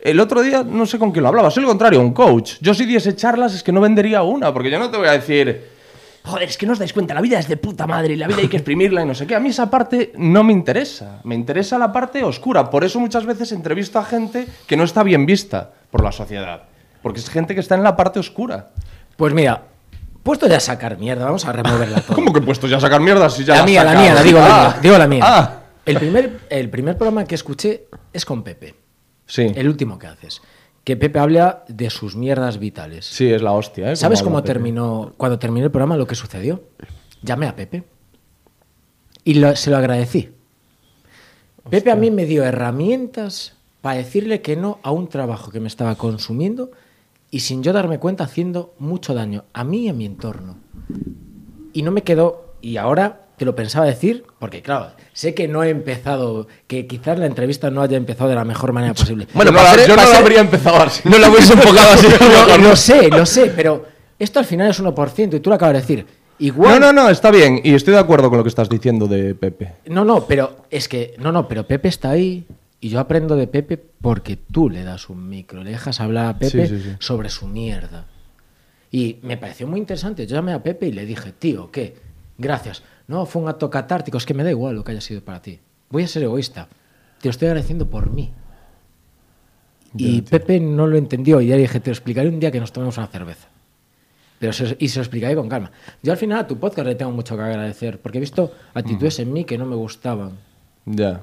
El 0.00 0.18
otro 0.18 0.42
día, 0.42 0.64
no 0.64 0.84
sé 0.84 0.98
con 0.98 1.12
quién 1.12 1.22
lo 1.22 1.28
hablaba, 1.28 1.48
soy 1.48 1.62
lo 1.62 1.68
contrario, 1.68 2.00
un 2.00 2.12
coach. 2.12 2.54
Yo 2.60 2.74
si 2.74 2.84
diese 2.86 3.14
charlas 3.14 3.54
es 3.54 3.62
que 3.62 3.70
no 3.70 3.80
vendería 3.80 4.22
una, 4.22 4.52
porque 4.52 4.68
yo 4.68 4.80
no 4.80 4.90
te 4.90 4.96
voy 4.96 5.06
a 5.06 5.12
decir, 5.12 5.71
joder, 6.24 6.48
es 6.48 6.56
que 6.56 6.66
no 6.66 6.72
os 6.72 6.78
dais 6.78 6.92
cuenta, 6.92 7.14
la 7.14 7.20
vida 7.20 7.38
es 7.38 7.48
de 7.48 7.56
puta 7.56 7.86
madre 7.86 8.14
y 8.14 8.16
la 8.16 8.26
vida 8.26 8.38
hay 8.40 8.48
que 8.48 8.56
exprimirla 8.56 9.02
y 9.02 9.06
no 9.06 9.14
sé 9.14 9.26
qué. 9.26 9.34
A 9.34 9.40
mí 9.40 9.48
esa 9.50 9.70
parte 9.70 10.12
no 10.16 10.44
me 10.44 10.52
interesa. 10.52 11.20
Me 11.24 11.34
interesa 11.34 11.78
la 11.78 11.92
parte 11.92 12.22
oscura. 12.22 12.70
Por 12.70 12.84
eso 12.84 13.00
muchas 13.00 13.26
veces 13.26 13.52
entrevisto 13.52 13.98
a 13.98 14.04
gente 14.04 14.46
que 14.66 14.76
no 14.76 14.84
está 14.84 15.02
bien 15.02 15.26
vista 15.26 15.72
por 15.90 16.02
la 16.02 16.12
sociedad. 16.12 16.62
Porque 17.02 17.20
es 17.20 17.28
gente 17.28 17.54
que 17.54 17.60
está 17.60 17.74
en 17.74 17.82
la 17.82 17.96
parte 17.96 18.18
oscura. 18.20 18.70
Pues 19.16 19.34
mira, 19.34 19.62
puesto 20.22 20.46
ya 20.46 20.56
a 20.58 20.60
sacar 20.60 20.98
mierda, 20.98 21.24
vamos 21.24 21.44
a 21.44 21.52
removerla 21.52 22.00
todo. 22.06 22.14
¿Cómo 22.14 22.32
que 22.32 22.40
puesto 22.40 22.66
ya 22.68 22.76
a 22.76 22.80
sacar 22.80 23.00
mierda 23.00 23.28
si 23.28 23.44
ya 23.44 23.56
la 23.56 23.64
mía, 23.64 23.82
la 23.84 23.94
mía, 24.00 24.14
la 24.14 24.22
digo, 24.22 24.38
la 24.38 24.46
Ah, 24.46 24.68
mía, 24.70 24.78
digo 24.82 24.98
la 24.98 25.06
mía. 25.08 25.22
Ah, 25.26 25.52
El, 25.84 25.96
primer, 25.98 26.40
el 26.48 26.70
primer 26.70 26.96
programa 26.96 27.24
que 27.24 27.34
escuché 27.34 27.86
es 28.12 28.24
con 28.24 28.44
Pepe, 28.44 28.74
sí. 29.26 29.50
el 29.54 29.66
último 29.68 29.98
que 29.98 30.06
haces. 30.06 30.40
Que 30.84 30.96
Pepe 30.96 31.18
habla 31.18 31.64
de 31.68 31.90
sus 31.90 32.16
mierdas 32.16 32.58
vitales. 32.58 33.06
Sí, 33.06 33.30
es 33.32 33.40
la 33.42 33.52
hostia, 33.52 33.92
¿eh? 33.92 33.96
¿Sabes 33.96 34.22
cómo 34.22 34.36
Pepe. 34.38 34.46
terminó, 34.54 35.12
cuando 35.16 35.38
terminé 35.38 35.66
el 35.66 35.70
programa, 35.70 35.96
lo 35.96 36.06
que 36.06 36.14
sucedió? 36.16 36.62
Llamé 37.22 37.46
a 37.46 37.54
Pepe 37.54 37.84
y 39.24 39.34
lo- 39.34 39.54
se 39.54 39.70
lo 39.70 39.76
agradecí. 39.76 40.30
Pepe 41.70 41.92
a 41.92 41.96
mí 41.96 42.10
me 42.10 42.26
dio 42.26 42.42
herramientas 42.42 43.54
para 43.80 43.98
decirle 43.98 44.42
que 44.42 44.56
no 44.56 44.80
a 44.82 44.90
un 44.90 45.08
trabajo 45.08 45.52
que 45.52 45.60
me 45.60 45.68
estaba 45.68 45.94
consumiendo 45.94 46.72
y 47.30 47.40
sin 47.40 47.62
yo 47.62 47.72
darme 47.72 47.98
cuenta 48.00 48.24
haciendo 48.24 48.74
mucho 48.78 49.14
daño 49.14 49.44
a 49.52 49.62
mí 49.62 49.84
y 49.84 49.88
a 49.88 49.92
mi 49.92 50.04
entorno. 50.04 50.56
Y 51.72 51.82
no 51.82 51.92
me 51.92 52.02
quedó, 52.02 52.54
y 52.60 52.76
ahora 52.76 53.26
te 53.36 53.44
lo 53.44 53.54
pensaba 53.56 53.86
decir, 53.86 54.24
porque 54.38 54.62
claro, 54.62 54.92
sé 55.12 55.34
que 55.34 55.48
no 55.48 55.62
he 55.64 55.70
empezado, 55.70 56.46
que 56.66 56.86
quizás 56.86 57.18
la 57.18 57.26
entrevista 57.26 57.70
no 57.70 57.82
haya 57.82 57.96
empezado 57.96 58.28
de 58.30 58.36
la 58.36 58.44
mejor 58.44 58.72
manera 58.72 58.94
posible. 58.94 59.26
Bueno, 59.34 59.50
Yo 59.50 59.56
no 59.56 59.62
para 59.62 59.74
ser- 59.74 59.88
yo 59.88 59.88
no 59.88 59.96
para 59.96 60.08
la 60.08 60.14
ser- 60.14 60.22
habría 60.24 60.40
empezado 60.40 60.76
así. 60.82 61.00
No 61.08 61.18
la 61.18 61.30
hubiese 61.30 61.52
enfocado 61.54 61.90
así. 61.92 62.06
Lo, 62.58 62.68
lo 62.68 62.76
sé, 62.76 63.08
lo 63.08 63.26
sé, 63.26 63.52
pero 63.56 63.84
esto 64.18 64.38
al 64.38 64.44
final 64.44 64.70
es 64.70 64.80
1% 64.82 65.34
y 65.36 65.40
tú 65.40 65.50
lo 65.50 65.56
acabas 65.56 65.74
de 65.74 65.80
decir. 65.80 66.06
No, 66.38 66.46
Igual. 66.46 66.80
no, 66.80 66.92
no, 66.92 67.08
está 67.08 67.30
bien. 67.30 67.60
Y 67.62 67.74
estoy 67.74 67.94
de 67.94 68.00
acuerdo 68.00 68.28
con 68.28 68.38
lo 68.38 68.42
que 68.44 68.48
estás 68.48 68.68
diciendo 68.68 69.06
de 69.06 69.34
Pepe. 69.34 69.74
No, 69.86 70.04
no, 70.04 70.26
pero 70.26 70.64
es 70.70 70.88
que, 70.88 71.14
no, 71.18 71.30
no, 71.32 71.46
pero 71.46 71.66
Pepe 71.66 71.88
está 71.88 72.10
ahí 72.10 72.44
y 72.80 72.88
yo 72.88 72.98
aprendo 72.98 73.36
de 73.36 73.46
Pepe 73.46 73.76
porque 73.78 74.36
tú 74.36 74.68
le 74.68 74.82
das 74.82 75.08
un 75.08 75.28
micro, 75.28 75.62
le 75.62 75.70
dejas 75.70 76.00
hablar 76.00 76.26
a 76.26 76.38
Pepe 76.38 76.66
Sí, 76.66 76.76
sí, 76.76 76.82
sí. 76.82 76.90
sobre 76.98 77.28
su 77.28 77.46
mierda. 77.46 78.06
Y 78.90 79.18
me 79.22 79.36
pareció 79.36 79.66
muy 79.68 79.78
interesante. 79.78 80.26
Yo 80.26 80.34
llamé 80.36 80.52
a 80.52 80.62
Pepe 80.62 80.86
y 80.88 80.92
le 80.92 81.06
dije, 81.06 81.32
tío, 81.32 81.70
¿qué? 81.70 81.96
Gracias. 82.38 82.82
No, 83.08 83.26
fue 83.26 83.42
un 83.42 83.48
acto 83.48 83.68
catártico, 83.70 84.16
es 84.18 84.26
que 84.26 84.34
me 84.34 84.44
da 84.44 84.50
igual 84.50 84.74
lo 84.76 84.84
que 84.84 84.92
haya 84.92 85.00
sido 85.00 85.20
para 85.22 85.42
ti. 85.42 85.58
Voy 85.90 86.04
a 86.04 86.08
ser 86.08 86.22
egoísta. 86.22 86.68
Te 87.20 87.28
lo 87.28 87.30
estoy 87.30 87.48
agradeciendo 87.48 87.88
por 87.88 88.10
mí. 88.10 88.32
Y 89.96 90.22
Pepe 90.22 90.58
no 90.58 90.86
lo 90.86 90.96
entendió 90.96 91.40
y 91.40 91.48
ya 91.48 91.56
dije, 91.56 91.78
te 91.80 91.90
lo 91.90 91.92
explicaré 91.92 92.28
un 92.28 92.40
día 92.40 92.50
que 92.50 92.60
nos 92.60 92.72
tomemos 92.72 92.96
una 92.96 93.08
cerveza. 93.08 93.48
Pero 94.38 94.52
se- 94.52 94.76
y 94.78 94.88
se 94.88 94.98
lo 94.98 95.02
explicaré 95.02 95.36
con 95.36 95.48
calma. 95.48 95.70
Yo 96.02 96.12
al 96.12 96.18
final 96.18 96.38
a 96.40 96.46
tu 96.46 96.58
podcast 96.58 96.86
le 96.88 96.94
tengo 96.94 97.12
mucho 97.12 97.36
que 97.36 97.42
agradecer, 97.42 98.00
porque 98.00 98.18
he 98.18 98.20
visto 98.20 98.52
actitudes 98.74 99.18
en 99.18 99.32
mí 99.32 99.44
que 99.44 99.58
no 99.58 99.66
me 99.66 99.76
gustaban. 99.76 100.32
Ya. 100.86 101.22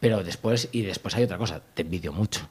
Pero 0.00 0.22
después, 0.22 0.68
y 0.72 0.82
después 0.82 1.14
hay 1.16 1.24
otra 1.24 1.38
cosa, 1.38 1.60
te 1.74 1.82
envidio 1.82 2.12
mucho. 2.12 2.48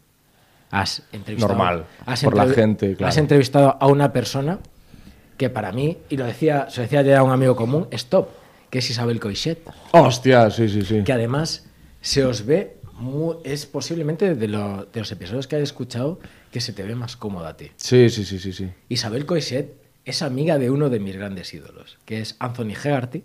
Has 0.69 1.03
entrevistado. 1.13 1.53
Normal, 1.53 1.86
has 2.05 2.23
por 2.23 2.36
la 2.36 2.47
gente, 2.47 2.95
claro. 2.95 3.09
Has 3.09 3.17
entrevistado 3.17 3.77
a 3.79 3.88
una 3.88 4.12
persona 4.12 4.59
que 5.38 5.49
para 5.49 5.71
mí, 5.71 5.97
y 6.09 6.17
lo 6.17 6.25
decía, 6.25 6.67
se 6.69 6.77
lo 6.77 6.83
decía 6.83 7.01
ya 7.03 7.19
a 7.19 7.23
un 7.23 7.31
amigo 7.31 7.55
común, 7.55 7.88
stop, 7.91 8.27
que 8.73 8.79
es 8.79 8.89
Isabel 8.89 9.19
Coixet. 9.19 9.59
Hostia, 9.91 10.49
sí, 10.49 10.67
sí, 10.67 10.81
sí. 10.81 11.03
Que 11.03 11.13
además 11.13 11.67
se 12.01 12.25
os 12.25 12.43
ve, 12.43 12.77
mu- 12.97 13.36
es 13.43 13.67
posiblemente 13.67 14.33
de, 14.33 14.47
lo- 14.47 14.88
de 14.91 14.99
los 14.99 15.12
episodios 15.12 15.45
que 15.45 15.57
he 15.57 15.62
escuchado 15.62 16.19
que 16.51 16.59
se 16.59 16.73
te 16.73 16.81
ve 16.81 16.95
más 16.95 17.15
cómoda 17.15 17.49
a 17.49 17.55
ti. 17.55 17.69
Sí, 17.75 18.09
sí, 18.09 18.25
sí, 18.25 18.39
sí, 18.39 18.51
sí. 18.51 18.71
Isabel 18.89 19.27
Coixet 19.27 19.75
es 20.05 20.23
amiga 20.23 20.57
de 20.57 20.71
uno 20.71 20.89
de 20.89 20.99
mis 20.99 21.15
grandes 21.15 21.53
ídolos, 21.53 21.99
que 22.05 22.19
es 22.21 22.36
Anthony 22.39 22.73
Hegarty. 22.83 23.23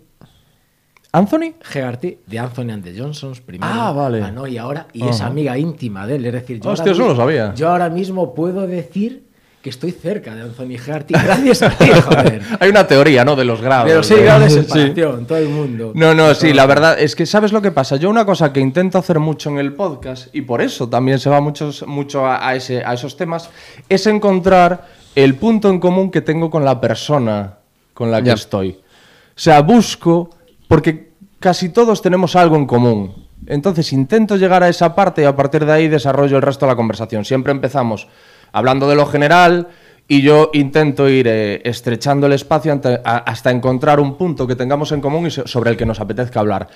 ¿Anthony? 1.13 1.55
Hegarty 1.73 2.19
de 2.27 2.37
Anthony 2.37 2.69
and 2.69 2.83
the 2.83 2.93
Johnsons 2.95 3.41
primero. 3.41 3.71
Ah, 3.73 3.91
vale. 3.91 4.31
no, 4.31 4.45
y 4.45 4.59
ahora, 4.59 4.87
y 4.93 5.07
es 5.07 5.19
amiga 5.21 5.57
íntima 5.57 6.05
de 6.05 6.17
él. 6.17 6.25
Es 6.27 6.33
decir, 6.33 6.59
yo, 6.61 6.69
Hostia, 6.69 6.91
ahora 6.91 7.03
eso 7.05 7.07
lo 7.11 7.15
sabía. 7.15 7.55
yo 7.55 7.69
ahora 7.69 7.89
mismo 7.89 8.35
puedo 8.35 8.67
decir 8.67 9.23
que 9.61 9.69
estoy 9.69 9.91
cerca 9.91 10.33
de 10.35 10.41
Anthony 10.43 10.75
Hegarty 10.77 11.13
gracias 11.13 11.61
a 11.63 11.69
ti, 11.71 11.89
joder. 12.05 12.41
Hay 12.61 12.69
una 12.69 12.87
teoría, 12.87 13.25
¿no? 13.25 13.35
De 13.35 13.43
los 13.43 13.61
grados. 13.61 13.89
De 13.89 13.95
los 13.95 14.09
grados 14.09 14.53
de 14.55 14.61
Sí. 14.63 14.67
separación, 14.69 15.25
todo 15.25 15.37
el 15.37 15.49
mundo. 15.49 15.91
No, 15.95 16.13
no, 16.15 16.33
sí, 16.33 16.53
la 16.53 16.65
verdad 16.65 16.97
es 16.99 17.13
que 17.15 17.25
sabes 17.25 17.51
lo 17.51 17.61
que 17.61 17.71
pasa. 17.71 17.97
Yo 17.97 18.09
una 18.09 18.25
cosa 18.25 18.53
que 18.53 18.61
intento 18.61 18.97
hacer 18.97 19.19
mucho 19.19 19.49
en 19.49 19.57
el 19.57 19.73
podcast, 19.73 20.33
y 20.33 20.41
por 20.43 20.61
eso 20.61 20.87
también 20.87 21.19
se 21.19 21.29
va 21.29 21.41
muchos, 21.41 21.85
mucho 21.85 22.25
a, 22.25 22.47
a 22.47 22.55
ese, 22.55 22.83
a 22.85 22.93
esos 22.93 23.17
temas, 23.17 23.49
es 23.89 24.07
encontrar 24.07 24.87
el 25.15 25.35
punto 25.35 25.69
en 25.69 25.79
común 25.79 26.09
que 26.09 26.21
tengo 26.21 26.49
con 26.49 26.63
la 26.63 26.79
persona 26.79 27.55
con 27.93 28.11
la 28.11 28.21
que 28.21 28.27
Ya. 28.27 28.33
estoy. 28.35 28.69
O 28.71 29.41
sea, 29.41 29.61
busco, 29.61 30.29
porque 30.69 31.09
casi 31.41 31.67
todos 31.69 32.01
tenemos 32.01 32.37
algo 32.37 32.55
en 32.55 32.65
común. 32.65 33.25
Entonces 33.47 33.91
intento 33.91 34.37
llegar 34.37 34.63
a 34.63 34.69
esa 34.69 34.95
parte 34.95 35.21
y 35.23 35.25
a 35.25 35.35
partir 35.35 35.65
de 35.65 35.71
ahí 35.73 35.87
desarrollo 35.89 36.37
el 36.37 36.41
resto 36.43 36.65
de 36.65 36.71
la 36.71 36.75
conversación. 36.77 37.25
Siempre 37.25 37.51
empezamos 37.51 38.07
hablando 38.51 38.87
de 38.89 38.95
lo 38.95 39.05
general 39.05 39.67
y 40.07 40.21
yo 40.21 40.49
intento 40.53 41.07
ir 41.07 41.27
eh, 41.27 41.61
estrechando 41.65 42.27
el 42.27 42.33
espacio 42.33 42.79
hasta 43.03 43.51
encontrar 43.51 43.99
un 43.99 44.17
punto 44.17 44.47
que 44.47 44.55
tengamos 44.55 44.91
en 44.91 45.01
común 45.01 45.27
y 45.27 45.31
so- 45.31 45.45
sobre 45.47 45.69
el 45.71 45.77
que 45.77 45.85
nos 45.85 45.99
apetezca 45.99 46.39
hablar. 46.39 46.67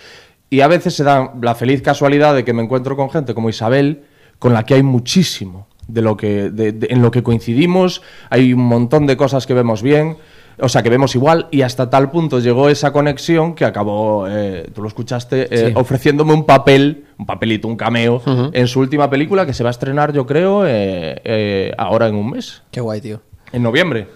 Y 0.50 0.62
a 0.62 0.68
veces 0.68 0.94
se 0.94 1.04
da 1.04 1.34
la 1.42 1.56
feliz 1.56 1.82
casualidad 1.82 2.36
de 2.36 2.44
que 2.44 2.54
me 2.54 2.62
encuentro 2.62 2.96
con 2.96 3.10
gente 3.10 3.34
como 3.34 3.50
Isabel, 3.50 4.04
con 4.38 4.54
la 4.54 4.64
que 4.66 4.76
hay 4.76 4.84
muchísimo 4.84 5.68
de 5.88 6.02
lo 6.02 6.16
que, 6.16 6.52
en 6.90 7.02
lo 7.02 7.10
que 7.12 7.24
coincidimos, 7.24 8.02
hay 8.30 8.54
un 8.54 8.62
montón 8.66 9.08
de 9.08 9.18
cosas 9.18 9.48
que 9.48 9.54
vemos 9.54 9.82
bien, 9.82 10.18
o 10.60 10.70
sea, 10.70 10.84
que 10.84 10.90
vemos 10.90 11.16
igual, 11.16 11.48
y 11.52 11.62
hasta 11.64 11.90
tal 11.90 12.12
punto 12.12 12.40
llegó 12.40 12.70
esa 12.70 12.92
conexión 12.92 13.56
que 13.56 13.66
acabó, 13.66 14.28
eh, 14.30 14.70
tú 14.74 14.82
lo 14.82 14.88
escuchaste, 14.88 15.48
eh, 15.54 15.68
Sí. 15.70 15.74
ofreciéndome 15.76 16.34
un 16.34 16.46
papel, 16.46 17.06
un 17.18 17.26
papelito, 17.26 17.68
un 17.68 17.76
cameo, 17.76 18.22
en 18.54 18.68
su 18.68 18.80
última 18.80 19.10
película 19.10 19.46
que 19.46 19.54
se 19.54 19.64
va 19.64 19.70
a 19.70 19.72
estrenar, 19.72 20.14
yo 20.14 20.26
creo, 20.26 20.66
eh, 20.66 21.20
eh, 21.24 21.72
ahora 21.78 22.08
en 22.08 22.16
un 22.16 22.30
mes, 22.32 22.62
Qué 22.72 22.82
guay, 22.82 23.02
tío. 23.02 23.22
en 23.52 23.64
noviembre. 23.64 24.08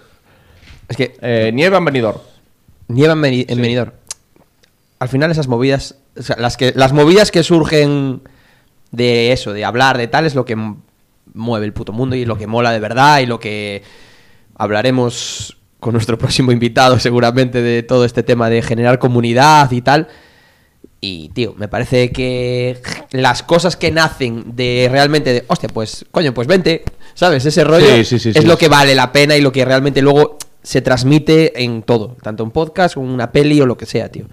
Es 0.88 0.96
que 0.96 1.14
Eh, 1.20 1.50
Nieve 1.52 1.76
en 1.76 1.84
Benidorm. 1.84 2.18
nieva 2.88 3.12
en, 3.14 3.20
Beni- 3.22 3.44
en 3.48 3.60
Benidorm. 3.60 3.92
Al 5.00 5.08
final 5.08 5.30
esas 5.30 5.48
movidas, 5.48 5.96
o 6.18 6.22
sea, 6.22 6.36
las, 6.38 6.56
que, 6.56 6.72
las 6.74 6.92
movidas 6.92 7.30
que 7.30 7.42
surgen 7.42 8.22
de 8.90 9.32
eso, 9.32 9.52
de 9.52 9.64
hablar, 9.64 9.98
de 9.98 10.08
tal, 10.08 10.24
es 10.24 10.34
lo 10.34 10.44
que 10.46 10.56
mueve 11.34 11.66
el 11.66 11.72
puto 11.74 11.92
mundo 11.92 12.16
y 12.16 12.24
lo 12.24 12.38
que 12.38 12.46
mola 12.46 12.72
de 12.72 12.80
verdad 12.80 13.18
y 13.20 13.26
lo 13.26 13.38
que 13.38 13.82
hablaremos 14.56 15.57
con 15.80 15.92
nuestro 15.92 16.18
próximo 16.18 16.52
invitado 16.52 16.98
seguramente 16.98 17.62
de 17.62 17.82
todo 17.82 18.04
este 18.04 18.22
tema 18.22 18.50
de 18.50 18.62
generar 18.62 18.98
comunidad 18.98 19.70
y 19.70 19.82
tal. 19.82 20.08
Y, 21.00 21.28
tío, 21.28 21.54
me 21.56 21.68
parece 21.68 22.10
que 22.10 22.78
las 23.12 23.44
cosas 23.44 23.76
que 23.76 23.92
nacen 23.92 24.56
de 24.56 24.88
realmente 24.90 25.32
de, 25.32 25.44
hostia, 25.46 25.68
pues, 25.68 26.04
coño, 26.10 26.34
pues 26.34 26.48
vente, 26.48 26.82
¿sabes? 27.14 27.44
Ese 27.46 27.62
rollo 27.62 27.86
Sí, 27.86 28.04
sí, 28.04 28.18
sí, 28.18 28.32
es 28.34 28.44
lo 28.44 28.58
que 28.58 28.68
vale 28.68 28.96
la 28.96 29.12
pena 29.12 29.36
y 29.36 29.40
lo 29.40 29.52
que 29.52 29.64
realmente 29.64 30.02
luego 30.02 30.38
se 30.60 30.82
transmite 30.82 31.62
en 31.62 31.82
todo, 31.82 32.16
tanto 32.20 32.42
en 32.42 32.50
podcast 32.50 32.96
una 32.96 33.30
peli 33.30 33.60
o 33.60 33.66
lo 33.66 33.76
que 33.76 33.86
sea, 33.86 34.10
tío. 34.10 34.26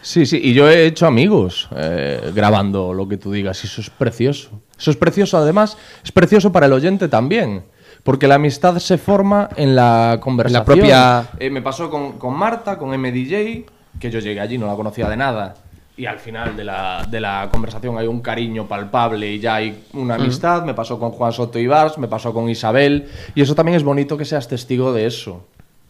Sí, 0.00 0.24
sí, 0.24 0.40
y 0.42 0.54
yo 0.54 0.70
he 0.70 0.86
hecho 0.86 1.06
amigos 1.06 1.68
eh, 1.76 2.30
grabando 2.34 2.94
lo 2.94 3.08
que 3.08 3.16
tú 3.16 3.32
digas, 3.32 3.62
y 3.64 3.66
eso 3.66 3.80
es 3.80 3.90
precioso. 3.90 4.62
Eso 4.78 4.90
es 4.90 4.96
precioso, 4.96 5.36
además, 5.36 5.76
es 6.04 6.12
precioso 6.12 6.52
para 6.52 6.66
el 6.66 6.72
oyente 6.72 7.08
también, 7.08 7.64
porque 8.06 8.26
la 8.28 8.36
amistad 8.36 8.78
se 8.78 8.96
forma 8.98 9.48
en 9.56 9.74
la 9.76 10.18
conversación. 10.20 10.64
propia- 10.64 11.28
Eh, 11.40 11.50
me 11.50 11.60
pasó 11.60 11.90
con, 11.90 12.12
con 12.18 12.32
Marta, 12.34 12.78
con 12.78 12.90
MDJ, 12.98 13.66
que 14.00 14.10
yo 14.10 14.20
llegué 14.20 14.40
allí, 14.40 14.56
no 14.58 14.66
la 14.66 14.74
conocía 14.76 15.08
de 15.08 15.16
nada, 15.16 15.54
y 15.96 16.06
al 16.06 16.18
final 16.20 16.56
de 16.56 16.62
la, 16.64 17.04
de 17.10 17.20
la 17.20 17.48
conversación 17.50 17.98
hay 17.98 18.06
un 18.06 18.20
cariño 18.20 18.68
palpable 18.68 19.32
y 19.32 19.40
ya 19.40 19.56
hay 19.56 19.84
una 19.94 20.14
amistad. 20.14 20.62
Me 20.64 20.72
pasó 20.72 20.98
con 21.00 21.10
Juan 21.10 21.32
Soto 21.32 21.58
Ibars, 21.58 21.98
me 21.98 22.06
pasó 22.06 22.32
con 22.32 22.48
Isabel, 22.48 23.08
y 23.34 23.40
eso 23.42 23.54
también 23.54 23.76
es 23.76 23.82
bonito 23.82 24.16
que 24.16 24.24
seas 24.24 24.46
testigo 24.46 24.92
de 24.92 25.06
eso. 25.06 25.44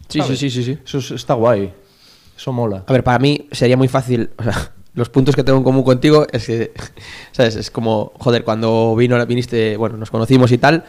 Sí, 0.09 0.19
¿sabes? 0.19 0.39
sí, 0.39 0.49
sí, 0.49 0.63
sí, 0.63 0.73
sí. 0.73 0.79
Eso 0.83 0.97
es- 0.97 1.11
está 1.11 1.35
guay. 1.35 1.71
Eso 2.35 2.51
mola. 2.51 2.83
A 2.87 2.93
ver, 2.93 3.03
para 3.03 3.19
mí 3.19 3.47
sería 3.51 3.77
muy 3.77 3.87
fácil, 3.89 4.31
o 4.39 4.43
sea, 4.43 4.53
los 4.95 5.09
puntos 5.09 5.35
que 5.35 5.43
tengo 5.43 5.59
en 5.59 5.63
común 5.63 5.83
contigo 5.83 6.25
es 6.31 6.47
que, 6.47 6.71
¿sabes? 7.31 7.55
Es 7.55 7.69
como, 7.69 8.11
joder, 8.17 8.43
cuando 8.43 8.95
vino, 8.95 9.23
viniste, 9.27 9.77
bueno, 9.77 9.97
nos 9.97 10.09
conocimos 10.09 10.51
y 10.51 10.57
tal, 10.57 10.83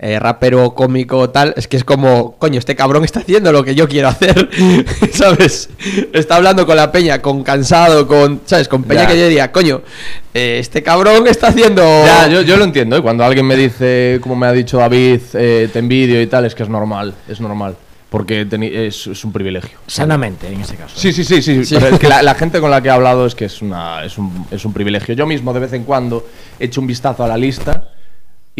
eh, 0.00 0.18
rapero, 0.20 0.74
cómico, 0.74 1.28
tal, 1.30 1.54
es 1.56 1.66
que 1.66 1.76
es 1.76 1.82
como, 1.84 2.36
coño, 2.38 2.58
este 2.58 2.76
cabrón 2.76 3.04
está 3.04 3.20
haciendo 3.20 3.50
lo 3.50 3.64
que 3.64 3.74
yo 3.74 3.88
quiero 3.88 4.08
hacer, 4.08 4.48
¿sabes? 5.12 5.68
Está 6.12 6.36
hablando 6.36 6.66
con 6.66 6.76
la 6.76 6.92
peña, 6.92 7.20
con 7.20 7.42
cansado, 7.42 8.06
con, 8.06 8.42
¿sabes? 8.44 8.68
Con 8.68 8.84
peña 8.84 9.02
Ya. 9.02 9.06
que 9.08 9.18
yo 9.18 9.26
diría, 9.26 9.50
coño, 9.50 9.82
eh, 10.34 10.58
este 10.60 10.82
cabrón 10.84 11.26
está 11.26 11.48
haciendo... 11.48 11.82
Ya, 12.04 12.28
yo, 12.28 12.42
yo 12.42 12.56
lo 12.56 12.64
entiendo, 12.64 12.96
¿eh? 12.96 13.02
cuando 13.02 13.24
alguien 13.24 13.44
me 13.46 13.56
dice, 13.56 14.18
como 14.22 14.36
me 14.36 14.46
ha 14.46 14.52
dicho 14.52 14.78
David, 14.78 15.20
eh, 15.34 15.68
te 15.72 15.78
envidio 15.80 16.22
y 16.22 16.26
tal, 16.28 16.44
es 16.44 16.54
que 16.54 16.62
es 16.62 16.68
normal, 16.68 17.14
es 17.28 17.40
normal, 17.40 17.74
porque 18.08 18.46
es, 18.86 19.06
es 19.08 19.24
un 19.24 19.32
privilegio. 19.32 19.78
Sanamente, 19.88 20.46
en 20.46 20.60
ese 20.60 20.76
caso. 20.76 20.94
Sí, 20.96 21.12
sí, 21.12 21.24
sí, 21.24 21.42
sí, 21.42 21.64
Sí. 21.64 21.74
pero 21.74 21.94
es 21.96 21.98
que 22.00 22.06
la, 22.08 22.22
la 22.22 22.34
gente 22.36 22.60
con 22.60 22.70
la 22.70 22.80
que 22.80 22.86
he 22.86 22.92
hablado 22.92 23.26
es 23.26 23.34
que 23.34 23.46
es, 23.46 23.60
una, 23.62 24.04
es, 24.04 24.16
un, 24.16 24.46
es 24.52 24.64
un 24.64 24.72
privilegio. 24.72 25.14
Yo 25.16 25.26
mismo 25.26 25.52
de 25.52 25.58
vez 25.58 25.72
en 25.72 25.82
cuando 25.82 26.24
he 26.60 26.66
hecho 26.66 26.80
un 26.80 26.86
vistazo 26.86 27.24
a 27.24 27.28
la 27.28 27.36
lista 27.36 27.88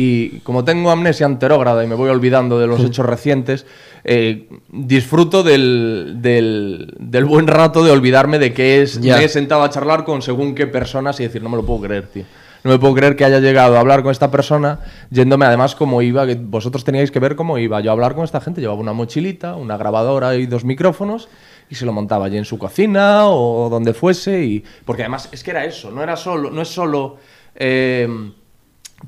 y 0.00 0.38
como 0.44 0.62
tengo 0.62 0.92
amnesia 0.92 1.26
anterógrada 1.26 1.82
y 1.82 1.88
me 1.88 1.96
voy 1.96 2.08
olvidando 2.08 2.60
de 2.60 2.68
los 2.68 2.78
hechos 2.84 3.04
recientes, 3.04 3.66
eh, 4.04 4.48
disfruto 4.68 5.42
del, 5.42 6.18
del, 6.22 6.94
del 7.00 7.24
buen 7.24 7.48
rato 7.48 7.82
de 7.82 7.90
olvidarme 7.90 8.38
de 8.38 8.52
que 8.52 8.80
es, 8.80 9.00
me 9.00 9.24
he 9.24 9.28
sentado 9.28 9.64
a 9.64 9.70
charlar 9.70 10.04
con 10.04 10.22
según 10.22 10.54
qué 10.54 10.68
personas 10.68 11.18
y 11.18 11.24
decir, 11.24 11.42
no 11.42 11.48
me 11.48 11.56
lo 11.56 11.66
puedo 11.66 11.80
creer, 11.80 12.06
tío. 12.06 12.22
No 12.62 12.70
me 12.70 12.78
puedo 12.78 12.94
creer 12.94 13.16
que 13.16 13.24
haya 13.24 13.40
llegado 13.40 13.76
a 13.76 13.80
hablar 13.80 14.04
con 14.04 14.12
esta 14.12 14.30
persona, 14.30 14.78
yéndome 15.10 15.46
además 15.46 15.74
como 15.74 16.00
iba, 16.00 16.24
que 16.28 16.36
vosotros 16.36 16.84
teníais 16.84 17.10
que 17.10 17.18
ver 17.18 17.34
cómo 17.34 17.58
iba 17.58 17.80
yo 17.80 17.90
a 17.90 17.92
hablar 17.92 18.14
con 18.14 18.22
esta 18.22 18.40
gente. 18.40 18.60
Llevaba 18.60 18.78
una 18.78 18.92
mochilita, 18.92 19.56
una 19.56 19.76
grabadora 19.76 20.36
y 20.36 20.46
dos 20.46 20.64
micrófonos 20.64 21.28
y 21.68 21.74
se 21.74 21.84
lo 21.84 21.92
montaba 21.92 22.26
allí 22.26 22.38
en 22.38 22.44
su 22.44 22.56
cocina 22.56 23.26
o 23.26 23.68
donde 23.68 23.94
fuese. 23.94 24.44
Y... 24.44 24.64
Porque 24.84 25.02
además 25.02 25.28
es 25.32 25.42
que 25.42 25.50
era 25.50 25.64
eso, 25.64 25.90
no 25.90 26.04
era 26.04 26.16
solo, 26.16 26.52
no 26.52 26.62
es 26.62 26.68
solo 26.68 27.16
eh, 27.56 28.08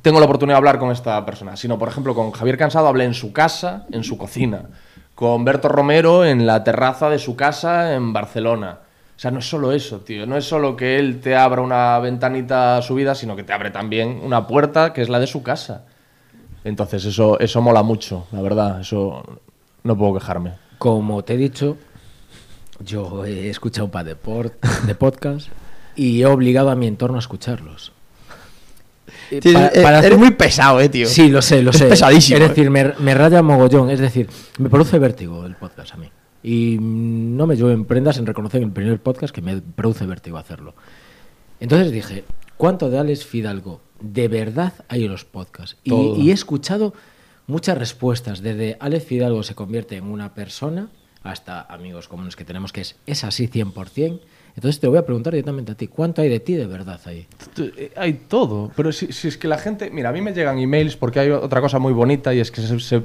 tengo 0.03 0.21
la 0.21 0.27
oportunidad 0.27 0.55
de 0.55 0.59
hablar 0.59 0.79
con 0.79 0.91
esta 0.91 1.25
persona, 1.27 1.57
sino 1.57 1.79
por 1.79 1.89
ejemplo 1.89 2.15
con 2.15 2.31
Javier 2.31 2.57
Cansado 2.57 2.89
hablé 2.89 3.05
en 3.05 3.15
su 3.15 3.33
casa, 3.33 3.87
en 3.91 4.05
su 4.05 4.17
cocina, 4.17 4.71
con 5.15 5.45
Berto 5.45 5.69
Romero 5.69 6.25
en 6.25 6.47
la 6.47 6.65
terraza 6.65 7.11
de 7.11 7.19
su 7.19 7.37
casa 7.37 7.95
en 7.95 8.13
Barcelona. 8.13 8.79
O 9.17 9.23
sea, 9.23 9.31
no 9.31 9.41
es 9.41 9.51
solo 9.51 9.73
eso, 9.73 10.01
tío. 10.01 10.25
No 10.25 10.35
es 10.35 10.47
solo 10.47 10.75
que 10.75 10.99
él 10.99 11.21
te 11.21 11.37
abra 11.37 11.61
una 11.61 11.99
ventanita 11.99 12.79
a 12.79 12.83
su 12.83 12.95
vida, 12.95 13.15
sino 13.15 13.37
que 13.37 13.43
te 13.43 13.53
abre 13.53 13.71
también 13.71 14.19
una 14.25 14.47
puerta 14.47 14.95
que 14.95 15.03
es 15.03 15.11
la 15.11 15.19
de 15.21 15.27
su 15.27 15.43
casa. 15.43 15.85
Entonces, 16.65 17.05
eso, 17.05 17.39
eso 17.39 17.61
mola 17.61 17.83
mucho, 17.83 18.27
la 18.33 18.41
verdad. 18.41 18.81
Eso 18.81 19.23
no 19.83 19.99
puedo 19.99 20.15
quejarme. 20.15 20.55
Como 20.79 21.23
te 21.23 21.35
he 21.35 21.37
dicho, 21.37 21.77
yo 22.83 23.27
he 23.27 23.51
escuchado 23.51 23.85
un 23.85 23.91
par 23.91 24.07
de, 24.07 24.17
de 24.87 24.95
podcast 24.95 25.49
y 25.97 26.23
he 26.23 26.27
obligado 26.27 26.71
a 26.71 26.75
mi 26.75 26.87
entorno 26.87 27.17
a 27.17 27.21
escucharlos. 27.21 27.93
Eh, 29.31 29.41
para- 29.53 29.67
eh, 29.69 29.83
para 29.83 29.99
eres 29.99 30.07
hacer- 30.13 30.19
muy 30.19 30.31
pesado, 30.33 30.81
eh, 30.81 30.89
tío. 30.89 31.07
Sí, 31.07 31.29
lo 31.29 31.43
sé, 31.43 31.63
lo 31.63 31.71
Es 31.71 31.79
sé. 31.79 31.87
pesadísimo, 31.87 32.39
Es 32.39 32.45
eh. 32.45 32.49
decir, 32.49 32.71
me, 32.71 32.93
me 32.99 33.15
raya 33.15 33.43
mogollón. 33.43 33.91
Es 33.91 34.01
decir, 34.01 34.29
me 34.59 34.69
produce 34.69 34.99
vértigo 34.99 35.45
el 35.47 35.57
podcast 35.57 35.95
a 35.95 35.97
mí. 35.97 36.11
Y 36.43 36.79
no 36.81 37.47
me 37.47 37.55
llevo 37.57 37.85
prendas 37.85 38.17
en 38.19 38.27
reconocer 38.27 38.63
en 38.63 38.69
el 38.69 38.73
primer 38.73 38.99
podcast 39.01 39.35
que 39.35 39.43
me 39.43 39.61
produce 39.61 40.07
vértigo 40.07 40.39
hacerlo. 40.39 40.75
Entonces 41.61 41.93
dije, 41.93 42.25
¿cuánto 42.57 42.89
de 42.91 42.99
Alex 42.99 43.27
Fidalgo 43.27 43.81
de 44.01 44.29
verdad 44.29 44.73
hay 44.89 45.05
en 45.05 45.11
los 45.13 45.25
podcasts? 45.25 45.77
Y, 45.85 45.93
y 45.93 46.31
he 46.31 46.33
escuchado 46.33 46.95
muchas 47.47 47.77
respuestas, 47.77 48.41
desde 48.43 48.77
Alex 48.81 49.05
Fidalgo 49.05 49.43
se 49.43 49.55
convierte 49.55 49.97
en 49.97 50.05
una 50.05 50.33
persona 50.35 50.89
hasta 51.23 51.61
amigos 51.61 52.09
comunes 52.09 52.35
que 52.37 52.47
tenemos, 52.47 52.73
que 52.73 52.81
es, 52.81 52.97
es 53.07 53.25
así 53.25 53.47
100%. 53.49 54.21
Es 54.61 54.77
Entonces 54.77 54.81
te 54.81 54.89
voy 54.89 54.99
a 54.99 55.07
preguntar 55.07 55.33
directamente 55.33 55.73
a 55.73 55.75
ti, 55.75 55.87
¿cuánto 55.89 56.21
hay 56.21 56.29
de 56.29 56.41
ti 56.41 56.55
de 56.55 56.67
verdad 56.67 57.01
ahí? 57.07 57.27
Eh, 57.59 57.93
Hay 57.97 58.13
todo, 58.29 58.71
pero 58.77 58.93
si, 58.93 59.07
es 59.07 59.39
que 59.39 59.49
la 59.49 59.57
gente, 59.57 59.91
mira, 59.91 60.11
a 60.11 60.13
mí 60.13 60.21
me 60.21 60.33
llegan 60.35 60.59
emails 60.59 60.97
porque 60.97 61.19
hay 61.21 61.31
otra 61.31 61.61
cosa 61.63 61.79
muy 61.79 61.93
bonita 61.95 62.35
y 62.35 62.41
es 62.41 62.51
que 62.51 62.61
se, 62.61 62.79
se- 62.79 63.03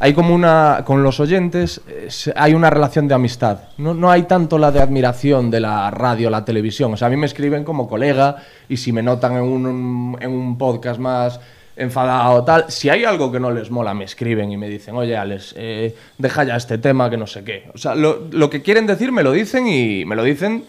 hay 0.00 0.12
como 0.12 0.34
una, 0.34 0.82
con 0.84 1.04
los 1.04 1.20
oyentes, 1.20 1.80
eh, 1.88 2.08
hay 2.34 2.54
una 2.54 2.68
relación 2.70 3.06
de 3.06 3.14
amistad. 3.14 3.60
No, 3.78 3.94
no 3.94 4.10
hay 4.10 4.24
tanto 4.24 4.58
la 4.58 4.72
de 4.72 4.80
admiración 4.80 5.48
de 5.50 5.60
la 5.60 5.90
radio, 5.92 6.28
la 6.28 6.44
televisión. 6.44 6.92
O 6.92 6.96
sea, 6.96 7.06
a 7.06 7.10
mí 7.10 7.16
me 7.16 7.26
escriben 7.26 7.62
como 7.62 7.88
colega 7.88 8.36
y 8.68 8.76
si 8.76 8.90
me 8.90 9.02
notan 9.02 9.34
en 9.36 9.42
un, 9.42 10.18
en 10.20 10.30
un 10.30 10.58
podcast 10.58 10.98
más 10.98 11.38
enfadado 11.76 12.44
tal, 12.44 12.66
si 12.68 12.88
hay 12.88 13.04
algo 13.04 13.32
que 13.32 13.40
no 13.40 13.50
les 13.50 13.70
mola, 13.70 13.94
me 13.94 14.04
escriben 14.04 14.50
y 14.52 14.56
me 14.56 14.68
dicen, 14.68 14.94
oye, 14.96 15.16
Alex, 15.16 15.54
eh, 15.56 15.94
deja 16.18 16.44
ya 16.44 16.56
este 16.56 16.78
tema 16.78 17.10
que 17.10 17.16
no 17.16 17.26
sé 17.26 17.42
qué. 17.44 17.68
O 17.74 17.78
sea, 17.78 17.94
lo, 17.94 18.26
lo 18.30 18.48
que 18.50 18.62
quieren 18.62 18.86
decir 18.86 19.10
me 19.12 19.22
lo 19.22 19.32
dicen 19.32 19.66
y 19.66 20.04
me 20.04 20.14
lo 20.16 20.22
dicen 20.22 20.64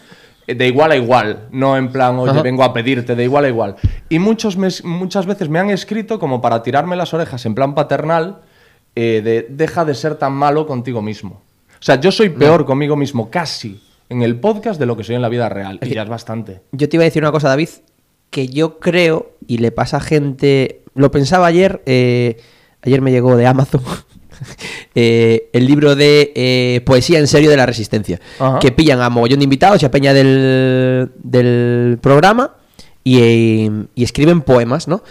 eh, 0.46 0.54
de 0.54 0.66
igual 0.66 0.90
a 0.92 0.96
igual, 0.96 1.48
no 1.52 1.76
en 1.76 1.90
plan, 1.92 2.16
oye, 2.18 2.30
Ajá. 2.32 2.42
vengo 2.42 2.64
a 2.64 2.72
pedirte, 2.72 3.14
de 3.14 3.24
igual 3.24 3.44
a 3.44 3.48
igual. 3.48 3.76
Y 4.08 4.18
muchos 4.18 4.56
me- 4.56 4.68
muchas 4.84 5.26
veces 5.26 5.48
me 5.48 5.58
han 5.58 5.70
escrito 5.70 6.18
como 6.18 6.40
para 6.40 6.62
tirarme 6.62 6.96
las 6.96 7.14
orejas 7.14 7.44
en 7.46 7.54
plan 7.54 7.74
paternal, 7.74 8.38
eh, 8.94 9.20
de 9.22 9.46
deja 9.48 9.84
de 9.84 9.94
ser 9.94 10.16
tan 10.16 10.32
malo 10.32 10.66
contigo 10.66 11.02
mismo. 11.02 11.42
O 11.78 11.82
sea, 11.86 12.00
yo 12.00 12.10
soy 12.10 12.30
peor 12.30 12.64
conmigo 12.64 12.96
mismo 12.96 13.30
casi 13.30 13.80
en 14.08 14.22
el 14.22 14.40
podcast 14.40 14.80
de 14.80 14.86
lo 14.86 14.96
que 14.96 15.04
soy 15.04 15.14
en 15.16 15.22
la 15.22 15.28
vida 15.28 15.48
real. 15.48 15.78
Y 15.82 15.90
ya 15.94 16.02
es 16.02 16.08
bastante. 16.08 16.62
Yo 16.72 16.88
te 16.88 16.96
iba 16.96 17.02
a 17.02 17.04
decir 17.04 17.22
una 17.22 17.30
cosa, 17.32 17.48
David, 17.48 17.68
que 18.30 18.48
yo 18.48 18.78
creo, 18.78 19.32
y 19.46 19.58
le 19.58 19.70
pasa 19.72 19.98
a 19.98 20.00
gente. 20.00 20.80
Lo 20.96 21.10
pensaba 21.10 21.46
ayer, 21.46 21.82
eh, 21.86 22.36
ayer 22.82 23.00
me 23.00 23.10
llegó 23.12 23.36
de 23.36 23.46
Amazon. 23.46 23.82
eh, 24.94 25.48
el 25.52 25.66
libro 25.66 25.94
de 25.96 26.32
eh, 26.34 26.80
poesía 26.84 27.18
en 27.18 27.26
serio 27.26 27.50
de 27.50 27.56
la 27.56 27.66
resistencia. 27.66 28.20
Ajá. 28.38 28.58
Que 28.58 28.72
pillan 28.72 29.00
a 29.00 29.08
mogollón 29.10 29.38
de 29.40 29.44
invitados 29.44 29.82
y 29.82 29.86
a 29.86 29.90
peña 29.90 30.12
del, 30.12 31.10
del 31.22 31.98
programa 32.00 32.54
y, 33.04 33.18
eh, 33.20 33.70
y 33.94 34.04
escriben 34.04 34.42
poemas, 34.42 34.88
¿no? 34.88 35.02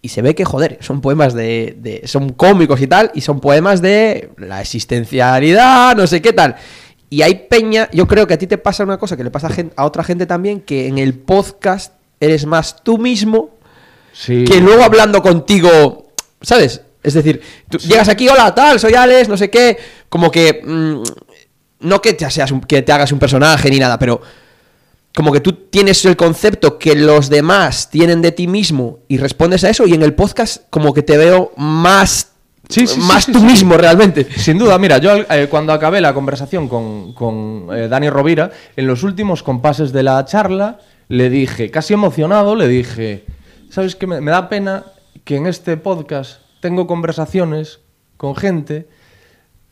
Y 0.00 0.10
se 0.10 0.22
ve 0.22 0.34
que, 0.34 0.44
joder, 0.44 0.78
son 0.80 1.00
poemas 1.00 1.34
de, 1.34 1.76
de- 1.78 2.02
Son 2.06 2.30
cómicos 2.32 2.80
y 2.80 2.86
tal, 2.86 3.10
y 3.14 3.20
son 3.20 3.40
poemas 3.40 3.82
de 3.82 4.30
la 4.36 4.60
existencialidad, 4.60 5.96
no 5.96 6.06
sé 6.06 6.22
qué 6.22 6.32
tal. 6.32 6.54
Y 7.10 7.22
hay 7.22 7.46
peña, 7.50 7.88
yo 7.92 8.06
creo 8.06 8.26
que 8.26 8.34
a 8.34 8.38
ti 8.38 8.46
te 8.46 8.58
pasa 8.58 8.84
una 8.84 8.98
cosa 8.98 9.16
que 9.16 9.24
le 9.24 9.30
pasa 9.30 9.48
a, 9.48 9.50
gen- 9.50 9.72
a 9.76 9.84
otra 9.86 10.04
gente 10.04 10.26
también, 10.26 10.60
que 10.60 10.86
en 10.86 10.98
el 10.98 11.14
podcast 11.14 11.94
eres 12.20 12.46
más 12.46 12.82
tú 12.84 12.98
mismo 12.98 13.50
Sí. 14.20 14.44
que 14.44 14.60
luego 14.60 14.82
hablando 14.82 15.22
contigo, 15.22 16.08
¿sabes? 16.40 16.80
Es 17.02 17.14
decir, 17.14 17.40
tú 17.70 17.78
llegas 17.78 18.08
aquí, 18.08 18.28
hola, 18.28 18.52
tal, 18.54 18.80
soy 18.80 18.94
Alex, 18.94 19.28
no 19.28 19.36
sé 19.36 19.48
qué, 19.48 19.76
como 20.08 20.30
que... 20.30 20.60
mm, 20.64 21.02
no 21.80 22.02
que 22.02 22.12
te, 22.14 22.28
seas 22.28 22.50
un- 22.50 22.60
que 22.62 22.82
te 22.82 22.90
hagas 22.90 23.12
un 23.12 23.20
personaje 23.20 23.70
ni 23.70 23.78
nada, 23.78 23.96
pero 24.00 24.20
como 25.14 25.30
que 25.30 25.38
tú 25.40 25.52
tienes 25.52 26.04
el 26.04 26.16
concepto 26.16 26.76
que 26.78 26.96
los 26.96 27.28
demás 27.28 27.88
tienen 27.90 28.20
de 28.20 28.32
ti 28.32 28.48
mismo 28.48 28.98
y 29.06 29.18
respondes 29.18 29.62
a 29.62 29.70
eso 29.70 29.86
y 29.86 29.94
en 29.94 30.02
el 30.02 30.14
podcast 30.14 30.64
como 30.70 30.92
que 30.92 31.02
te 31.04 31.16
veo 31.16 31.52
más, 31.56 32.32
Sí, 32.68 32.86
sí, 32.86 32.94
sí, 32.94 33.00
más 33.00 33.24
sí, 33.24 33.32
tú 33.32 33.40
mismo 33.40 33.76
realmente. 33.76 34.26
Sin 34.36 34.58
duda, 34.58 34.76
mira, 34.78 34.98
yo 34.98 35.12
eh, 35.30 35.46
cuando 35.48 35.72
acabé 35.72 36.00
la 36.00 36.12
conversación 36.12 36.68
con, 36.68 37.12
con, 37.14 37.68
eh, 37.72 37.86
Dani 37.88 38.10
Rovira, 38.10 38.50
en 38.76 38.86
los 38.88 39.04
últimos 39.04 39.42
compases 39.44 39.92
de 39.92 40.02
la 40.02 40.22
charla, 40.24 40.78
le 41.08 41.30
dije, 41.30 41.70
casi 41.70 41.94
emocionado, 41.94 42.56
le 42.56 42.66
dije, 42.68 43.24
¿sabes 43.70 43.96
qué? 43.96 44.06
Me, 44.06 44.20
me 44.20 44.30
da 44.30 44.48
pena 44.48 44.84
que 45.24 45.36
en 45.36 45.46
este 45.46 45.76
podcast 45.76 46.40
tengo 46.60 46.86
conversaciones 46.86 47.80
con 48.16 48.34
gente 48.36 48.88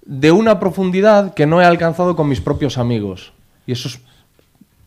de 0.05 0.31
una 0.33 0.61
profundidad 0.61 1.35
que 1.35 1.47
no 1.47 1.61
he 1.61 1.65
alcanzado 1.65 2.15
con 2.17 2.29
mis 2.29 2.41
propios 2.41 2.79
amigos. 2.79 3.33
Y 3.67 3.73
eso 3.73 3.89
es 3.89 3.99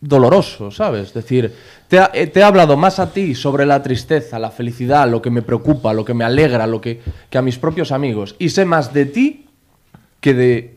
doloroso, 0.00 0.70
¿sabes? 0.70 1.08
Es 1.08 1.14
decir, 1.14 1.54
te, 1.88 1.98
ha- 1.98 2.10
eh, 2.14 2.26
te 2.26 2.40
he 2.40 2.42
hablado 2.42 2.76
más 2.78 2.98
a 2.98 3.12
ti 3.12 3.34
sobre 3.34 3.66
la 3.66 3.82
tristeza, 3.82 4.38
la 4.38 4.50
felicidad, 4.50 5.08
lo 5.10 5.20
que 5.20 5.30
me 5.30 5.42
preocupa, 5.42 5.92
lo 5.92 6.04
que 6.06 6.14
me 6.14 6.24
alegra, 6.24 6.66
lo 6.66 6.80
que, 6.80 7.02
que 7.28 7.36
a 7.36 7.42
mis 7.42 7.58
propios 7.58 7.92
amigos. 7.92 8.34
Y 8.38 8.48
sé 8.48 8.64
más 8.64 8.94
de 8.94 9.04
ti 9.06 9.46
que 10.20 10.32
de 10.32 10.76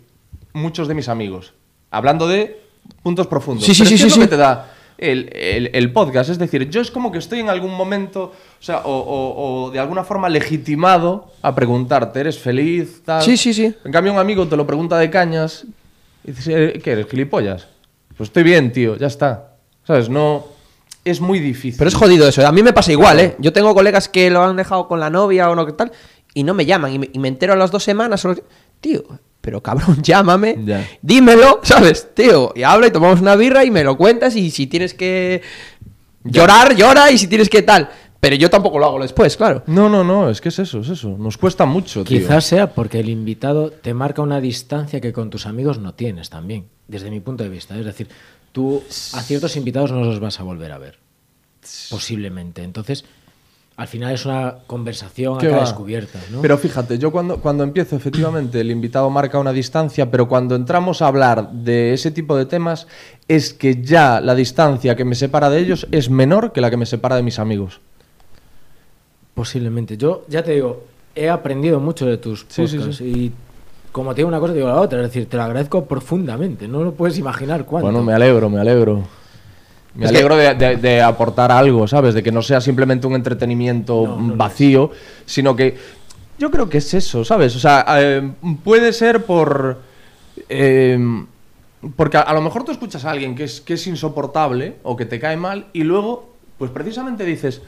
muchos 0.51 0.87
de 0.89 0.93
mis 0.95 1.07
amigos. 1.07 1.53
Hablando 1.89 2.27
de 2.27 2.59
puntos 3.01 3.27
profundos. 3.27 3.63
Sí, 3.65 3.73
sí, 3.73 3.83
Pero 3.83 3.89
sí, 3.89 3.95
es 3.95 4.01
que 4.01 4.07
es 4.07 4.13
sí, 4.13 4.19
lo 4.19 4.23
sí. 4.25 4.29
que 4.29 4.35
te 4.35 4.41
da 4.41 4.72
el, 4.97 5.29
el- 5.33 5.69
el 5.73 5.91
podcast. 5.91 6.29
Es 6.29 6.37
decir, 6.39 6.69
yo 6.69 6.81
es 6.81 6.91
como 6.91 7.11
que 7.11 7.17
estoy 7.17 7.39
en 7.39 7.49
algún 7.49 7.73
momento, 7.75 8.23
o 8.59 8.63
sea, 8.63 8.79
o, 8.85 8.91
o- 8.97 9.65
o 9.65 9.71
de 9.71 9.79
alguna 9.79 10.03
forma 10.03 10.29
legitimado 10.29 11.31
a 11.41 11.53
preguntarte, 11.55 12.19
¿eres 12.21 12.39
feliz? 12.39 13.01
Tal? 13.03 13.21
Sí, 13.21 13.37
sí, 13.37 13.53
sí. 13.53 13.73
En 13.85 13.91
cambio, 13.91 14.13
un 14.13 14.19
amigo 14.19 14.47
te 14.47 14.55
lo 14.55 14.65
pregunta 14.67 14.97
de 14.97 15.09
cañas 15.09 15.65
y 16.23 16.31
dices, 16.31 16.47
"Eh, 16.47 16.79
¿qué 16.83 16.91
eres, 16.91 17.07
gilipollas? 17.07 17.67
Pues 18.17 18.29
estoy 18.29 18.43
bien, 18.43 18.71
tío, 18.71 18.95
ya 18.97 19.07
está. 19.07 19.55
¿Sabes? 19.85 20.09
No... 20.09 20.45
Es 21.05 21.19
muy 21.19 21.39
difícil. 21.39 21.77
Pero 21.77 21.89
es 21.89 21.95
jodido 21.95 22.25
eso. 22.25 22.47
A 22.47 22.51
mí 22.53 22.63
me 22.63 22.71
pasa 22.71 22.89
igual, 22.93 23.19
¿eh? 23.19 23.35
Yo 23.37 23.51
tengo 23.51 23.73
colegas 23.75 24.07
que 24.07 24.29
lo 24.29 24.41
han 24.41 24.55
dejado 24.55 24.87
con 24.87 25.01
la 25.01 25.09
novia 25.09 25.49
o 25.49 25.55
no 25.55 25.65
que 25.65 25.73
tal 25.73 25.91
y 26.33 26.43
no 26.43 26.53
me 26.53 26.65
llaman 26.65 26.93
y 26.93 26.99
me, 26.99 27.09
y 27.11 27.19
me 27.19 27.27
entero 27.27 27.51
a 27.51 27.55
las 27.57 27.71
dos 27.71 27.83
semanas. 27.83 28.25
Tío, 28.79 29.03
pero 29.43 29.61
cabrón, 29.61 29.97
llámame, 30.01 30.57
Ya. 30.65 30.87
dímelo, 31.01 31.59
¿sabes? 31.63 32.07
Tío, 32.15 32.53
y 32.55 32.63
habla 32.63 32.87
y 32.87 32.91
tomamos 32.91 33.19
una 33.19 33.35
birra 33.35 33.65
y 33.65 33.71
me 33.71 33.83
lo 33.83 33.97
cuentas 33.97 34.37
y 34.37 34.49
si 34.51 34.67
tienes 34.67 34.93
que 34.93 35.41
llorar, 36.23 36.75
llora 36.77 37.11
y 37.11 37.17
si 37.17 37.27
tienes 37.27 37.49
que 37.49 37.61
tal. 37.61 37.89
Pero 38.21 38.37
yo 38.37 38.49
tampoco 38.49 38.79
lo 38.79 38.85
hago 38.85 39.01
después, 39.01 39.35
claro. 39.35 39.63
No, 39.67 39.89
no, 39.89 40.01
no, 40.05 40.29
es 40.29 40.39
que 40.39 40.47
es 40.47 40.57
eso, 40.59 40.79
es 40.79 40.87
eso. 40.87 41.09
Nos 41.17 41.37
cuesta 41.37 41.65
mucho, 41.65 42.05
tío. 42.05 42.17
Quizás 42.19 42.45
sea 42.45 42.73
porque 42.73 43.01
el 43.01 43.09
invitado 43.09 43.69
te 43.69 43.93
marca 43.93 44.21
una 44.21 44.39
distancia 44.39 45.01
que 45.01 45.11
con 45.11 45.29
tus 45.29 45.45
amigos 45.45 45.77
no 45.79 45.93
tienes 45.93 46.29
también, 46.29 46.67
desde 46.87 47.11
mi 47.11 47.19
punto 47.19 47.43
de 47.43 47.49
vista. 47.49 47.77
Es 47.77 47.83
decir, 47.83 48.07
tú 48.53 48.81
a 49.11 49.21
ciertos 49.23 49.57
invitados 49.57 49.91
no 49.91 50.05
los 50.05 50.21
vas 50.21 50.39
a 50.39 50.43
volver 50.43 50.71
a 50.71 50.77
ver, 50.77 50.99
posiblemente. 51.89 52.63
Entonces, 52.63 53.03
al 53.75 53.87
final 53.87 54.13
es 54.13 54.25
una 54.25 54.57
conversación 54.67 55.39
¿Qué 55.39 55.47
acá 55.47 55.61
descubierta, 55.61 56.19
¿no? 56.31 56.41
Pero 56.41 56.57
fíjate, 56.57 56.99
yo 56.99 57.11
cuando, 57.11 57.37
cuando 57.37 57.63
empiezo, 57.63 57.95
efectivamente, 57.95 58.61
el 58.61 58.69
invitado 58.69 59.09
marca 59.09 59.39
una 59.39 59.51
distancia, 59.51 60.11
pero 60.11 60.27
cuando 60.27 60.55
entramos 60.55 61.01
a 61.01 61.07
hablar 61.07 61.51
de 61.51 61.93
ese 61.93 62.11
tipo 62.11 62.37
de 62.37 62.45
temas, 62.45 62.87
es 63.27 63.53
que 63.53 63.81
ya 63.81 64.21
la 64.21 64.35
distancia 64.35 64.95
que 64.95 65.05
me 65.05 65.15
separa 65.15 65.49
de 65.49 65.59
ellos 65.59 65.87
es 65.91 66.09
menor 66.09 66.51
que 66.51 66.61
la 66.61 66.69
que 66.69 66.77
me 66.77 66.85
separa 66.85 67.15
de 67.15 67.23
mis 67.23 67.39
amigos. 67.39 67.81
Posiblemente. 69.33 69.97
Yo 69.97 70.25
ya 70.27 70.43
te 70.43 70.51
digo, 70.51 70.83
he 71.15 71.29
aprendido 71.29 71.79
mucho 71.79 72.05
de 72.05 72.17
tus 72.17 72.45
Sí, 72.49 72.67
sí, 72.67 72.77
podcasts 72.77 73.01
y 73.01 73.31
como 73.91 74.13
te 74.13 74.17
digo 74.17 74.27
una 74.27 74.39
cosa, 74.39 74.53
te 74.53 74.59
digo 74.59 74.69
la 74.69 74.81
otra. 74.81 74.99
Es 75.01 75.07
decir, 75.07 75.27
te 75.27 75.37
lo 75.37 75.43
agradezco 75.43 75.85
profundamente. 75.85 76.67
No 76.67 76.83
lo 76.83 76.93
puedes 76.93 77.17
imaginar 77.17 77.65
cuánto. 77.65 77.85
Bueno, 77.87 78.03
me 78.03 78.13
alegro, 78.13 78.49
me 78.49 78.59
alegro. 78.59 79.03
Me 79.95 80.05
Es 80.05 80.11
que- 80.11 80.17
alegro 80.17 80.35
de, 80.35 80.55
de- 80.55 80.77
de 80.77 81.01
aportar 81.01 81.51
algo, 81.51 81.87
¿sabes? 81.87 82.13
De 82.15 82.23
que 82.23 82.31
no 82.31 82.41
sea 82.41 82.59
simplemente 82.61 83.05
un 83.07 83.13
entretenimiento 83.15 84.05
No, 84.07 84.17
no 84.21 84.27
lo 84.29 84.35
vacío, 84.37 84.91
sino 85.25 85.55
que 85.55 85.77
yo 86.39 86.49
creo 86.49 86.67
que 86.67 86.79
es 86.79 86.93
eso, 86.95 87.23
¿sabes? 87.23 87.55
O 87.55 87.59
sea, 87.59 87.85
eh, 87.99 88.31
puede 88.63 88.91
ser 88.91 89.23
por... 89.23 89.81
eh, 90.49 90.97
porque 91.95 92.17
a, 92.17 92.21
a 92.21 92.33
lo 92.33 92.41
mejor 92.41 92.63
tú 92.63 92.71
escuchas 92.71 93.05
a 93.05 93.11
alguien 93.11 93.35
que 93.35 93.43
es, 93.43 93.61
que 93.61 93.73
es 93.73 93.85
insoportable 93.87 94.75
o 94.83 94.95
que 94.95 95.05
te 95.05 95.19
cae 95.19 95.37
mal 95.37 95.67
y 95.73 95.83
luego, 95.83 96.33
pues 96.57 96.71
precisamente 96.71 97.23
dices, 97.25 97.61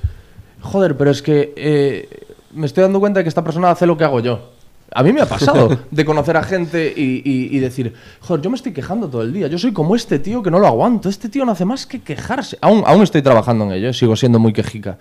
joder, 0.61 0.97
pero 0.97 1.11
es 1.11 1.21
que 1.21 1.53
eh, 1.55 2.09
me 2.53 2.65
estoy 2.65 2.81
dando 2.83 2.99
cuenta 2.99 3.19
de 3.19 3.23
que 3.23 3.29
esta 3.29 3.43
persona 3.43 3.69
hace 3.69 3.85
lo 3.85 3.97
que 3.97 4.03
hago 4.05 4.19
yo. 4.21 4.51
A 4.93 5.04
mí 5.04 5.12
me 5.12 5.21
ha 5.21 5.26
pasado 5.26 5.80
de 5.91 6.06
conocer 6.06 6.38
a 6.38 6.43
gente 6.43 6.93
y, 6.95 7.21
y- 7.26 7.56
y 7.56 7.60
decir, 7.60 7.93
joder, 8.21 8.41
yo 8.43 8.50
me 8.50 8.56
estoy 8.56 8.71
quejando 8.71 9.08
todo 9.10 9.21
el 9.24 9.34
día. 9.34 9.48
Yo 9.48 9.58
soy 9.58 9.74
como 9.74 9.95
este 9.95 10.19
tío 10.19 10.41
que 10.43 10.52
no 10.52 10.60
lo 10.60 10.67
aguanto. 10.67 11.10
Este 11.10 11.28
tío 11.30 11.43
no 11.45 11.52
hace 11.52 11.65
más 11.65 11.86
que 11.86 12.02
quejarse. 12.02 12.58
Aún, 12.62 12.84
aún 12.86 13.02
estoy 13.04 13.21
trabajando 13.21 13.65
en 13.65 13.71
ello, 13.74 13.89
¿eh? 13.89 13.93
sigo 13.93 14.15
siendo 14.15 14.39
muy 14.39 14.54
quejica. 14.54 14.98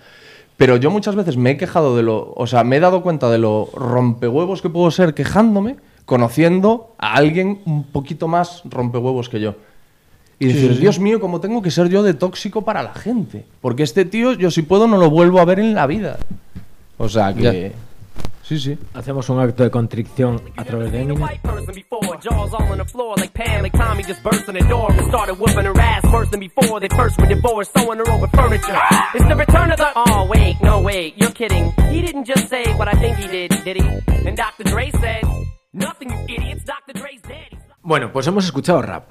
Pero 0.57 0.77
yo 0.77 0.89
muchas 0.89 1.15
veces 1.15 1.37
me 1.37 1.51
he 1.51 1.57
quejado 1.57 1.95
de 1.97 2.03
lo. 2.03 2.33
O 2.35 2.47
sea, 2.47 2.63
me 2.63 2.77
he 2.77 2.79
dado 2.79 3.03
cuenta 3.03 3.29
de 3.29 3.37
lo 3.37 3.69
rompehuevos 3.75 4.61
que 4.61 4.69
puedo 4.69 4.89
ser 4.91 5.13
quejándome, 5.13 5.75
conociendo 6.05 6.95
a 6.97 7.15
alguien 7.15 7.59
un 7.65 7.83
poquito 7.83 8.27
más 8.27 8.61
rompehuevos 8.65 9.27
que 9.29 9.39
yo. 9.41 9.55
Y 10.39 10.47
decir, 10.47 10.79
Dios 10.79 10.99
mío, 10.99 11.19
cómo 11.21 11.39
tengo 11.39 11.61
que 11.61 11.71
ser 11.71 11.87
yo 11.89 12.03
de 12.03 12.13
tóxico 12.13 12.63
para 12.63 12.83
la 12.83 12.93
gente. 12.93 13.45
Porque 13.61 13.83
este 13.83 14.03
tío, 14.05 14.33
yo 14.33 14.49
si 14.51 14.61
puedo, 14.63 14.87
no 14.87 14.97
lo 14.97 15.09
vuelvo 15.09 15.39
a 15.39 15.45
ver 15.45 15.59
en 15.59 15.73
la 15.75 15.87
vida. 15.87 16.17
O 16.97 17.07
sea 17.09 17.33
que. 17.33 17.41
Ya. 17.41 17.51
Sí, 18.47 18.59
sí. 18.59 18.77
Hacemos 18.93 19.27
un 19.29 19.39
acto 19.39 19.63
de 19.63 19.71
contrición 19.71 20.39
a 20.55 20.63
través 20.63 20.91
de 20.91 21.01
Eminem. 21.01 21.27
Bueno, 37.81 38.11
pues 38.13 38.27
hemos 38.27 38.45
escuchado 38.45 38.83
rap. 38.83 39.05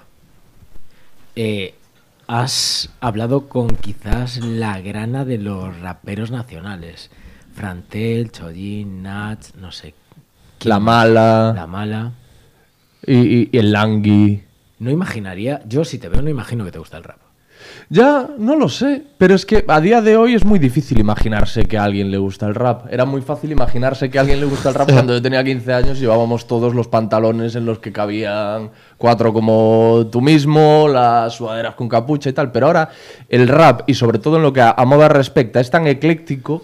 Eh, 1.34 1.74
has 2.28 2.88
hablado 3.00 3.48
con 3.48 3.66
quizás 3.70 4.36
la 4.38 4.80
grana 4.80 5.24
de 5.24 5.38
los 5.38 5.80
raperos 5.80 6.30
nacionales. 6.30 7.10
Frantel, 7.54 8.30
Chollín, 8.30 9.02
Nats, 9.02 9.54
no 9.60 9.70
sé. 9.72 9.94
quién 10.58 10.70
La 10.70 10.78
mala. 10.80 11.52
La 11.54 11.66
mala. 11.66 12.12
Y, 13.06 13.14
y- 13.16 13.48
y 13.52 13.58
el 13.58 13.72
langui. 13.72 14.42
no 14.78 14.90
imaginaría, 14.90 15.60
yo 15.66 15.84
si 15.84 15.98
te 15.98 16.08
veo 16.08 16.20
no 16.22 16.28
imagino 16.30 16.64
que 16.64 16.72
te 16.72 16.78
gusta 16.78 16.96
el 16.98 17.04
rap. 17.04 17.18
Ya, 17.88 18.28
no 18.38 18.56
lo 18.56 18.68
sé, 18.68 19.02
pero 19.18 19.34
es 19.34 19.46
que 19.46 19.64
a 19.68 19.80
día 19.80 20.00
de 20.02 20.16
hoy 20.16 20.34
es 20.34 20.44
muy 20.44 20.58
difícil 20.58 20.98
imaginarse 20.98 21.64
que 21.64 21.78
a 21.78 21.84
alguien 21.84 22.10
le 22.10 22.18
gusta 22.18 22.46
el 22.46 22.54
rap. 22.54 22.86
Era 22.92 23.04
muy 23.04 23.20
fácil 23.22 23.52
imaginarse 23.52 24.10
que 24.10 24.18
a 24.18 24.22
alguien 24.22 24.40
le 24.40 24.46
gusta 24.46 24.70
el 24.70 24.74
rap 24.74 24.90
cuando 24.92 25.14
yo 25.14 25.22
tenía 25.22 25.42
15 25.44 25.72
años 25.72 25.98
y 25.98 26.00
llevábamos 26.02 26.46
todos 26.46 26.74
los 26.74 26.88
pantalones 26.88 27.54
en 27.56 27.64
los 27.66 27.78
que 27.78 27.92
cabían 27.92 28.70
cuatro 28.98 29.32
como 29.32 30.06
tú 30.10 30.20
mismo, 30.20 30.88
las 30.88 31.34
sudaderas 31.34 31.74
con 31.74 31.88
capucha 31.88 32.30
y 32.30 32.32
tal. 32.32 32.50
Pero 32.52 32.66
ahora 32.66 32.88
el 33.28 33.48
rap, 33.48 33.82
y 33.86 33.94
sobre 33.94 34.18
todo 34.18 34.36
en 34.36 34.42
lo 34.42 34.52
que 34.52 34.60
a, 34.62 34.70
a 34.76 34.84
moda 34.84 35.08
respecta, 35.08 35.60
es 35.60 35.70
tan 35.70 35.86
ecléctico 35.86 36.62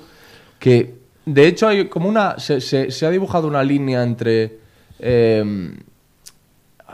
que 0.60 0.94
de 1.26 1.46
hecho 1.48 1.66
hay 1.66 1.88
como 1.88 2.08
una... 2.08 2.38
Se, 2.38 2.60
se- 2.60 2.92
se 2.92 3.04
ha 3.06 3.10
dibujado 3.10 3.48
una 3.48 3.64
línea 3.64 4.02
entre... 4.04 4.58
eh, 5.00 5.74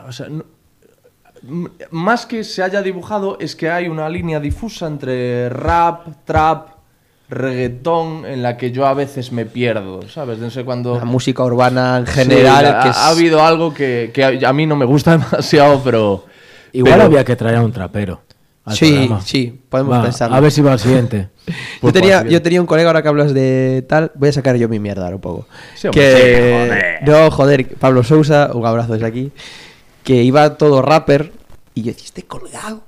o 0.09 0.13
sea, 0.13 0.29
no- 0.31 0.45
más 1.91 2.27
que 2.27 2.43
se 2.43 2.63
haya 2.63 2.83
dibujado 2.83 3.37
es 3.41 3.55
que 3.55 3.71
hay 3.71 3.89
una 3.89 4.09
línea 4.09 4.41
difusa 4.41 4.87
entre 4.87 5.49
rap, 5.49 6.07
trap, 6.25 6.71
reggaetón 7.29 8.25
en 8.25 8.43
la 8.43 8.57
que 8.57 8.71
yo 8.73 8.87
a 8.87 8.95
veces 8.95 9.31
me 9.33 9.47
pierdo, 9.47 10.09
¿sabes? 10.09 10.39
No 10.39 10.51
sé 10.51 10.65
cuando 10.65 10.97
La 10.97 11.05
música 11.05 11.45
urbana 11.45 11.99
en 11.99 12.07
Sí, 12.07 12.13
general. 12.13 12.67
ha, 12.67 12.83
que 12.83 12.89
es- 12.89 12.97
ha 12.97 13.09
habido 13.11 13.45
algo 13.45 13.73
que, 13.75 14.11
que 14.13 14.25
a, 14.25 14.49
a 14.49 14.53
mí 14.53 14.67
no 14.67 14.77
me 14.77 14.85
gusta 14.87 15.13
demasiado, 15.19 15.81
pero 15.85 16.25
Igual 16.73 16.95
pero- 16.95 17.05
había 17.07 17.25
que 17.25 17.37
traer 17.37 17.57
a 17.57 17.63
un 17.63 17.73
trapero. 17.73 18.23
Al 18.67 18.77
Sí, 18.77 18.91
programa. 18.93 19.21
sí, 19.23 19.61
podemos 19.71 19.95
Va, 19.95 20.03
pensarlo. 20.03 20.37
A 20.37 20.41
ver 20.41 20.53
si 20.53 20.61
va 20.61 20.73
al 20.73 20.79
siguiente. 20.79 21.29
Yo 21.83 21.93
tenía, 21.93 22.25
yo 22.27 22.43
tenía 22.43 22.61
un 22.61 22.67
colega, 22.67 22.89
ahora 22.89 23.03
que 23.03 23.09
hablas 23.09 23.33
de 23.33 23.85
tal, 23.89 24.11
voy 24.17 24.29
a 24.31 24.33
sacar 24.33 24.57
yo 24.57 24.69
mi 24.69 24.81
mierda 24.81 25.05
ahora 25.05 25.15
un 25.15 25.21
poco. 25.23 25.47
Sí, 25.77 25.87
hombre, 25.87 26.03
que, 26.03 26.17
sí, 26.17 26.69
joder. 26.69 27.09
No, 27.09 27.31
joder, 27.31 27.69
Pablo 27.79 28.03
Sousa, 28.03 28.51
un 28.53 28.67
abrazo 28.67 28.95
desde 28.95 29.07
aquí, 29.07 29.31
que 30.03 30.23
iba 30.25 30.57
todo 30.59 30.83
rapper 30.83 31.33
y 31.75 31.83
yo 31.83 31.93
decía, 31.93 32.07
este 32.07 32.25
colgado. 32.25 32.83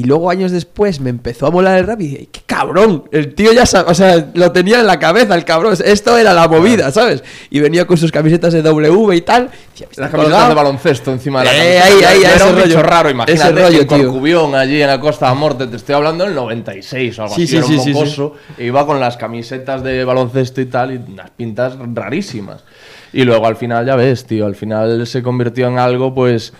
Y 0.00 0.04
luego 0.04 0.30
años 0.30 0.50
después 0.50 0.98
me 1.00 1.10
empezó 1.10 1.46
a 1.46 1.50
molar 1.50 1.78
el 1.78 1.86
rap 1.86 2.00
y 2.00 2.06
dije, 2.06 2.28
qué 2.32 2.40
cabrón, 2.46 3.04
el 3.12 3.34
tío 3.34 3.52
ya 3.52 3.66
sabe, 3.66 3.90
o 3.90 3.94
sea, 3.94 4.30
lo 4.32 4.50
tenía 4.50 4.80
en 4.80 4.86
la 4.86 4.98
cabeza 4.98 5.34
el 5.34 5.44
cabrón, 5.44 5.74
esto 5.84 6.16
era 6.16 6.32
la 6.32 6.48
movida, 6.48 6.90
¿sabes? 6.90 7.22
Y 7.50 7.60
venía 7.60 7.86
con 7.86 7.98
sus 7.98 8.10
camisetas 8.10 8.54
de 8.54 8.62
W 8.62 9.14
y 9.14 9.20
tal. 9.20 9.50
Decía, 9.72 9.88
"Está 9.90 10.02
Las 10.02 10.10
camisetas 10.10 10.22
colgado". 10.22 10.48
de 10.48 10.54
baloncesto 10.54 11.12
encima 11.12 11.40
de 11.40 11.44
la 11.44 11.52
Eh, 11.52 11.56
camiseta. 11.78 11.84
ahí, 11.84 11.92
ahí, 12.16 12.22
Ya 12.22 12.28
ese 12.28 12.36
era 12.36 12.46
un 12.46 12.56
bicho 12.56 12.68
rollo. 12.76 12.82
raro, 12.82 13.10
imagínate 13.10 13.42
Ese 13.50 13.52
rollo, 13.62 13.80
en. 13.82 13.86
Corcubión, 13.86 14.54
allí 14.54 14.80
en 14.80 14.88
la 14.88 15.00
Costa 15.00 15.28
de 15.28 15.34
Morte, 15.34 15.66
te 15.66 15.76
estoy 15.76 15.94
hablando 15.94 16.24
del 16.24 16.34
96 16.34 17.18
o 17.18 17.22
algo 17.24 17.34
Sí, 17.34 17.42
así, 17.42 17.50
sí, 17.50 17.56
era 17.58 17.66
un 17.66 17.80
sí, 17.80 17.92
mocoso, 17.92 18.34
e 18.56 18.64
iba 18.64 18.86
con 18.86 18.98
las 19.00 19.18
camisetas 19.18 19.82
de 19.82 20.02
baloncesto 20.04 20.60
y 20.62 20.66
tal, 20.66 20.94
y 20.94 21.12
unas 21.12 21.30
pintas 21.30 21.74
rarísimas. 21.94 22.64
Y 23.12 23.24
luego 23.24 23.46
al 23.46 23.56
final, 23.56 23.84
ya 23.84 23.96
ves, 23.96 24.24
tío, 24.24 24.46
al 24.46 24.54
final 24.54 25.06
se 25.06 25.22
convirtió 25.22 25.66
en 25.68 25.78
algo, 25.78 26.14
pues... 26.14 26.52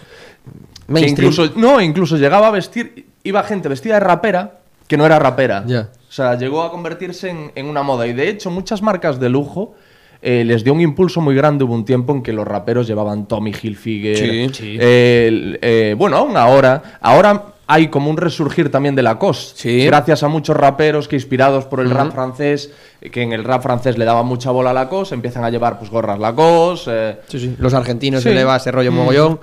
que 0.92 1.06
incluso, 1.08 1.48
no, 1.54 1.80
incluso 1.80 2.16
llegaba 2.16 2.48
a 2.48 2.50
vestir, 2.50 3.06
iba 3.24 3.42
gente 3.42 3.68
vestida 3.68 3.94
de 3.94 4.00
rapera 4.00 4.58
que 4.86 4.96
no 4.96 5.06
era 5.06 5.18
rapera. 5.18 5.62
Ya. 5.66 5.88
O 6.08 6.12
sea, 6.12 6.34
llegó 6.36 6.62
a 6.62 6.70
convertirse 6.70 7.30
en, 7.30 7.52
en 7.54 7.66
una 7.66 7.82
moda. 7.82 8.06
Y 8.06 8.12
de 8.12 8.28
hecho, 8.28 8.50
muchas 8.50 8.82
marcas 8.82 9.20
de 9.20 9.28
lujo 9.28 9.74
eh, 10.22 10.44
les 10.44 10.64
dio 10.64 10.72
un 10.74 10.80
impulso 10.80 11.20
muy 11.20 11.34
grande. 11.36 11.62
Hubo 11.64 11.74
un 11.74 11.84
tiempo 11.84 12.12
en 12.12 12.22
que 12.22 12.32
los 12.32 12.46
raperos 12.46 12.86
llevaban 12.88 13.26
Tommy 13.26 13.52
Hilfiger. 13.52 14.16
Sí, 14.16 14.48
sí. 14.52 14.76
eh, 14.80 15.24
el- 15.28 15.58
eh, 15.62 15.94
bueno, 15.96 16.16
aún 16.16 16.36
ahora. 16.36 16.98
Ahora 17.00 17.44
hay 17.68 17.86
como 17.86 18.10
un 18.10 18.16
resurgir 18.16 18.68
también 18.72 18.96
de 18.96 19.02
Lacoste. 19.02 19.60
Sí. 19.60 19.86
Gracias 19.86 20.24
a 20.24 20.28
muchos 20.28 20.56
raperos 20.56 21.06
que 21.06 21.14
inspirados 21.14 21.66
por 21.66 21.78
el 21.78 21.88
rap 21.90 22.10
francés, 22.10 22.72
que 23.12 23.22
en 23.22 23.32
el 23.32 23.44
rap 23.44 23.62
francés 23.62 23.96
le 23.96 24.04
daban 24.04 24.26
mucha 24.26 24.50
bola 24.50 24.70
a 24.70 24.74
Lacoste, 24.74 25.14
empiezan 25.14 25.44
a 25.44 25.50
llevar 25.50 25.78
pues 25.78 25.88
gorras 25.88 26.18
Lacoste. 26.18 26.90
eh, 26.92 27.16
Sí, 27.28 27.38
sí. 27.38 27.54
Los 27.60 27.72
argentinos 27.74 28.24
Sí. 28.24 28.30
se 28.30 28.34
le 28.34 28.42
va 28.42 28.56
ese 28.56 28.72
rollo 28.72 28.90
mogollón. 28.90 29.38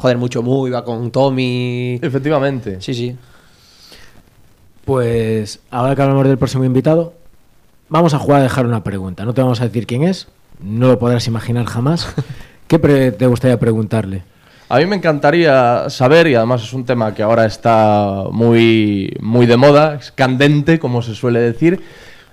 Joder, 0.00 0.16
mucho 0.16 0.42
muy, 0.42 0.70
iba 0.70 0.82
con 0.82 1.10
Tommy. 1.10 1.98
Efectivamente. 2.00 2.80
Sí, 2.80 2.94
sí. 2.94 3.16
Pues 4.86 5.60
ahora 5.70 5.94
que 5.94 6.00
hablamos 6.00 6.26
del 6.26 6.38
próximo 6.38 6.64
invitado, 6.64 7.12
vamos 7.90 8.14
a 8.14 8.18
jugar 8.18 8.40
a 8.40 8.44
dejar 8.44 8.64
una 8.64 8.82
pregunta. 8.82 9.26
No 9.26 9.34
te 9.34 9.42
vamos 9.42 9.60
a 9.60 9.64
decir 9.64 9.86
quién 9.86 10.04
es, 10.04 10.28
no 10.58 10.88
lo 10.88 10.98
podrás 10.98 11.26
imaginar 11.26 11.66
jamás. 11.66 12.14
¿Qué 12.66 12.78
te 12.78 13.26
gustaría 13.26 13.60
preguntarle? 13.60 14.22
A 14.70 14.78
mí 14.78 14.86
me 14.86 14.96
encantaría 14.96 15.90
saber, 15.90 16.28
y 16.28 16.34
además 16.34 16.62
es 16.62 16.72
un 16.72 16.86
tema 16.86 17.12
que 17.12 17.22
ahora 17.22 17.44
está 17.44 18.24
muy, 18.32 19.14
muy 19.20 19.44
de 19.44 19.58
moda, 19.58 19.96
es 19.96 20.12
candente, 20.12 20.78
como 20.78 21.02
se 21.02 21.14
suele 21.14 21.40
decir. 21.40 21.78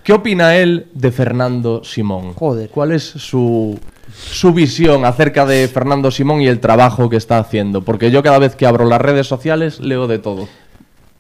¿Qué 0.04 0.14
opina 0.14 0.56
él 0.56 0.88
de 0.94 1.12
Fernando 1.12 1.84
Simón? 1.84 2.34
Joder. 2.34 2.70
¿Cuál 2.70 2.94
es 2.94 3.04
su, 3.04 3.78
su 4.14 4.54
visión 4.54 5.06
acerca 5.06 5.46
de 5.46 5.68
Fernando 5.68 6.12
Simón 6.12 6.42
y 6.42 6.48
el 6.48 6.60
trabajo 6.60 7.10
que 7.10 7.18
está 7.18 7.38
haciendo? 7.40 7.82
Porque 7.82 8.12
yo 8.12 8.24
cada 8.24 8.40
vez 8.40 8.56
que 8.56 8.66
abro 8.66 8.86
las 8.86 9.02
redes 9.02 9.28
sociales 9.28 9.80
leo 9.80 10.08
de 10.08 10.20
todo. 10.20 10.48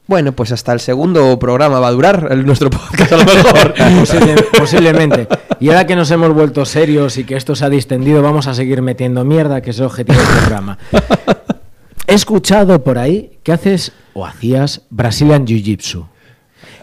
Bueno, 0.08 0.32
pues 0.32 0.54
hasta 0.54 0.72
el 0.72 0.80
segundo 0.80 1.38
programa 1.38 1.82
va 1.82 1.90
a 1.90 1.92
durar 1.92 2.30
el- 2.32 2.46
nuestro 2.46 2.70
podcast 2.72 3.12
a 3.12 3.18
lo 3.18 3.26
mejor. 3.26 3.74
Posible- 4.00 4.46
posiblemente. 4.58 5.28
Y 5.60 5.68
ahora 5.70 5.86
que 5.86 5.96
nos 5.98 6.10
hemos 6.12 6.34
vuelto 6.34 6.64
serios 6.66 7.18
y 7.18 7.26
que 7.26 7.36
esto 7.36 7.56
se 7.56 7.66
ha 7.66 7.70
distendido, 7.70 8.22
vamos 8.22 8.48
a 8.48 8.54
seguir 8.54 8.82
metiendo 8.82 9.26
mierda, 9.26 9.62
que 9.62 9.72
es 9.72 9.80
el 9.80 9.86
objetivo 9.86 10.18
del 10.20 10.28
programa. 10.38 10.78
He 12.08 12.14
escuchado 12.14 12.84
por 12.84 12.98
ahí 12.98 13.40
que 13.44 13.52
haces 13.52 13.92
o 14.14 14.26
hacías 14.26 14.84
Brazilian 14.90 15.46
Jiu-Jitsu. 15.46 16.06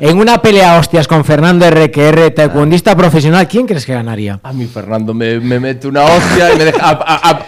En 0.01 0.19
una 0.19 0.43
pelea 0.43 0.79
hostias 0.79 1.07
con 1.07 1.25
Fernando 1.25 1.71
RQR, 1.71 2.31
taekwondista 2.35 2.97
profesional, 2.97 3.47
¿quién 3.47 3.65
crees 3.67 3.87
que 3.87 3.95
ganaría? 3.95 4.41
A 4.43 4.53
mí 4.53 4.67
Fernando 4.67 5.15
me, 5.15 5.39
me 5.39 5.61
mete 5.61 5.87
una 5.87 6.03
hostia 6.05 6.53
y 6.53 6.59
me 6.59 6.65
deja... 6.65 6.91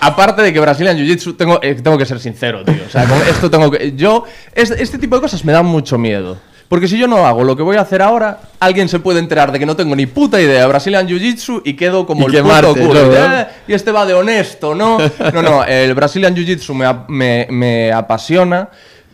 aparte 0.01 0.43
de 0.43 0.53
que 0.53 0.61
Brazilian 0.61 0.97
Jiu-Jitsu, 0.97 1.37
tengo, 1.37 1.59
eh, 1.61 1.75
tengo 1.75 1.99
que 1.99 2.07
ser 2.07 2.21
sincero, 2.21 2.65
tío. 2.65 2.85
O 2.87 2.91
sea, 2.91 3.05
con 3.07 3.19
esto 3.29 3.51
tengo 3.51 3.69
que... 3.71 3.95
Yo, 3.97 4.25
es- 4.55 4.71
este 4.71 4.97
tipo 4.99 5.17
de 5.17 5.23
cosas 5.23 5.45
me 5.45 5.53
dan 5.53 5.67
mucho 5.67 5.99
miedo. 5.99 6.39
Porque 6.69 6.89
si 6.89 6.99
yo 6.99 7.07
no 7.09 7.27
hago 7.27 7.43
lo 7.45 7.57
que 7.57 7.63
voy 7.63 7.77
a 7.77 7.81
hacer 7.81 8.01
ahora, 8.03 8.41
alguien 8.61 8.89
se 8.89 8.99
puede 9.01 9.19
enterar 9.21 9.51
de 9.53 9.59
que 9.59 9.67
no 9.67 9.77
tengo 9.77 9.95
ni 9.97 10.07
puta 10.07 10.41
idea 10.41 10.61
de 10.63 10.67
Brazilian 10.67 11.07
Jiu-Jitsu 11.09 11.63
y 11.65 11.75
quedo 11.75 12.07
como 12.07 12.23
Y 12.23 12.27
el 12.27 12.33
quemarte, 12.43 12.69
puto 12.75 12.89
culo. 12.89 13.07
¿no? 13.07 13.39
"Eh, 13.39 13.47
y 13.69 13.73
este 13.73 13.91
va 13.93 14.07
de 14.07 14.15
honesto, 14.15 14.75
¿no? 14.75 14.99
No, 15.33 15.43
no, 15.43 15.65
el 15.65 15.95
Brazilian 15.95 16.35
Jiu-Jitsu 16.35 16.75
me, 16.75 16.87
me- 17.09 17.47
me 17.51 17.93
apasiona, 17.93 18.69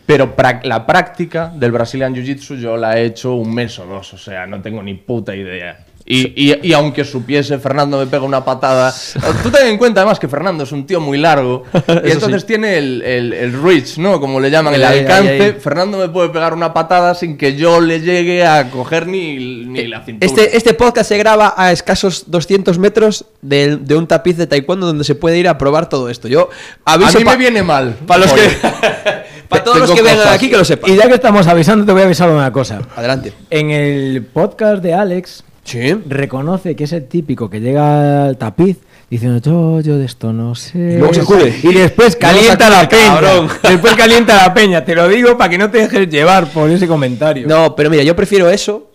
pero 0.05 0.33
la 0.63 0.85
práctica 0.85 1.51
del 1.55 1.71
Brazilian 1.71 2.13
Jiu-Jitsu 2.13 2.57
yo 2.59 2.77
la 2.77 2.97
he 2.99 3.05
hecho 3.05 3.33
un 3.33 3.53
mes 3.53 3.77
o 3.79 3.85
dos, 3.85 4.13
o 4.13 4.17
sea, 4.17 4.45
no 4.47 4.61
tengo 4.61 4.81
ni 4.83 4.93
puta 4.95 5.35
idea. 5.35 5.85
Y, 6.05 6.51
y- 6.51 6.59
y 6.67 6.73
aunque 6.73 7.05
supiese, 7.05 7.57
Fernando 7.59 7.97
me 7.97 8.07
pega 8.07 8.23
una 8.23 8.43
patada. 8.43 8.93
Tú 9.41 9.49
ten 9.49 9.67
en 9.67 9.77
cuenta 9.77 10.01
además 10.01 10.19
que 10.19 10.27
Fernando 10.27 10.65
es 10.65 10.73
un 10.73 10.85
tío 10.85 10.99
muy 10.99 11.17
largo 11.17 11.63
y 12.03 12.11
entonces 12.11 12.45
tiene 12.45 12.77
el, 12.77 13.01
el, 13.03 13.31
el 13.31 13.63
reach, 13.63 13.97
¿no? 13.99 14.19
Como 14.19 14.41
le 14.41 14.51
llaman, 14.51 14.73
el 14.73 14.83
alcance. 14.83 15.41
ahí. 15.41 15.53
Fernando 15.61 15.97
me 15.97 16.09
puede 16.09 16.27
pegar 16.27 16.53
una 16.53 16.73
patada 16.73 17.15
sin 17.15 17.37
que 17.37 17.55
yo 17.55 17.79
le 17.79 18.01
llegue 18.01 18.45
a 18.45 18.69
coger 18.69 19.07
ni, 19.07 19.37
ni 19.65 19.87
la 19.87 20.03
cintura. 20.03 20.25
Este, 20.29 20.57
este 20.57 20.73
podcast 20.73 21.07
se 21.07 21.17
graba 21.17 21.53
a 21.55 21.71
escasos 21.71 22.25
200 22.29 22.77
metros 22.79 23.23
del- 23.41 23.85
de, 23.87 23.95
un 23.95 24.05
tapiz 24.05 24.35
de 24.35 24.45
taekwondo 24.45 24.85
donde 24.85 25.05
se 25.05 25.15
puede 25.15 25.37
ir 25.37 25.47
a 25.47 25.57
probar 25.57 25.87
todo 25.87 26.09
esto. 26.09 26.27
Yo 26.27 26.49
a 26.83 26.95
aviso 26.95 27.17
mí 27.17 27.23
me 27.23 27.37
viene 27.37 27.63
mal. 27.63 27.95
para 28.05 28.25
los 28.25 28.33
que. 28.33 28.41
para 29.53 29.63
todos 29.63 29.79
los 29.79 29.91
que 29.91 30.01
vengan 30.01 30.27
aquí 30.29 30.49
que 30.49 30.57
lo 30.57 30.65
sepan. 30.65 30.91
Y 30.91 30.95
ya 30.97 31.07
que 31.07 31.15
estamos 31.15 31.47
avisando, 31.47 31.85
te 31.85 31.91
voy 31.91 32.01
a 32.01 32.05
avisar 32.05 32.29
una 32.29 32.51
cosa. 32.51 32.81
Adelante. 32.95 33.33
En 33.49 33.71
el 33.71 34.23
podcast 34.23 34.83
de 34.83 34.93
Alex, 34.93 35.43
Sí. 35.63 35.93
reconoce 36.07 36.75
que 36.75 36.83
es 36.83 36.91
el 36.93 37.07
típico 37.07 37.49
que 37.49 37.61
llega 37.61 38.25
al 38.25 38.37
tapiz 38.37 38.77
diciendo 39.09 39.39
yo, 39.39 39.79
yo 39.79 39.97
de 39.97 40.05
esto 40.05 40.33
no 40.33 40.55
sé. 40.55 40.97
Luego 40.97 41.13
se 41.13 41.21
acude. 41.21 41.55
Y 41.63 41.73
después 41.73 42.15
calienta 42.15 42.69
la 42.69 42.89
peña. 42.89 43.05
cabrón. 43.19 43.47
Después 43.63 43.93
calienta 43.93 44.35
la 44.35 44.53
peña. 44.53 44.83
Te 44.83 44.93
lo 44.95 45.07
digo 45.07 45.37
para 45.37 45.49
que 45.49 45.57
no 45.57 45.69
te 45.69 45.77
dejes 45.77 46.09
llevar 46.09 46.47
por 46.47 46.69
ese 46.69 46.87
comentario. 46.87 47.47
No, 47.47 47.75
pero 47.75 47.89
mira, 47.89 48.03
yo 48.03 48.15
prefiero 48.15 48.49
eso 48.49 48.89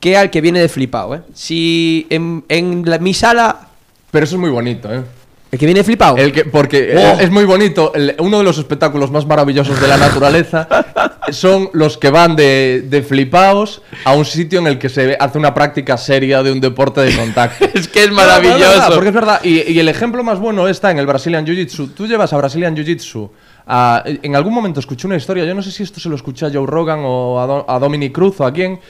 que 0.00 0.16
al 0.16 0.30
que 0.30 0.40
viene 0.40 0.60
de 0.60 0.68
flipado, 0.68 1.14
¿eh? 1.14 1.20
Si 1.32 2.06
en, 2.10 2.44
en 2.48 2.82
la- 2.84 2.98
mi 2.98 3.14
sala 3.14 3.68
Pero 4.10 4.24
eso 4.24 4.34
es 4.34 4.40
muy 4.40 4.50
bonito, 4.50 4.92
¿eh? 4.92 5.00
El 5.52 5.58
que 5.58 5.66
viene 5.66 5.84
flipado. 5.84 6.16
El 6.16 6.32
que, 6.32 6.46
porque 6.46 6.94
Oh. 6.96 7.20
es 7.20 7.30
muy 7.30 7.44
bonito. 7.44 7.92
el- 7.94 8.16
uno 8.18 8.38
de 8.38 8.44
los 8.44 8.56
espectáculos 8.58 9.10
más 9.10 9.26
maravillosos 9.26 9.78
de 9.80 9.86
la 9.86 9.98
naturaleza 9.98 10.66
son 11.30 11.68
los 11.74 11.98
que 11.98 12.10
van 12.10 12.34
de, 12.34 12.86
de 12.88 13.02
flipaos 13.02 13.82
a 14.04 14.14
un 14.14 14.24
sitio 14.24 14.60
en 14.60 14.66
el 14.66 14.78
que 14.78 14.88
se 14.88 15.14
hace 15.20 15.36
una 15.38 15.52
práctica 15.52 15.96
seria 15.98 16.42
de 16.42 16.50
un 16.52 16.60
deporte 16.60 17.02
de 17.02 17.14
contacto. 17.14 17.66
Es 17.74 17.86
que 17.86 18.04
es 18.04 18.10
No, 18.10 18.16
no, 18.16 18.22
no, 18.22 18.26
maravilloso. 18.28 18.58
verdad, 18.70 18.90
porque 18.94 19.08
es 19.10 19.14
verdad. 19.14 19.40
Y, 19.44 19.70
y 19.70 19.78
el 19.78 19.88
ejemplo 19.88 20.24
más 20.24 20.38
bueno 20.40 20.66
está 20.68 20.90
en 20.90 20.98
el 20.98 21.06
Brazilian 21.06 21.44
Jiu-Jitsu. 21.46 21.92
Tú 21.94 22.06
llevas 22.06 22.32
a 22.32 22.38
Brazilian 22.38 22.74
Jiu-Jitsu. 22.74 23.28
a- 23.66 24.02
en 24.06 24.34
algún 24.34 24.54
momento 24.54 24.80
escuché 24.80 25.06
una 25.06 25.16
historia, 25.16 25.44
yo 25.44 25.54
no 25.54 25.62
sé 25.62 25.70
si 25.70 25.82
esto 25.82 26.00
se 26.00 26.08
lo 26.08 26.16
escuché 26.16 26.46
a 26.46 26.50
Joe 26.50 26.66
Rogan 26.66 27.00
o 27.04 27.38
a, 27.38 27.46
Do- 27.46 27.64
a 27.68 27.78
Dominic 27.78 28.12
Cruz 28.12 28.40
o 28.40 28.46
a 28.46 28.52
quién, 28.52 28.80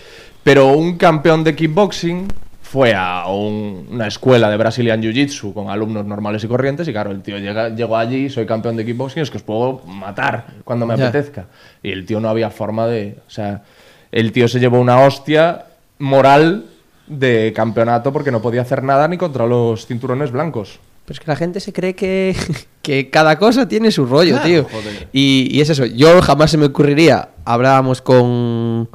pero 0.45 0.69
un 0.69 0.97
campeón 0.97 1.43
de 1.45 1.55
kickboxing 1.57 2.29
fue 2.73 2.95
a 2.95 3.27
un- 3.29 3.87
una 3.91 4.07
escuela 4.07 4.49
de 4.49 4.57
Brazilian 4.57 5.03
Jiu-Jitsu 5.03 5.53
con 5.53 5.68
alumnos 5.68 6.07
normales 6.07 6.43
y 6.43 6.49
corrientes 6.49 6.89
y 6.89 6.93
claro, 6.93 7.11
el 7.11 7.20
tío 7.20 7.37
llega, 7.39 7.68
llegó 7.68 7.99
allí, 7.99 8.31
soy 8.31 8.47
campeón 8.47 8.77
de 8.77 8.87
kickboxing, 8.87 9.23
es 9.23 9.31
que 9.31 9.37
os 9.37 9.43
puedo 9.43 9.83
matar 9.87 10.47
cuando 10.64 10.87
me 10.87 10.95
apetezca. 10.95 11.45
Y 11.83 11.91
el 11.93 12.07
tío 12.07 12.18
no 12.18 12.31
había 12.31 12.49
forma 12.49 12.87
de... 12.87 13.18
O 13.27 13.31
sea, 13.31 13.62
el 14.11 14.33
tío 14.33 14.49
se 14.49 14.59
llevó 14.59 14.81
una 14.81 15.01
hostia 15.01 15.66
moral 15.99 16.64
de 17.07 17.53
campeonato 17.55 18.11
porque 18.11 18.31
no 18.31 18.41
podía 18.41 18.62
hacer 18.62 18.83
nada 18.83 19.07
ni 19.07 19.18
contra 19.18 19.47
los 19.47 19.85
cinturones 19.87 20.31
blancos. 20.31 20.81
Pero 21.05 21.14
es 21.14 21.20
que 21.20 21.27
la 21.31 21.37
gente 21.37 21.61
se 21.61 21.73
cree 21.75 21.95
que, 21.95 22.35
que 22.83 23.11
cada 23.11 23.37
cosa 23.39 23.68
tiene 23.68 23.91
su 23.91 24.07
rollo, 24.07 24.37
Claro, 24.41 24.49
tío. 24.49 24.66
Y, 25.12 25.49
y 25.51 25.61
es 25.61 25.68
eso. 25.68 25.85
Yo 25.85 26.23
jamás 26.23 26.51
se 26.51 26.57
me 26.57 26.66
ocurriría. 26.66 27.29
Hablábamos 27.45 28.01
con. 28.01 28.89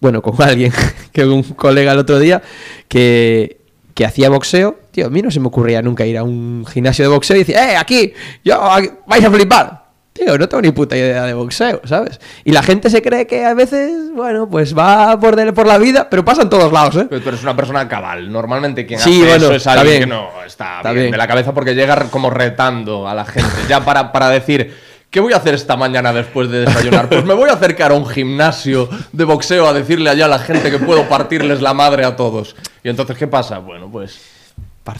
Bueno, 0.00 0.22
con 0.22 0.40
alguien, 0.46 0.72
que 1.12 1.24
un 1.24 1.42
colega 1.42 1.92
el 1.92 1.98
otro 1.98 2.18
día, 2.18 2.42
que, 2.88 3.60
que 3.94 4.04
hacía 4.04 4.28
boxeo. 4.30 4.78
Tío, 4.90 5.06
a 5.06 5.10
mí 5.10 5.22
no 5.22 5.30
se 5.30 5.40
me 5.40 5.48
ocurría 5.48 5.82
nunca 5.82 6.04
ir 6.06 6.18
a 6.18 6.22
un 6.22 6.64
gimnasio 6.70 7.04
de 7.04 7.08
boxeo 7.14 7.36
y 7.36 7.40
decir, 7.40 7.56
¡eh, 7.56 7.76
aquí! 7.76 8.12
Yo, 8.44 8.60
aquí, 8.70 8.90
¡Vais 9.06 9.24
a 9.24 9.30
flipar! 9.30 9.88
Tío, 10.12 10.36
no 10.36 10.48
tengo 10.48 10.62
ni 10.62 10.72
puta 10.72 10.96
idea 10.96 11.22
de 11.26 11.32
boxeo, 11.34 11.80
¿sabes? 11.84 12.18
Y 12.42 12.50
la 12.50 12.64
gente 12.64 12.90
se 12.90 13.00
cree 13.02 13.28
que 13.28 13.44
a 13.44 13.54
veces, 13.54 14.10
bueno, 14.12 14.48
pues 14.50 14.76
va 14.76 15.18
por, 15.20 15.36
de- 15.36 15.52
por 15.52 15.68
la 15.68 15.78
vida, 15.78 16.10
pero 16.10 16.24
pasa 16.24 16.42
en 16.42 16.48
todos 16.50 16.72
lados, 16.72 16.96
¿eh? 16.96 17.06
Pero 17.08 17.28
eres 17.28 17.42
una 17.44 17.54
persona 17.54 17.86
cabal. 17.86 18.32
Normalmente 18.32 18.84
quien 18.84 18.98
Sí, 18.98 19.18
hace 19.20 19.28
bueno, 19.28 19.44
eso 19.46 19.54
es 19.54 19.66
alguien 19.68 20.00
que 20.00 20.06
no 20.08 20.28
está, 20.44 20.78
Está 20.78 20.90
bien, 20.90 21.04
bien. 21.04 21.12
de 21.12 21.18
la 21.18 21.28
cabeza 21.28 21.54
porque 21.54 21.76
llega 21.76 21.96
como 22.10 22.30
retando 22.30 23.06
a 23.06 23.14
la 23.14 23.24
gente. 23.24 23.48
Ya 23.68 23.84
para, 23.84 24.10
para 24.10 24.28
decir, 24.30 24.74
¿qué 25.10 25.20
voy 25.20 25.32
a 25.32 25.36
hacer 25.36 25.54
esta 25.54 25.76
mañana 25.76 26.12
después 26.12 26.50
de 26.50 26.60
desayunar? 26.66 27.08
Pues 27.08 27.24
me 27.24 27.34
voy 27.34 27.48
a 27.50 27.54
acercar 27.54 27.92
a 27.92 27.94
un 27.94 28.06
gimnasio 28.06 28.88
de 29.12 29.24
boxeo 29.24 29.66
a 29.66 29.72
decirle 29.72 30.10
allá 30.10 30.26
a 30.26 30.28
la 30.28 30.38
gente 30.38 30.70
que 30.70 30.78
puedo 30.78 31.08
partirles 31.08 31.60
la 31.62 31.74
madre 31.74 32.04
a 32.04 32.16
todos. 32.16 32.56
Y 32.84 32.88
entonces, 32.88 33.16
¿qué 33.16 33.26
pasa? 33.26 33.58
Bueno, 33.58 33.88
pues 33.90 34.18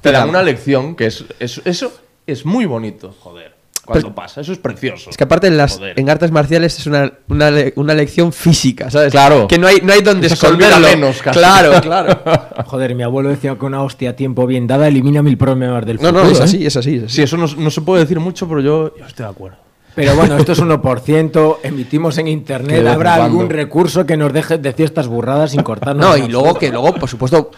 te 0.03 0.13
dan 0.13 0.29
una 0.29 0.43
lección 0.43 0.95
que 0.97 1.07
es, 1.07 1.25
es- 1.41 1.61
eso 1.65 1.93
es 2.27 2.45
muy 2.45 2.67
bonito, 2.67 3.15
joder. 3.21 3.57
Cuando 3.85 4.15
pasa, 4.15 4.43
eso 4.43 4.53
es 4.53 4.59
precioso. 4.59 5.09
Es 5.09 5.17
que 5.17 5.25
aparte 5.25 5.47
en, 5.47 5.57
las, 5.57 5.79
Joder. 5.79 5.99
en 5.99 6.11
artes 6.11 6.31
marciales 6.31 6.79
es 6.79 6.87
una, 6.87 7.11
una, 7.31 7.51
una 7.77 7.95
lección 7.95 8.35
física, 8.35 8.91
¿sabes? 8.91 9.11
Claro. 9.13 9.49
Que 9.49 9.57
no 9.57 9.67
hay, 9.67 9.79
no 9.83 9.95
hay 9.95 10.03
donde 10.03 10.27
Eso 10.27 10.37
se 10.37 10.47
olvida 10.47 10.69
esconderlo. 10.69 10.99
menos, 10.99 11.23
casi. 11.23 11.39
Claro, 11.39 11.81
claro. 11.81 12.21
Joder, 12.67 12.95
mi 12.95 13.03
abuelo 13.03 13.31
decía 13.31 13.57
que 13.59 13.65
una 13.65 13.83
hostia 13.83 14.11
a 14.11 14.13
tiempo 14.13 14.47
bien 14.47 14.67
dada 14.67 14.89
elimina 14.89 15.23
mil 15.23 15.39
problemas 15.39 15.87
del 15.87 15.97
No, 15.97 16.09
futuro. 16.09 16.25
no, 16.25 16.31
es 16.33 16.39
¿eh? 16.39 16.43
así, 16.43 16.67
es 16.67 16.77
así. 16.77 16.97
es 16.97 17.05
así. 17.05 17.15
Sí, 17.17 17.23
eso 17.23 17.39
no, 17.39 17.47
no 17.47 17.71
se 17.71 17.81
puede 17.81 18.03
decir 18.03 18.21
mucho, 18.21 18.47
pero 18.47 18.61
yo, 18.61 18.95
yo 18.95 19.07
estoy 19.07 19.25
de 19.25 19.31
acuerdo. 19.31 19.57
Pero 19.99 20.17
bueno, 20.17 20.37
esto 20.37 20.53
es 20.53 20.63
1%, 20.63 21.57
emitimos 21.63 22.19
en 22.19 22.29
internet, 22.29 22.87
habrá 22.87 23.15
algún 23.17 23.51
recurso 23.51 24.07
que 24.07 24.17
nos 24.17 24.33
deje 24.33 24.59
decir 24.59 24.85
estas 24.87 25.07
burradas 25.09 25.51
sin 25.51 25.63
cortarnos. 25.63 26.07
No, 26.07 26.17
y 26.17 26.29
luego 26.29 26.55
que 26.55 26.71
luego, 26.71 26.95
por 26.95 27.09
supuesto, 27.09 27.51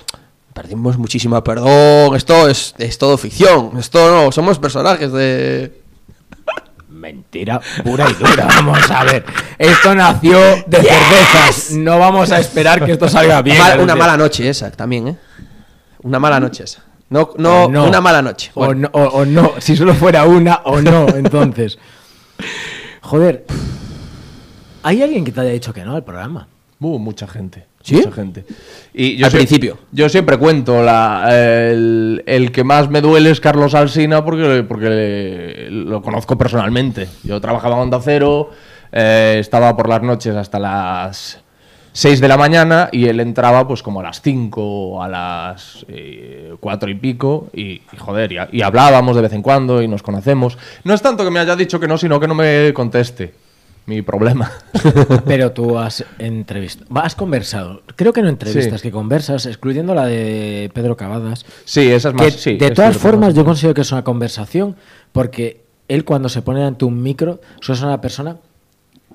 perdimos 0.54 0.96
muchísima 0.98 1.44
perdón. 1.44 2.16
Esto 2.16 2.48
es, 2.48 2.74
es 2.78 2.98
todo 2.98 3.16
ficción. 3.18 3.72
Esto 3.78 4.10
no, 4.24 4.32
somos 4.32 4.58
personajes 4.58 5.12
de. 5.12 5.80
Mentira 6.88 7.60
pura 7.84 8.06
y 8.10 8.14
dura. 8.14 8.46
Vamos 8.46 8.90
a 8.90 9.04
ver. 9.04 9.24
Esto 9.58 9.94
nació 9.94 10.38
de 10.66 10.78
cervezas. 10.82 11.70
No 11.72 11.98
vamos 11.98 12.30
a 12.32 12.38
esperar 12.40 12.84
que 12.84 12.92
esto 12.92 13.08
salga 13.08 13.40
bien. 13.42 13.58
Mal- 13.58 13.80
una 13.80 13.94
mala 13.94 14.16
noche 14.16 14.48
esa 14.48 14.70
también, 14.70 15.08
¿eh? 15.08 15.16
Una 16.02 16.18
mala 16.18 16.40
noche 16.40 16.64
esa. 16.64 16.82
No, 17.08 17.30
no, 17.38 17.68
no. 17.68 17.84
una 17.86 18.00
mala 18.00 18.22
noche. 18.22 18.50
O, 18.54 18.74
no, 18.74 18.88
o- 18.92 19.00
o 19.02 19.24
no, 19.24 19.52
si 19.58 19.76
solo 19.76 19.94
fuera 19.94 20.24
una 20.24 20.60
o 20.64 20.80
no, 20.80 21.08
entonces. 21.16 21.78
Joder. 23.02 23.44
¿Hay 24.82 25.02
alguien 25.02 25.24
que 25.24 25.32
te 25.32 25.40
haya 25.40 25.50
dicho 25.50 25.72
que 25.72 25.84
no 25.84 25.94
al 25.94 26.04
programa? 26.04 26.48
Hubo 26.78 26.98
mucha 26.98 27.26
gente. 27.26 27.66
¿Sí? 27.82 27.96
Mucha 27.96 28.12
gente. 28.12 28.44
Y 28.92 29.16
yo 29.16 29.26
Al 29.26 29.32
principio. 29.32 29.78
Yo 29.92 30.08
siempre 30.08 30.38
cuento, 30.38 30.82
la, 30.82 31.28
el, 31.70 32.22
el 32.26 32.52
que 32.52 32.64
más 32.64 32.90
me 32.90 33.00
duele 33.00 33.30
es 33.30 33.40
Carlos 33.40 33.74
Alsina 33.74 34.24
porque, 34.24 34.64
porque 34.66 35.68
lo 35.70 36.02
conozco 36.02 36.36
personalmente. 36.36 37.08
Yo 37.22 37.40
trabajaba 37.40 37.76
en 37.76 37.82
Onda 37.82 38.00
Cero, 38.02 38.50
eh, 38.92 39.36
estaba 39.38 39.76
por 39.76 39.88
las 39.88 40.02
noches 40.02 40.34
hasta 40.36 40.58
las 40.58 41.40
6 41.92 42.20
de 42.20 42.28
la 42.28 42.36
mañana 42.36 42.88
y 42.92 43.06
él 43.06 43.20
entraba 43.20 43.66
pues 43.66 43.82
como 43.82 44.00
a 44.00 44.02
las 44.04 44.20
5 44.22 44.62
o 44.62 45.02
a 45.02 45.08
las 45.08 45.84
eh, 45.88 46.54
4 46.60 46.90
y 46.90 46.94
pico 46.94 47.48
y, 47.52 47.62
y, 47.62 47.96
joder, 47.98 48.32
y, 48.32 48.38
y 48.52 48.62
hablábamos 48.62 49.16
de 49.16 49.22
vez 49.22 49.32
en 49.32 49.42
cuando 49.42 49.82
y 49.82 49.88
nos 49.88 50.02
conocemos. 50.02 50.56
No 50.84 50.94
es 50.94 51.02
tanto 51.02 51.24
que 51.24 51.30
me 51.30 51.40
haya 51.40 51.56
dicho 51.56 51.80
que 51.80 51.88
no, 51.88 51.98
sino 51.98 52.20
que 52.20 52.28
no 52.28 52.34
me 52.34 52.72
conteste. 52.74 53.34
Mi 53.86 54.02
problema. 54.02 54.52
Pero 55.26 55.50
tú 55.50 55.76
has 55.78 56.04
entrevistado. 56.18 56.86
Has 57.00 57.16
conversado. 57.16 57.82
Creo 57.96 58.12
que 58.12 58.22
no 58.22 58.28
entrevistas, 58.28 58.80
Sí. 58.80 58.88
que 58.88 58.92
conversas, 58.92 59.46
excluyendo 59.46 59.94
la 59.94 60.06
de 60.06 60.70
Pedro 60.74 60.96
Cavadas. 60.96 61.44
sí, 61.64 61.90
esa 61.90 62.10
es 62.10 62.14
más... 62.14 62.24
Que 62.26 62.30
sí, 62.30 62.56
de 62.56 62.70
todas 62.70 62.96
formas, 62.96 63.34
yo 63.34 63.44
considero 63.44 63.74
que 63.74 63.80
es 63.80 63.90
una 63.90 64.04
conversación 64.04 64.76
porque 65.10 65.64
él, 65.88 66.04
cuando 66.04 66.28
se 66.28 66.40
pone 66.42 66.62
ante 66.62 66.84
un 66.84 67.02
micro, 67.02 67.40
es 67.60 67.82
una 67.82 68.00
persona 68.00 68.36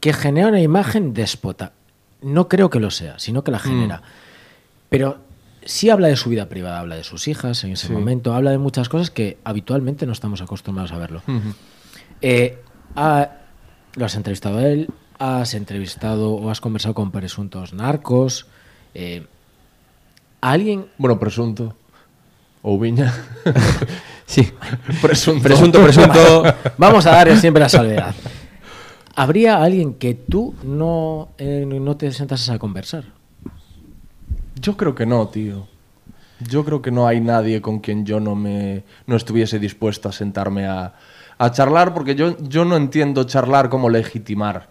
que 0.01 0.11
genera 0.11 0.49
una 0.49 0.59
imagen 0.61 1.13
déspota. 1.13 1.71
No 2.25 2.47
creo 2.49 2.69
que 2.69 2.79
lo 2.79 2.89
sea, 2.91 3.19
sino 3.19 3.43
que 3.43 3.51
la 3.51 3.57
Mm. 3.59 3.61
genera. 3.61 4.01
Pero 4.89 5.17
sí 5.63 5.89
habla 5.89 6.07
de 6.07 6.15
su 6.15 6.29
vida 6.29 6.47
privada, 6.49 6.79
habla 6.79 6.95
de 6.95 7.03
sus 7.03 7.27
hijas 7.27 7.63
en 7.63 7.71
ese 7.71 7.87
Sí. 7.87 7.93
momento, 7.93 8.33
habla 8.33 8.51
de 8.51 8.57
muchas 8.57 8.89
cosas 8.89 9.09
que 9.11 9.37
habitualmente 9.43 10.05
no 10.05 10.11
estamos 10.11 10.41
acostumbrados 10.41 10.91
a 10.91 10.97
verlo. 10.97 11.21
Eh, 12.21 12.59
ha- 12.95 13.29
lo 13.95 14.05
has 14.05 14.15
entrevistado 14.15 14.57
a 14.57 14.63
él, 14.67 14.89
has 15.19 15.53
entrevistado 15.53 16.31
o 16.33 16.49
has 16.49 16.61
conversado 16.61 16.93
con 16.95 17.11
presuntos 17.11 17.73
narcos. 17.73 18.47
eh, 18.93 19.25
¿a 20.41 20.51
¿Alguien 20.51 20.85
Bueno, 20.97 21.19
presunto. 21.19 21.75
O 22.61 22.79
Viña. 22.79 23.13
sí. 24.25 24.51
presunto. 25.01 25.43
Presunto, 25.43 25.83
presunto. 25.83 26.43
Vamos 26.77 27.05
a 27.05 27.11
dar 27.11 27.35
siempre 27.37 27.61
la 27.61 27.69
salvedad. 27.69 28.15
¿Habría 29.15 29.63
alguien 29.63 29.93
que 29.93 30.13
tú 30.13 30.53
no, 30.63 31.29
eh, 31.37 31.65
no 31.65 31.95
te 31.95 32.11
sentases 32.11 32.49
a 32.49 32.59
conversar? 32.59 33.05
Yo 34.59 34.75
creo 34.75 34.93
que 34.93 35.05
no, 35.05 35.27
tío. 35.29 35.67
Yo 36.39 36.65
creo 36.65 36.81
que 36.81 36.91
no 36.91 37.07
hay 37.07 37.21
nadie 37.21 37.61
con 37.61 37.79
quien 37.79 38.05
yo 38.05 38.19
no 38.19 38.35
me 38.35 38.83
no 39.07 39.15
estuviese 39.15 39.57
dispuesto 39.57 40.09
a 40.09 40.11
sentarme 40.11 40.65
a, 40.65 40.93
a 41.37 41.51
charlar, 41.51 41.93
porque 41.93 42.15
yo, 42.15 42.37
yo 42.39 42.65
no 42.65 42.75
entiendo 42.75 43.23
charlar 43.23 43.69
como 43.69 43.89
legitimar. 43.89 44.69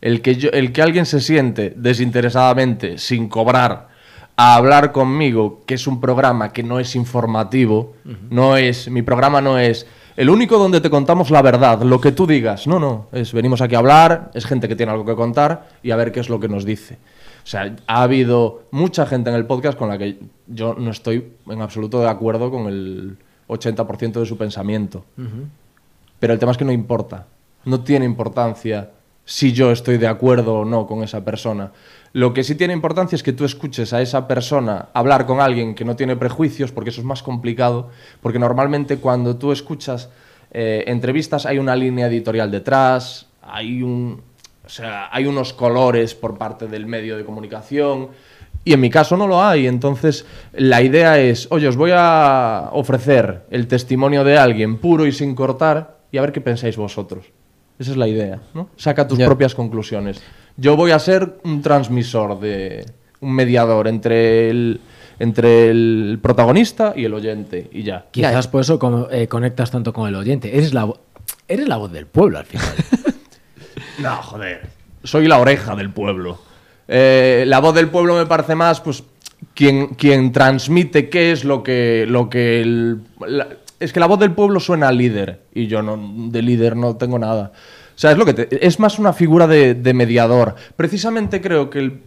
El 0.00 0.20
que, 0.20 0.36
yo, 0.36 0.50
el 0.50 0.72
que 0.72 0.82
alguien 0.82 1.06
se 1.06 1.20
siente 1.20 1.72
desinteresadamente, 1.76 2.98
sin 2.98 3.28
cobrar, 3.28 3.88
a 4.36 4.54
hablar 4.54 4.92
conmigo, 4.92 5.62
que 5.66 5.74
es 5.74 5.86
un 5.86 6.00
programa 6.00 6.52
que 6.52 6.62
no 6.62 6.78
es 6.78 6.94
informativo, 6.94 7.94
no 8.30 8.56
es, 8.56 8.90
mi 8.90 9.02
programa 9.02 9.40
no 9.40 9.58
es 9.58 9.86
el 10.16 10.30
único 10.30 10.58
donde 10.58 10.80
te 10.80 10.90
contamos 10.90 11.30
la 11.30 11.42
verdad, 11.42 11.82
lo 11.82 12.00
que 12.00 12.12
tú 12.12 12.26
digas. 12.26 12.66
No, 12.66 12.78
no, 12.78 13.08
es 13.12 13.32
venimos 13.32 13.60
aquí 13.60 13.74
a 13.74 13.78
hablar, 13.78 14.30
es 14.34 14.46
gente 14.46 14.68
que 14.68 14.76
tiene 14.76 14.92
algo 14.92 15.04
que 15.04 15.14
contar 15.14 15.68
y 15.82 15.90
a 15.90 15.96
ver 15.96 16.12
qué 16.12 16.20
es 16.20 16.28
lo 16.28 16.38
que 16.38 16.48
nos 16.48 16.64
dice. 16.64 16.98
O 17.44 17.46
sea, 17.46 17.76
ha 17.86 18.02
habido 18.02 18.62
mucha 18.70 19.06
gente 19.06 19.28
en 19.30 19.36
el 19.36 19.44
podcast 19.44 19.76
con 19.76 19.88
la 19.88 19.98
que 19.98 20.18
yo 20.46 20.74
no 20.74 20.90
estoy 20.90 21.32
en 21.46 21.60
absoluto 21.60 22.00
de 22.00 22.08
acuerdo 22.08 22.50
con 22.50 22.68
el 22.68 23.18
80% 23.48 24.12
de 24.20 24.26
su 24.26 24.38
pensamiento. 24.38 25.04
Pero 26.18 26.32
el 26.32 26.38
tema 26.38 26.52
es 26.52 26.58
que 26.58 26.64
no 26.64 26.72
importa. 26.72 27.26
No 27.64 27.80
tiene 27.80 28.06
importancia 28.06 28.90
si 29.26 29.52
yo 29.52 29.70
estoy 29.70 29.98
de 29.98 30.06
acuerdo 30.06 30.60
o 30.60 30.64
no 30.64 30.86
con 30.86 31.02
esa 31.02 31.24
persona. 31.24 31.72
Lo 32.14 32.32
que 32.32 32.44
sí 32.44 32.54
tiene 32.54 32.72
importancia 32.72 33.16
es 33.16 33.24
que 33.24 33.32
tú 33.32 33.44
escuches 33.44 33.92
a 33.92 34.00
esa 34.00 34.28
persona 34.28 34.90
hablar 34.94 35.26
con 35.26 35.40
alguien 35.40 35.74
que 35.74 35.84
no 35.84 35.96
tiene 35.96 36.14
prejuicios, 36.14 36.70
porque 36.70 36.90
eso 36.90 37.00
es 37.00 37.04
más 37.04 37.24
complicado, 37.24 37.90
porque 38.22 38.38
normalmente 38.38 38.98
cuando 38.98 39.36
tú 39.36 39.50
escuchas 39.50 40.10
eh, 40.52 40.84
entrevistas 40.86 41.44
hay 41.44 41.58
una 41.58 41.74
línea 41.74 42.06
editorial 42.06 42.52
detrás, 42.52 43.26
hay 43.42 43.82
un, 43.82 44.22
o 44.64 44.68
sea, 44.68 45.08
hay 45.10 45.26
unos 45.26 45.52
colores 45.54 46.14
por 46.14 46.38
parte 46.38 46.68
del 46.68 46.86
medio 46.86 47.16
de 47.16 47.24
comunicación. 47.24 48.10
Y 48.64 48.72
en 48.72 48.80
mi 48.80 48.90
caso 48.90 49.16
no 49.16 49.26
lo 49.26 49.42
hay. 49.42 49.66
Entonces, 49.66 50.24
la 50.52 50.82
idea 50.82 51.18
es, 51.18 51.48
oye, 51.50 51.66
os 51.66 51.76
voy 51.76 51.90
a 51.92 52.70
ofrecer 52.74 53.42
el 53.50 53.66
testimonio 53.66 54.22
de 54.22 54.38
alguien 54.38 54.78
puro 54.78 55.04
y 55.04 55.10
sin 55.10 55.34
cortar 55.34 55.98
y 56.12 56.18
a 56.18 56.20
ver 56.20 56.30
qué 56.30 56.40
pensáis 56.40 56.76
vosotros. 56.76 57.26
Esa 57.76 57.90
es 57.90 57.96
la 57.96 58.06
idea, 58.06 58.40
¿no? 58.54 58.68
Saca 58.76 59.08
tus 59.08 59.18
propias 59.18 59.52
conclusiones. 59.52 60.22
Yo 60.56 60.76
voy 60.76 60.90
a 60.92 60.98
ser 60.98 61.38
un 61.44 61.62
transmisor 61.62 62.38
de 62.40 62.86
un 63.20 63.32
mediador 63.34 63.88
entre 63.88 64.50
el 64.50 64.80
entre 65.20 65.70
el 65.70 66.18
protagonista 66.20 66.92
y 66.96 67.04
el 67.04 67.14
oyente 67.14 67.68
y 67.72 67.82
ya. 67.84 68.06
Quizás 68.10 68.48
por 68.48 68.62
eso 68.62 69.08
eh, 69.12 69.28
conectas 69.28 69.70
tanto 69.70 69.92
con 69.92 70.08
el 70.08 70.14
oyente. 70.16 70.56
Eres 70.56 70.74
la, 70.74 70.92
eres 71.46 71.68
la 71.68 71.76
voz 71.76 71.92
del 71.92 72.06
pueblo 72.06 72.38
al 72.38 72.46
final. 72.46 72.66
No, 73.98 74.16
joder. 74.16 74.66
Soy 75.04 75.28
la 75.28 75.38
oreja 75.38 75.76
del 75.76 75.90
pueblo. 75.90 76.40
Eh, 76.88 77.44
la 77.46 77.60
voz 77.60 77.74
del 77.74 77.88
pueblo 77.88 78.16
me 78.16 78.26
parece 78.26 78.54
más, 78.56 78.80
pues, 78.80 79.04
quien, 79.54 79.88
quien 79.94 80.32
transmite 80.32 81.08
qué 81.08 81.30
es 81.32 81.44
lo 81.44 81.62
que. 81.62 82.04
Lo 82.08 82.28
que 82.28 82.60
el- 82.60 83.00
la- 83.26 83.48
es 83.78 83.92
que 83.92 84.00
la 84.00 84.06
voz 84.06 84.18
del 84.18 84.32
pueblo 84.32 84.58
suena 84.60 84.88
a 84.88 84.92
líder. 84.92 85.42
Y 85.54 85.68
yo 85.68 85.80
no, 85.82 85.96
de 86.30 86.42
líder 86.42 86.74
no 86.76 86.96
tengo 86.96 87.18
nada. 87.20 87.52
O 87.94 87.98
sea, 87.98 88.12
es 88.12 88.18
lo 88.18 88.24
que 88.24 88.34
te- 88.34 88.66
es 88.66 88.78
más 88.80 88.98
una 88.98 89.12
figura 89.12 89.46
de, 89.46 89.94
mediador. 89.94 90.54
Precisamente 90.76 91.40
creo 91.40 91.70
que 91.70 91.78
el 91.78 92.02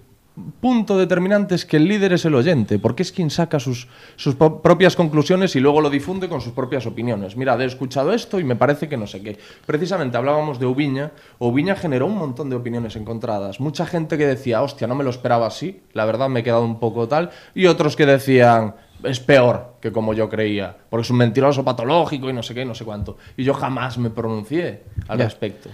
punto 0.59 0.99
determinante 0.99 1.55
es 1.55 1.65
que 1.65 1.77
el 1.77 1.87
líder 1.87 2.13
es 2.13 2.23
el 2.25 2.35
oyente, 2.35 2.77
porque 2.77 3.01
es 3.01 3.11
quien 3.11 3.31
saca 3.31 3.59
sus, 3.59 3.87
sus 4.17 4.35
propias 4.35 4.95
conclusiones 4.95 5.55
y 5.55 5.59
luego 5.59 5.81
lo 5.81 5.89
difunde 5.89 6.29
con 6.29 6.41
sus 6.41 6.53
propias 6.53 6.85
opiniones. 6.85 7.35
Mira, 7.35 7.55
he 7.59 7.65
escuchado 7.65 8.13
esto 8.13 8.39
y 8.39 8.43
me 8.43 8.55
parece 8.55 8.87
que 8.87 8.97
no 8.97 9.07
sé 9.07 9.23
qué. 9.23 9.39
Precisamente 9.65 10.15
hablábamos 10.15 10.59
de 10.59 10.67
Ubiña. 10.67 11.11
Ubiña 11.39 11.75
generó 11.75 12.05
un 12.05 12.17
montón 12.17 12.51
de 12.51 12.55
opiniones 12.55 12.95
encontradas. 12.95 13.59
Mucha 13.59 13.87
gente 13.87 14.15
que 14.17 14.27
decía, 14.27 14.61
hostia, 14.61 14.85
no 14.85 14.93
me 14.93 15.03
lo 15.03 15.09
esperaba 15.09 15.47
así, 15.47 15.79
la 15.93 16.05
verdad 16.05 16.29
me 16.29 16.41
he 16.41 16.43
quedado 16.43 16.65
un 16.65 16.79
poco 16.79 17.07
tal. 17.07 17.31
Y 17.55 17.65
otros 17.65 17.95
que 17.95 18.05
decían, 18.05 18.75
es 19.03 19.19
peor 19.19 19.75
que 19.81 19.91
como 19.91 20.13
yo 20.13 20.29
creía, 20.29 20.75
porque 20.89 21.03
es 21.03 21.09
un 21.09 21.17
mentiroso 21.17 21.63
patológico 21.63 22.29
y 22.29 22.33
no 22.33 22.43
sé 22.43 22.53
qué, 22.53 22.65
no 22.65 22.73
sé 22.75 22.83
cuánto. 22.85 23.17
Y 23.35 23.43
yo 23.43 23.53
jamás 23.53 23.97
me 23.97 24.09
pronuncié 24.09 24.83
al 25.07 25.17
Ya. 25.19 25.25
respecto. 25.25 25.69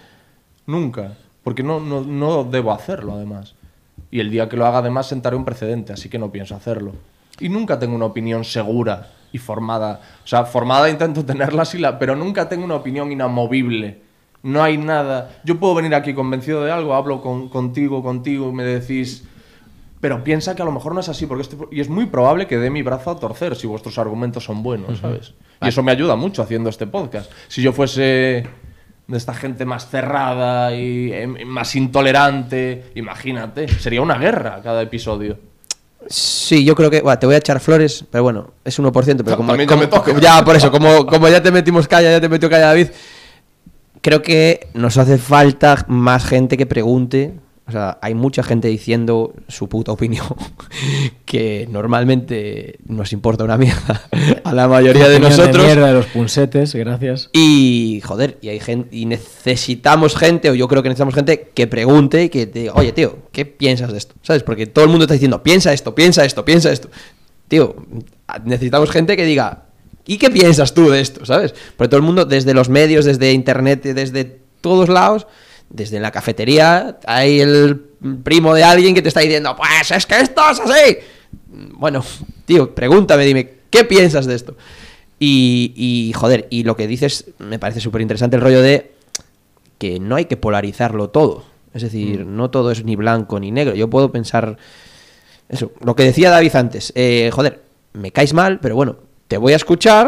Nunca. 0.65 1.13
Porque 1.43 1.63
no, 1.63 1.79
no, 1.79 2.01
no 2.01 2.43
debo 2.43 2.71
hacerlo, 2.71 3.13
además. 3.13 3.55
Y 4.11 4.19
el 4.19 4.29
día 4.29 4.47
que 4.47 4.55
lo 4.57 4.65
haga, 4.65 4.77
además, 4.79 5.07
sentaré 5.07 5.35
un 5.35 5.43
precedente, 5.45 5.91
así 5.93 6.07
que 6.09 6.17
no 6.19 6.31
pienso 6.31 6.55
hacerlo. 6.55 6.93
Y 7.39 7.49
nunca 7.49 7.79
tengo 7.79 7.95
una 7.95 8.05
opinión 8.05 8.43
segura 8.43 9.09
y 9.31 9.39
formada. 9.39 9.99
O 10.23 10.27
sea, 10.27 10.45
formada 10.45 10.89
intento 10.89 11.25
tenerla, 11.25 11.65
sí, 11.65 11.79
la, 11.79 11.97
pero 11.99 12.15
nunca 12.15 12.47
tengo 12.47 12.63
una 12.63 12.75
opinión 12.75 13.11
inamovible. 13.11 14.01
No 14.43 14.61
hay 14.61 14.77
nada. 14.77 15.31
Yo 15.43 15.59
puedo 15.59 15.73
venir 15.75 15.95
aquí 15.95 16.13
convencido 16.13 16.63
de 16.63 16.71
algo, 16.71 16.93
hablo 16.93 17.21
con, 17.21 17.49
contigo, 17.49 18.03
contigo, 18.03 18.49
y 18.49 18.53
me 18.53 18.63
decís. 18.63 19.25
Pero 20.03 20.21
piensa 20.21 20.53
que 20.53 20.61
a 20.61 20.65
lo 20.65 20.73
mejor 20.73 20.93
no 20.93 20.99
es 20.99 21.07
así, 21.07 21.25
porque 21.27 21.43
este- 21.43 21.55
y 21.71 21.79
es 21.79 21.87
muy 21.87 22.07
probable 22.07 22.45
que 22.45 22.57
dé 22.57 22.69
mi 22.69 22.81
brazo 22.81 23.09
a 23.11 23.15
torcer 23.17 23.55
si 23.55 23.67
vuestros 23.67 23.97
argumentos 23.97 24.43
son 24.43 24.61
buenos, 24.61 24.99
¿sabes? 24.99 25.33
Y 25.61 25.69
eso 25.69 25.81
me 25.81 25.93
ayuda 25.93 26.17
mucho 26.17 26.41
haciendo 26.41 26.69
este 26.69 26.85
podcast. 26.87 27.31
Si 27.47 27.61
yo 27.61 27.71
fuese 27.71 28.43
de 29.07 29.17
esta 29.17 29.33
gente 29.33 29.63
más 29.63 29.87
cerrada 29.89 30.75
y 30.75 31.13
em, 31.13 31.47
más 31.47 31.73
intolerante, 31.77 32.91
imagínate, 32.95 33.69
sería 33.79 34.01
una 34.01 34.17
guerra 34.17 34.59
cada 34.61 34.81
episodio. 34.81 35.37
Sí, 36.07 36.65
yo 36.65 36.75
creo 36.75 36.89
que. 36.91 36.99
bueno, 36.99 37.17
te 37.17 37.25
voy 37.25 37.35
a 37.35 37.37
echar 37.37 37.61
flores, 37.61 38.03
pero 38.11 38.23
bueno, 38.23 38.51
es 38.65 38.77
1%. 38.77 39.23
Pero 39.23 39.37
como, 39.37 39.53
como- 39.55 39.57
me 39.57 39.87
como- 39.87 40.19
ya, 40.19 40.43
por 40.43 40.57
eso, 40.57 40.69
como, 40.69 41.05
como 41.05 41.29
ya 41.29 41.41
te 41.41 41.49
metimos 41.49 41.87
calla, 41.87 42.11
ya 42.11 42.19
te 42.19 42.27
metió 42.27 42.49
calla 42.49 42.65
David. 42.67 42.87
Creo 44.01 44.21
que 44.21 44.67
nos 44.73 44.97
hace 44.97 45.17
falta 45.17 45.85
más 45.87 46.25
gente 46.25 46.57
que 46.57 46.65
pregunte. 46.65 47.35
O 47.65 47.71
sea, 47.71 47.97
hay 48.01 48.13
mucha 48.13 48.43
gente 48.43 48.67
diciendo 48.67 49.33
su 49.47 49.69
puta 49.69 49.93
opinión 49.93 50.25
que 51.25 51.65
normalmente 51.71 52.77
nos 52.85 53.13
importa 53.13 53.45
una 53.45 53.57
mierda 53.57 54.01
a 54.43 54.53
la 54.53 54.67
mayoría 54.67 55.07
de 55.07 55.21
nosotros. 55.21 55.63
mierda 55.63 55.87
de 55.87 55.93
los 55.93 56.07
punsetes, 56.07 56.75
gracias. 56.75 57.29
Y 57.31 58.01
joder, 58.03 58.37
y 58.41 58.49
hay 58.49 58.59
gente, 58.59 58.95
y 58.95 59.05
necesitamos 59.05 60.17
gente, 60.17 60.49
o 60.49 60.55
yo 60.55 60.67
creo 60.67 60.83
que 60.83 60.89
necesitamos 60.89 61.15
gente 61.15 61.51
que 61.53 61.67
pregunte 61.67 62.25
y 62.25 62.29
que 62.29 62.47
te 62.47 62.59
diga, 62.59 62.73
oye 62.75 62.91
tío, 62.91 63.19
¿qué 63.31 63.45
piensas 63.45 63.93
de 63.93 63.97
esto? 63.97 64.15
¿Sabes? 64.23 64.43
Porque 64.43 64.67
todo 64.67 64.83
el 64.83 64.91
mundo 64.91 65.05
está 65.05 65.13
diciendo, 65.13 65.41
piensa 65.41 65.71
esto, 65.71 65.95
piensa 65.95 66.25
esto, 66.25 66.43
piensa 66.43 66.69
esto. 66.69 66.89
Tío, 67.47 67.75
necesitamos 68.43 68.91
gente 68.91 69.15
que 69.15 69.23
diga, 69.23 69.67
¿y 70.05 70.17
qué 70.17 70.29
piensas 70.29 70.73
tú 70.73 70.89
de 70.89 70.99
esto? 70.99 71.25
¿Sabes? 71.25 71.55
Porque 71.77 71.89
todo 71.89 71.97
el 71.97 72.03
mundo, 72.05 72.25
desde 72.25 72.53
los 72.53 72.67
medios, 72.67 73.05
desde 73.05 73.31
internet, 73.31 73.83
desde 73.83 74.41
todos 74.59 74.89
lados, 74.89 75.27
desde 75.73 75.99
la 75.99 76.11
cafetería, 76.11 76.99
hay 77.05 77.41
el 77.41 77.81
primo 78.23 78.53
de 78.53 78.63
alguien 78.63 78.95
que 78.95 79.01
te 79.01 79.09
está 79.09 79.19
diciendo, 79.19 79.55
pues 79.57 79.91
es 79.91 80.05
que 80.05 80.19
esto 80.19 80.41
es 80.49 80.59
así. 80.59 80.97
Bueno, 81.47 82.03
tío, 82.45 82.73
pregúntame, 82.73 83.25
dime, 83.25 83.49
¿qué 83.69 83.83
piensas 83.83 84.25
de 84.25 84.35
esto? 84.35 84.55
Y, 85.19 85.73
y, 85.75 86.13
joder, 86.13 86.47
y 86.49 86.63
lo 86.63 86.75
que 86.75 86.87
dices 86.87 87.25
me 87.39 87.59
parece 87.59 87.79
súper 87.81 88.01
interesante 88.01 88.35
el 88.35 88.41
rollo 88.41 88.61
de 88.61 88.93
que 89.77 89.99
no 89.99 90.15
hay 90.15 90.25
que 90.25 90.37
polarizarlo 90.37 91.09
todo. 91.09 91.43
Es 91.73 91.81
decir, 91.81 92.25
no 92.25 92.51
todo 92.51 92.71
es 92.71 92.83
ni 92.83 92.95
blanco 92.95 93.39
ni 93.39 93.51
negro. 93.51 93.73
Yo 93.73 93.89
puedo 93.89 94.11
pensar 94.11 94.57
eso, 95.49 95.71
lo 95.83 95.95
que 95.95 96.03
decía 96.03 96.29
David 96.29 96.55
antes. 96.55 96.93
eh, 96.95 97.31
joder, 97.33 97.63
me 97.93 98.11
caes 98.11 98.33
mal, 98.33 98.59
pero 98.59 98.75
bueno, 98.75 98.97
te 99.27 99.37
voy 99.37 99.53
a 99.53 99.55
escuchar. 99.55 100.07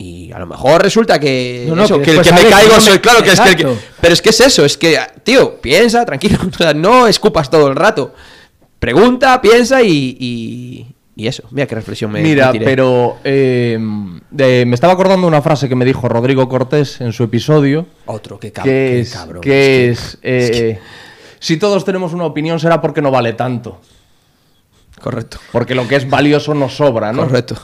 Y 0.00 0.30
a 0.30 0.38
lo 0.38 0.46
mejor 0.46 0.80
resulta 0.80 1.18
que, 1.18 1.64
No, 1.68 1.74
no, 1.74 1.84
eso, 1.84 1.98
que 1.98 2.04
que 2.04 2.10
el 2.12 2.22
que 2.22 2.32
me 2.32 2.42
caigo 2.44 2.68
no 2.70 2.74
me- 2.76 2.80
soy 2.80 2.98
claro 3.00 3.20
que 3.22 3.32
es 3.32 3.40
que, 3.40 3.48
el 3.50 3.56
que- 3.56 3.66
pero 4.00 4.12
es 4.14 4.22
que 4.22 4.30
es 4.30 4.40
eso, 4.40 4.64
es 4.64 4.76
que 4.78 4.96
tío, 5.24 5.60
piensa, 5.60 6.04
tranquilo, 6.06 6.38
o 6.54 6.56
sea, 6.56 6.72
no 6.72 7.08
escupas 7.08 7.50
todo 7.50 7.66
el 7.68 7.74
rato. 7.74 8.14
Pregunta, 8.78 9.40
piensa 9.40 9.82
y, 9.82 10.16
y, 10.20 10.86
y 11.16 11.26
eso. 11.26 11.42
Mira 11.50 11.66
qué 11.66 11.74
reflexión 11.74 12.12
me 12.12 12.22
Mira, 12.22 12.46
me 12.46 12.52
tiré. 12.52 12.64
pero 12.64 13.16
eh, 13.24 13.76
de- 14.30 14.64
me 14.66 14.74
estaba 14.76 14.92
acordando 14.92 15.26
una 15.26 15.42
frase 15.42 15.68
que 15.68 15.74
me 15.74 15.84
dijo 15.84 16.08
Rodrigo 16.08 16.48
Cortés 16.48 17.00
en 17.00 17.12
su 17.12 17.24
episodio, 17.24 17.86
otro 18.06 18.38
cab- 18.38 18.40
que 18.40 18.52
qué 18.52 19.00
es, 19.00 19.12
cabrón, 19.12 19.40
que 19.40 19.88
es 19.90 20.16
es, 20.22 20.50
eh, 20.54 20.80
si 21.40 21.56
todos 21.56 21.84
tenemos 21.84 22.12
una 22.12 22.24
opinión 22.24 22.60
será 22.60 22.80
porque 22.80 23.02
no 23.02 23.10
vale 23.10 23.32
tanto, 23.32 23.80
correcto. 25.02 25.38
porque 25.50 25.74
lo 25.74 25.88
que 25.88 25.96
es 25.96 26.08
valioso 26.08 26.54
no 26.54 26.68
sobra, 26.68 27.12
¿no? 27.12 27.22
Correcto. 27.26 27.56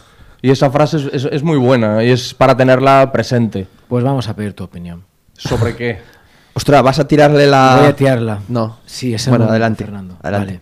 Y 0.45 0.51
esa 0.51 0.70
frase 0.70 0.99
es, 0.99 1.05
es- 1.11 1.24
es 1.32 1.42
muy 1.42 1.57
buena 1.57 2.05
y 2.05 2.11
es 2.11 2.34
para 2.34 2.55
tenerla 2.55 3.11
presente. 3.12 3.66
Pues 3.88 4.05
vamos 4.05 4.28
a 4.28 4.36
pedir 4.36 4.53
tu 4.53 4.62
opinión. 4.64 5.03
¿Sobre 5.32 5.74
qué? 5.74 6.01
Ostras, 6.53 6.82
vas 6.82 6.99
a 6.99 7.09
tirarle 7.09 7.47
la 7.47 7.76
Voy 7.78 7.86
a 7.88 7.97
tirarla. 7.97 8.40
No. 8.49 8.76
Sí, 8.84 9.14
es 9.14 9.26
el 9.26 9.30
Bueno, 9.30 9.47
momento, 9.47 9.53
adelante. 9.53 9.84
Fernando. 9.84 10.18
Adelante. 10.22 10.61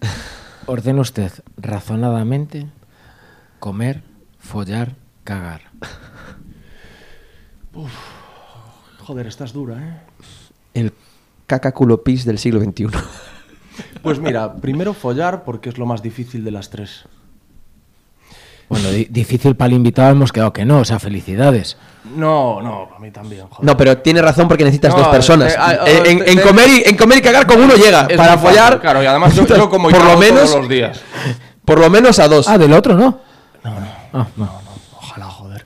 Vale. 0.00 0.14
Ordena 0.64 1.02
usted 1.02 1.30
razonadamente 1.58 2.66
comer, 3.60 4.02
follar, 4.38 4.94
cagar. 5.24 5.60
Joder, 9.00 9.26
estás 9.26 9.52
dura, 9.52 9.76
¿eh? 9.76 10.00
El 10.72 10.92
caca 11.46 11.72
culo 11.72 12.02
pis 12.02 12.24
del 12.24 12.38
siglo 12.38 12.60
XXI. 12.60 12.86
Pues 14.02 14.18
mira, 14.20 14.54
primero 14.56 14.94
follar 14.94 15.44
porque 15.44 15.68
es 15.68 15.76
lo 15.76 15.84
más 15.84 16.02
difícil 16.02 16.44
de 16.44 16.50
las 16.50 16.70
tres. 16.70 17.04
Bueno, 18.68 18.90
di- 18.90 19.06
difícil 19.10 19.54
para 19.56 19.68
el 19.68 19.74
invitado 19.74 20.10
hemos 20.10 20.32
quedado 20.32 20.52
que 20.52 20.64
no, 20.64 20.78
o 20.80 20.84
sea, 20.84 20.98
felicidades. 20.98 21.76
No, 22.16 22.60
no, 22.62 22.88
a 22.94 22.98
mí 22.98 23.10
también, 23.10 23.46
joder. 23.48 23.64
No, 23.64 23.76
pero 23.76 23.98
tiene 23.98 24.20
razón 24.22 24.48
porque 24.48 24.64
necesitas 24.64 24.92
No, 24.94 25.00
dos 25.00 25.08
personas. 25.08 25.52
eh, 25.52 25.56
ah, 25.58 25.74
Eh, 25.86 26.02
en, 26.06 26.20
ah, 26.20 26.24
en 26.26 26.36
te- 26.38 26.42
comer 26.42 26.68
y, 26.68 26.82
en 26.88 26.96
comer 26.96 27.18
y 27.18 27.22
cagar 27.22 27.46
con 27.46 27.60
uno 27.62 27.74
llega. 27.76 28.06
Para 28.08 28.36
fácil, 28.36 28.48
follar. 28.48 28.80
Claro, 28.80 29.02
y 29.02 29.06
además 29.06 29.34
yo, 29.34 29.46
yo 29.46 29.68
como 29.70 29.88
por 29.90 30.04
lo 30.04 30.16
menos 30.18 30.44
todos 30.50 30.60
los 30.60 30.68
días. 30.68 31.00
Por 31.64 31.78
lo 31.78 31.88
menos 31.88 32.18
a 32.18 32.28
dos. 32.28 32.46
Ah, 32.46 32.58
del 32.58 32.74
otro 32.74 32.94
no. 32.94 33.20
No, 33.64 33.70
no. 33.80 33.86
Ah, 34.12 34.26
no. 34.36 34.50
Ojalá, 34.98 35.26
joder. 35.30 35.64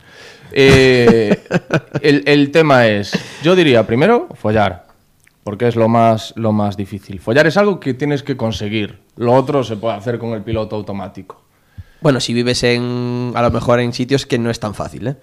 Eh, 0.52 1.42
el, 2.02 2.22
el 2.26 2.50
tema 2.52 2.86
es, 2.86 3.12
yo 3.42 3.56
diría 3.56 3.84
primero 3.84 4.28
follar, 4.34 4.86
porque 5.42 5.66
es 5.66 5.74
lo 5.74 5.88
más, 5.88 6.32
lo 6.36 6.52
más 6.52 6.76
difícil. 6.76 7.18
Follar 7.18 7.48
es 7.48 7.56
algo 7.56 7.80
que 7.80 7.94
tienes 7.94 8.22
que 8.22 8.36
conseguir. 8.36 9.00
Lo 9.16 9.32
otro 9.32 9.64
se 9.64 9.76
puede 9.76 9.96
hacer 9.96 10.18
con 10.20 10.30
el 10.34 10.42
piloto 10.42 10.76
automático. 10.76 11.42
Bueno, 12.00 12.20
si 12.20 12.32
vives 12.32 12.62
en. 12.62 13.32
A 13.34 13.42
lo 13.42 13.50
mejor 13.50 13.80
en 13.80 13.92
sitios 13.92 14.26
que 14.26 14.38
no 14.38 14.50
es 14.50 14.60
tan 14.60 14.74
fácil, 14.74 15.08
¿eh? 15.08 15.16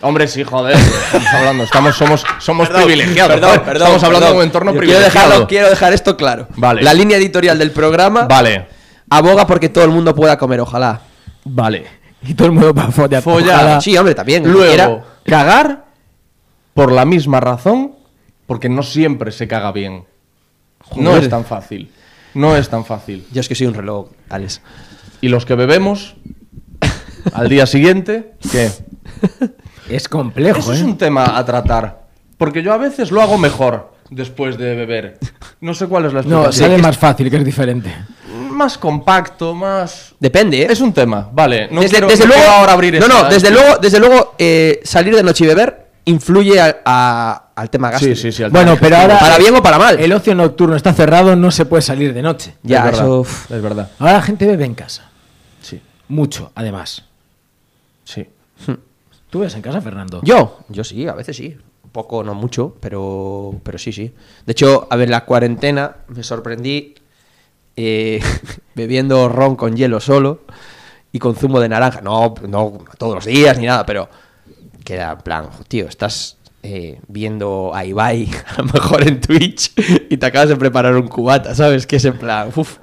Hombre, 0.00 0.28
sí, 0.28 0.44
joder. 0.44 0.76
Estamos 1.12 1.28
hablando, 1.34 1.64
estamos, 1.64 1.96
somos, 1.96 2.24
somos 2.38 2.68
privilegiados. 2.68 3.34
Perdón, 3.40 3.60
estamos 3.74 4.02
hablando 4.04 4.26
perdón. 4.26 4.32
de 4.32 4.36
un 4.38 4.42
entorno 4.44 4.72
Yo 4.74 4.78
quiero 4.78 4.92
privilegiado. 4.94 5.28
dejarlo- 5.30 5.46
quiero 5.48 5.68
dejar 5.70 5.92
esto 5.92 6.16
claro. 6.16 6.46
Vale. 6.56 6.82
La 6.82 6.94
línea 6.94 7.16
editorial 7.16 7.58
del 7.58 7.72
programa 7.72 8.26
Vale, 8.26 8.66
aboga 9.10 9.44
porque 9.48 9.68
todo 9.68 9.82
el 9.84 9.90
mundo 9.90 10.14
pueda 10.14 10.38
comer, 10.38 10.60
ojalá. 10.60 11.00
vale. 11.44 11.86
Y 12.22 12.34
todo 12.34 12.46
el 12.46 12.52
mundo 12.52 12.72
va 12.74 12.84
a 12.84 12.90
follar. 12.92 13.22
Follar. 13.22 13.54
Ojalá. 13.56 13.80
Sí, 13.80 13.96
hombre, 13.98 14.14
también. 14.14 14.44
Luego, 14.50 14.72
Era- 14.72 15.04
cagar 15.24 15.84
por 16.74 16.92
la 16.92 17.04
misma 17.04 17.40
razón, 17.40 17.96
porque 18.46 18.68
no 18.68 18.84
siempre 18.84 19.32
se 19.32 19.48
caga 19.48 19.72
bien. 19.72 20.04
No 20.94 21.16
es 21.16 21.28
tan 21.28 21.44
fácil. 21.44 21.90
No 22.34 22.56
es 22.56 22.68
tan 22.68 22.84
fácil. 22.84 23.26
Yo 23.32 23.40
es 23.40 23.48
que 23.48 23.56
soy 23.56 23.66
un 23.66 23.74
reloj, 23.74 24.10
Alex. 24.28 24.60
Y 25.20 25.28
los 25.28 25.44
que 25.46 25.54
bebemos 25.54 26.16
al 27.32 27.48
día 27.48 27.66
siguiente, 27.66 28.34
¿qué? 28.50 28.70
Es 29.88 30.08
complejo, 30.08 30.58
Eso 30.60 30.72
¿eh? 30.72 30.76
es 30.76 30.82
un 30.82 30.96
tema 30.98 31.36
a 31.38 31.44
tratar. 31.44 32.06
Porque 32.36 32.62
yo 32.62 32.72
a 32.72 32.76
veces 32.78 33.10
lo 33.10 33.20
hago 33.20 33.36
mejor 33.38 33.92
después 34.10 34.56
de 34.58 34.74
beber. 34.74 35.18
No 35.60 35.74
sé 35.74 35.86
cuál 35.86 36.04
es 36.06 36.12
la 36.12 36.22
No, 36.22 36.42
explicación. 36.44 36.70
sale 36.70 36.82
más 36.82 36.96
fácil, 36.96 37.30
que 37.30 37.36
es 37.36 37.44
diferente. 37.44 37.92
más 38.50 38.76
compacto, 38.78 39.54
más... 39.54 40.14
Depende, 40.18 40.62
¿eh? 40.62 40.66
Es 40.70 40.80
un 40.80 40.92
tema, 40.92 41.28
vale. 41.32 41.68
No 41.70 41.80
desde, 41.80 41.92
quiero, 41.96 42.08
desde 42.08 42.26
no 42.26 42.34
luego, 42.34 42.50
ahora 42.50 42.72
abrir 42.72 42.94
no, 42.98 43.06
esta- 43.06 43.22
no, 43.22 43.28
desde 43.28 43.50
luego, 43.50 43.76
desde 43.80 43.98
luego 44.00 44.34
eh, 44.38 44.80
salir 44.84 45.14
de 45.14 45.22
noche 45.22 45.44
y 45.44 45.46
beber 45.48 45.86
influye 46.06 46.60
a- 46.60 46.78
a- 46.84 47.50
al 47.54 47.70
tema 47.70 47.88
Sí, 47.88 47.92
gástrico. 47.92 48.16
sí, 48.16 48.32
sí. 48.32 48.42
al 48.42 48.50
Bueno, 48.50 48.72
tema 48.74 48.80
pero 48.80 48.96
ahora- 48.96 49.18
Para 49.18 49.38
bien 49.38 49.54
o 49.54 49.62
para 49.62 49.78
mal. 49.78 49.98
El 50.00 50.12
ocio 50.12 50.34
nocturno 50.34 50.74
está 50.74 50.92
cerrado, 50.92 51.36
no 51.36 51.50
se 51.50 51.66
puede 51.66 51.82
salir 51.82 52.12
de 52.14 52.22
noche. 52.22 52.54
Ya, 52.62 52.78
es 52.78 52.84
verdad, 52.84 53.04
eso. 53.04 53.26
Es 53.54 53.62
verdad. 53.62 53.90
Ahora 53.98 54.12
la 54.14 54.22
gente 54.22 54.46
bebe 54.46 54.64
en 54.64 54.74
casa. 54.74 55.07
Mucho, 56.08 56.52
además. 56.54 57.04
sí. 58.04 58.26
¿Tú 59.30 59.40
ves 59.40 59.54
en 59.54 59.60
casa, 59.60 59.82
Fernando? 59.82 60.22
Yo, 60.24 60.60
yo 60.70 60.82
sí, 60.84 61.06
a 61.06 61.12
veces 61.12 61.36
sí. 61.36 61.54
Un 61.84 61.90
poco, 61.90 62.24
no 62.24 62.34
mucho, 62.34 62.74
pero, 62.80 63.54
pero 63.62 63.76
sí, 63.76 63.92
sí. 63.92 64.14
De 64.46 64.52
hecho, 64.52 64.86
a 64.90 64.96
ver, 64.96 65.10
la 65.10 65.26
cuarentena 65.26 65.96
me 66.08 66.22
sorprendí 66.22 66.94
eh, 67.76 68.22
bebiendo 68.74 69.28
ron 69.28 69.54
con 69.54 69.76
hielo 69.76 70.00
solo 70.00 70.44
y 71.12 71.18
con 71.18 71.36
zumo 71.36 71.60
de 71.60 71.68
naranja. 71.68 72.00
No, 72.00 72.34
no 72.48 72.78
todos 72.96 73.16
los 73.16 73.26
días 73.26 73.58
ni 73.58 73.66
nada, 73.66 73.84
pero 73.84 74.08
que 74.82 74.94
era 74.94 75.12
en 75.12 75.18
plan, 75.18 75.50
tío, 75.68 75.86
estás 75.86 76.37
eh, 76.62 77.00
viendo 77.06 77.72
a 77.74 77.84
Ibai 77.84 78.28
a 78.46 78.62
lo 78.62 78.64
mejor 78.64 79.06
en 79.06 79.20
Twitch 79.20 79.72
y 80.10 80.16
te 80.16 80.26
acabas 80.26 80.48
de 80.48 80.56
preparar 80.56 80.96
un 80.96 81.08
cubata, 81.08 81.54
¿sabes? 81.54 81.86
Que 81.86 81.96
es 81.96 82.04
en 82.04 82.18
plan, 82.18 82.50
uff. 82.54 82.78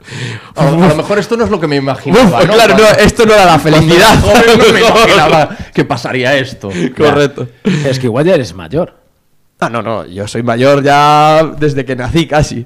A 0.55 0.65
lo, 0.65 0.83
a 0.83 0.87
lo 0.87 0.95
mejor 0.95 1.19
esto 1.19 1.35
no 1.37 1.43
es 1.43 1.49
lo 1.49 1.59
que 1.59 1.67
me 1.67 1.75
imaginaba, 1.75 2.43
¿no? 2.43 2.53
claro, 2.53 2.77
no, 2.77 2.83
esto 2.99 3.25
no 3.25 3.33
era 3.33 3.45
la 3.45 3.59
felicidad. 3.59 4.15
No 4.19 4.73
me 4.73 4.79
imaginaba 4.79 5.57
que 5.73 5.83
pasaría 5.85 6.37
esto. 6.37 6.69
Correcto. 6.95 7.47
Es 7.63 7.99
que 7.99 8.07
igual 8.07 8.25
ya 8.25 8.35
eres 8.35 8.53
mayor. 8.53 9.05
Ah, 9.59 9.69
no, 9.69 9.81
no, 9.81 10.05
yo 10.05 10.27
soy 10.27 10.43
mayor 10.43 10.83
ya 10.83 11.43
desde 11.57 11.85
que 11.85 11.95
nací 11.95 12.27
casi. 12.27 12.65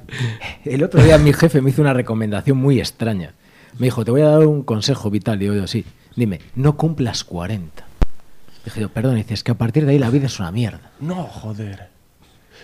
El 0.65 0.83
otro 0.83 1.03
día 1.03 1.17
mi 1.17 1.33
jefe 1.33 1.61
me 1.61 1.69
hizo 1.69 1.81
una 1.81 1.93
recomendación 1.93 2.57
muy 2.57 2.79
extraña. 2.79 3.33
Me 3.77 3.87
dijo, 3.87 4.03
te 4.03 4.11
voy 4.11 4.21
a 4.21 4.29
dar 4.29 4.45
un 4.45 4.63
consejo 4.63 5.09
vital. 5.09 5.37
Digo 5.37 5.53
yo, 5.53 5.67
sí. 5.67 5.85
Dime, 6.15 6.41
no 6.55 6.75
cumplas 6.75 7.23
40. 7.23 7.88
Dije 8.65 8.81
yo, 8.81 8.89
perdón, 8.89 9.15
dices 9.15 9.43
que 9.43 9.51
a 9.51 9.55
partir 9.55 9.85
de 9.85 9.93
ahí 9.93 9.99
la 9.99 10.09
vida 10.09 10.25
es 10.27 10.39
una 10.39 10.51
mierda. 10.51 10.91
No, 10.99 11.23
joder. 11.23 11.87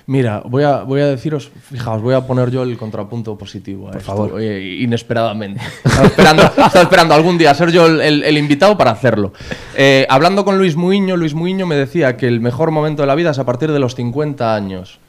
Mira, 0.08 0.44
voy 0.46 0.62
a, 0.64 0.84
voy 0.84 1.02
a 1.02 1.08
deciros, 1.08 1.50
fijaos, 1.72 2.00
voy 2.02 2.14
a 2.14 2.22
poner 2.28 2.52
yo 2.52 2.62
el 2.62 2.78
contrapunto 2.78 3.36
positivo. 3.38 3.90
Por 3.90 4.02
favor. 4.02 4.42
inesperadamente. 4.42 5.62
Estaba 5.84 6.06
esperando, 6.08 6.44
estaba 6.58 6.82
esperando 6.82 7.14
algún 7.16 7.38
día 7.40 7.56
ser 7.56 7.72
yo 7.72 7.88
el, 7.88 8.02
el- 8.02 8.24
el 8.24 8.38
invitado 8.38 8.78
para 8.78 8.92
hacerlo. 8.92 9.34
Eh, 9.76 10.06
hablando 10.10 10.46
con 10.46 10.60
Luis 10.60 10.76
Muiño, 10.76 11.18
Luis 11.18 11.34
Muiño 11.34 11.66
me 11.66 11.76
decía 11.76 12.18
que 12.18 12.28
el 12.28 12.40
mejor 12.40 12.70
momento 12.70 13.02
de 13.02 13.08
la 13.08 13.16
vida 13.16 13.32
es 13.32 13.40
a 13.40 13.46
partir 13.46 13.72
de 13.72 13.80
los 13.80 13.96
50 13.96 14.54
años. 14.54 15.00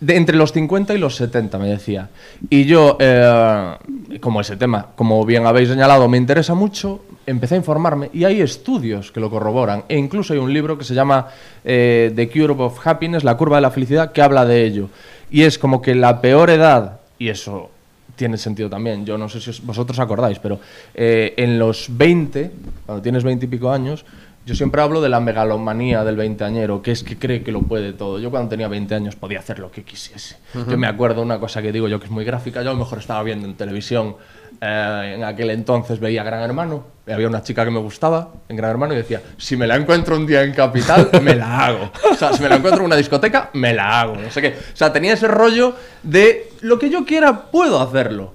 De 0.00 0.16
entre 0.16 0.36
los 0.36 0.52
50 0.52 0.92
y 0.94 0.98
los 0.98 1.14
70, 1.16 1.58
me 1.58 1.68
decía. 1.68 2.10
Y 2.50 2.64
yo, 2.64 2.96
eh, 3.00 3.76
como 4.20 4.40
ese 4.40 4.56
tema, 4.56 4.88
como 4.96 5.24
bien 5.24 5.46
habéis 5.46 5.68
señalado, 5.68 6.08
me 6.08 6.18
interesa 6.18 6.52
mucho, 6.54 7.02
empecé 7.26 7.54
a 7.54 7.58
informarme 7.58 8.08
y 8.12 8.24
hay 8.24 8.40
estudios 8.40 9.10
que 9.12 9.20
lo 9.20 9.28
corroboran. 9.30 9.84
E 9.88 9.96
incluso 9.98 10.32
hay 10.32 10.38
un 10.38 10.52
libro 10.52 10.78
que 10.78 10.84
se 10.84 10.94
llama 10.94 11.26
eh, 11.64 12.12
The 12.14 12.28
Cure 12.30 12.54
of 12.58 12.86
Happiness, 12.86 13.24
La 13.24 13.36
curva 13.36 13.56
de 13.56 13.62
la 13.62 13.70
felicidad, 13.70 14.12
que 14.12 14.22
habla 14.22 14.44
de 14.44 14.64
ello. 14.64 14.88
Y 15.30 15.42
es 15.42 15.58
como 15.58 15.82
que 15.82 15.94
la 15.94 16.20
peor 16.20 16.50
edad, 16.50 17.00
y 17.18 17.28
eso 17.28 17.70
tiene 18.14 18.38
sentido 18.38 18.70
también, 18.70 19.04
yo 19.04 19.18
no 19.18 19.28
sé 19.28 19.40
si 19.40 19.50
os- 19.50 19.62
vosotros 19.66 19.98
acordáis, 19.98 20.38
pero 20.38 20.58
eh, 20.94 21.34
en 21.36 21.58
los 21.58 21.88
20, 21.90 22.50
cuando 22.86 23.02
tienes 23.02 23.24
20 23.24 23.44
y 23.44 23.48
pico 23.48 23.70
años, 23.70 24.04
yo 24.46 24.54
siempre 24.54 24.80
hablo 24.80 25.00
de 25.00 25.08
la 25.08 25.18
megalomanía 25.18 26.04
del 26.04 26.14
veinteañero, 26.16 26.80
que 26.80 26.92
es 26.92 27.02
que 27.02 27.18
cree 27.18 27.42
que 27.42 27.50
lo 27.50 27.62
puede 27.62 27.92
todo. 27.92 28.20
Yo 28.20 28.30
cuando 28.30 28.48
tenía 28.48 28.68
20 28.68 28.94
años 28.94 29.16
podía 29.16 29.40
hacer 29.40 29.58
lo 29.58 29.72
que 29.72 29.82
quisiese. 29.82 30.36
Yo 30.70 30.78
me 30.78 30.86
acuerdo 30.86 31.20
una 31.20 31.40
cosa 31.40 31.60
que 31.60 31.72
digo 31.72 31.88
yo 31.88 31.98
que 31.98 32.06
es 32.06 32.12
muy 32.12 32.24
gráfica, 32.24 32.62
yo 32.62 32.70
a 32.70 32.72
lo 32.72 32.78
mejor 32.78 33.00
estaba 33.00 33.22
viendo 33.24 33.46
en 33.48 33.54
televisión, 33.56 34.14
eh, 34.60 35.12
en 35.16 35.24
aquel 35.24 35.50
entonces 35.50 35.98
veía 36.00 36.22
Gran 36.22 36.42
Hermano, 36.42 36.84
y 37.06 37.12
había 37.12 37.28
una 37.28 37.42
chica 37.42 37.64
que 37.64 37.70
me 37.70 37.78
gustaba 37.78 38.30
en 38.48 38.56
Gran 38.56 38.70
Hermano 38.72 38.94
y 38.94 38.96
decía, 38.96 39.22
si 39.36 39.56
me 39.56 39.66
la 39.66 39.76
encuentro 39.76 40.16
un 40.16 40.26
día 40.26 40.42
en 40.42 40.52
Capital, 40.52 41.08
me 41.22 41.34
la 41.36 41.66
hago. 41.66 41.90
O 42.10 42.14
sea, 42.14 42.32
si 42.32 42.42
me 42.42 42.48
la 42.48 42.56
encuentro 42.56 42.80
en 42.82 42.86
una 42.86 42.96
discoteca, 42.96 43.50
me 43.54 43.72
la 43.74 44.00
hago. 44.00 44.16
No 44.16 44.30
sé 44.30 44.40
qué. 44.42 44.48
O 44.72 44.76
sea, 44.76 44.92
tenía 44.92 45.12
ese 45.14 45.28
rollo 45.28 45.74
de 46.02 46.50
lo 46.62 46.78
que 46.78 46.90
yo 46.90 47.04
quiera, 47.04 47.42
puedo 47.50 47.80
hacerlo. 47.80 48.34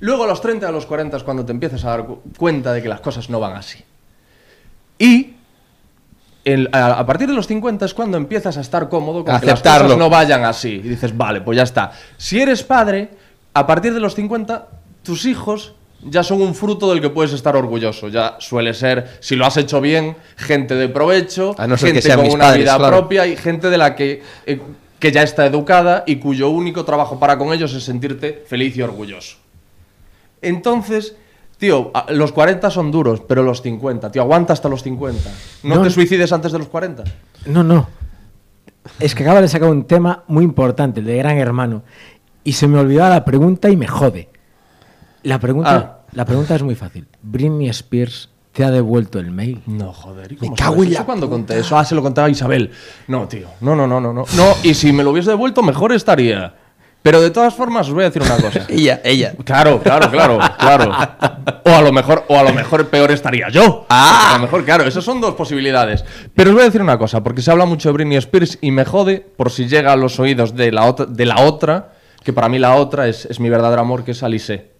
Luego 0.00 0.24
a 0.24 0.26
los 0.28 0.40
30, 0.40 0.68
a 0.68 0.70
los 0.70 0.86
40 0.86 1.16
es 1.16 1.22
cuando 1.24 1.44
te 1.44 1.50
empiezas 1.52 1.84
a 1.84 1.90
dar 1.90 2.04
cu- 2.06 2.22
cuenta 2.36 2.72
de 2.72 2.80
que 2.82 2.88
las 2.88 3.00
cosas 3.00 3.28
no 3.30 3.40
van 3.40 3.56
así. 3.56 3.82
Y 4.98 5.34
el- 6.44 6.68
a, 6.72 6.98
a 7.00 7.06
partir 7.06 7.26
de 7.28 7.34
los 7.34 7.46
50 7.46 7.84
es 7.84 7.94
cuando 7.94 8.16
empiezas 8.16 8.56
a 8.56 8.60
estar 8.60 8.88
cómodo 8.88 9.24
con 9.24 9.34
que 9.40 9.46
las 9.46 9.60
cosas 9.80 9.98
no 9.98 10.08
vayan 10.10 10.44
así. 10.44 10.74
Y 10.74 10.88
dices, 10.88 11.16
vale, 11.16 11.40
pues 11.40 11.56
ya 11.56 11.62
está. 11.64 11.90
Si 12.16 12.40
eres 12.40 12.62
padre, 12.62 13.08
a 13.54 13.66
partir 13.66 13.92
de 13.92 14.00
los 14.00 14.14
50, 14.14 14.66
tus 15.08 15.24
hijos 15.24 15.72
ya 16.02 16.22
son 16.22 16.42
un 16.42 16.54
fruto 16.54 16.90
del 16.90 17.00
que 17.00 17.08
puedes 17.08 17.32
estar 17.32 17.56
orgulloso. 17.56 18.08
Ya 18.08 18.36
suele 18.40 18.74
ser, 18.74 19.16
si 19.20 19.36
lo 19.36 19.46
has 19.46 19.56
hecho 19.56 19.80
bien, 19.80 20.16
gente 20.36 20.74
de 20.74 20.86
provecho, 20.90 21.54
A 21.56 21.66
no 21.66 21.78
ser 21.78 21.88
que 21.88 21.92
gente 21.94 22.02
sean 22.08 22.18
con 22.18 22.26
mis 22.26 22.34
una 22.34 22.44
padres, 22.44 22.62
vida 22.64 22.76
claro. 22.76 22.96
propia 22.98 23.26
y 23.26 23.36
gente 23.38 23.70
de 23.70 23.78
la 23.78 23.96
que, 23.96 24.22
eh, 24.44 24.60
que 24.98 25.10
ya 25.10 25.22
está 25.22 25.46
educada 25.46 26.04
y 26.06 26.16
cuyo 26.16 26.50
único 26.50 26.84
trabajo 26.84 27.18
para 27.18 27.38
con 27.38 27.54
ellos 27.54 27.72
es 27.72 27.84
sentirte 27.84 28.44
feliz 28.46 28.76
y 28.76 28.82
orgulloso. 28.82 29.38
Entonces, 30.42 31.16
tío, 31.56 31.90
los 32.10 32.32
40 32.32 32.70
son 32.70 32.90
duros, 32.90 33.22
pero 33.26 33.42
los 33.42 33.62
50, 33.62 34.12
tío, 34.12 34.20
aguanta 34.22 34.52
hasta 34.52 34.68
los 34.68 34.82
50. 34.82 35.30
No, 35.64 35.76
No. 35.76 35.82
te 35.82 35.90
suicides 35.90 36.30
antes 36.32 36.52
de 36.52 36.58
los 36.58 36.68
40. 36.68 37.04
No, 37.46 37.64
no. 37.64 37.88
Es 39.00 39.14
que 39.14 39.22
acaba 39.22 39.40
de 39.40 39.48
sacar 39.48 39.68
un 39.70 39.84
tema 39.84 40.22
muy 40.28 40.44
importante, 40.44 41.00
el 41.00 41.06
de 41.06 41.16
Gran 41.16 41.38
Hermano. 41.38 41.82
Y 42.44 42.52
se 42.52 42.68
me 42.68 42.78
olvidaba 42.78 43.10
la 43.10 43.24
pregunta 43.24 43.68
y 43.68 43.76
me 43.76 43.86
jode. 43.86 44.28
La 45.22 45.38
pregunta, 45.38 46.00
Ah. 46.00 46.06
la 46.12 46.24
pregunta 46.24 46.54
es 46.54 46.62
muy 46.62 46.74
fácil. 46.74 47.06
¿Britney 47.22 47.68
Spears 47.68 48.28
te 48.52 48.64
ha 48.64 48.70
devuelto 48.70 49.18
el 49.18 49.30
mail? 49.30 49.62
No, 49.66 49.92
joder, 49.92 50.32
¿y 50.32 50.36
cómo 50.36 50.54
cago 50.56 50.74
sabes 50.74 50.88
en 50.88 50.94
la 50.94 51.04
cuando 51.04 51.28
conté 51.30 51.58
eso? 51.58 51.76
Ah, 51.78 51.84
se 51.84 51.94
lo 51.94 52.02
contaba 52.02 52.28
a 52.28 52.30
Isabel. 52.30 52.70
No, 53.08 53.26
tío, 53.28 53.48
no, 53.60 53.74
no, 53.76 53.86
no, 53.86 54.00
no, 54.00 54.12
no. 54.12 54.24
No, 54.36 54.54
y 54.62 54.74
si 54.74 54.92
me 54.92 55.02
lo 55.04 55.10
hubiese 55.10 55.30
devuelto, 55.30 55.62
mejor 55.62 55.92
estaría. 55.92 56.54
Pero 57.00 57.20
de 57.20 57.30
todas 57.30 57.54
formas, 57.54 57.86
os 57.86 57.94
voy 57.94 58.02
a 58.02 58.10
decir 58.10 58.22
una 58.22 58.36
cosa. 58.36 58.66
Ella, 58.68 59.00
ella. 59.04 59.32
Claro, 59.44 59.80
claro, 59.80 60.10
claro, 60.10 60.38
claro. 60.58 60.90
O 61.64 61.70
a 61.70 61.80
lo 61.80 61.92
mejor, 61.92 62.24
o 62.28 62.36
a 62.36 62.42
lo 62.42 62.52
mejor 62.52 62.88
peor 62.88 63.12
estaría 63.12 63.48
yo. 63.50 63.86
Ah. 63.88 64.30
A 64.32 64.36
lo 64.36 64.42
mejor, 64.42 64.64
claro, 64.64 64.84
esas 64.84 65.04
son 65.04 65.20
dos 65.20 65.34
posibilidades. 65.36 66.04
Pero 66.34 66.50
os 66.50 66.54
voy 66.54 66.62
a 66.62 66.66
decir 66.66 66.82
una 66.82 66.98
cosa, 66.98 67.22
porque 67.22 67.40
se 67.40 67.52
habla 67.52 67.66
mucho 67.66 67.88
de 67.88 67.92
Britney 67.92 68.16
Spears 68.18 68.58
y 68.60 68.72
me 68.72 68.84
jode 68.84 69.24
por 69.36 69.50
si 69.50 69.68
llega 69.68 69.92
a 69.92 69.96
los 69.96 70.18
oídos 70.18 70.56
de 70.56 70.72
la 70.72 70.86
otra, 70.86 71.06
de 71.06 71.24
la 71.24 71.40
otra 71.42 71.92
que 72.24 72.32
para 72.32 72.48
mí 72.48 72.58
la 72.58 72.74
otra 72.74 73.06
es, 73.06 73.26
es 73.26 73.38
mi 73.38 73.48
verdadero 73.48 73.80
amor, 73.80 74.02
que 74.04 74.10
es 74.10 74.22
Alice. 74.24 74.72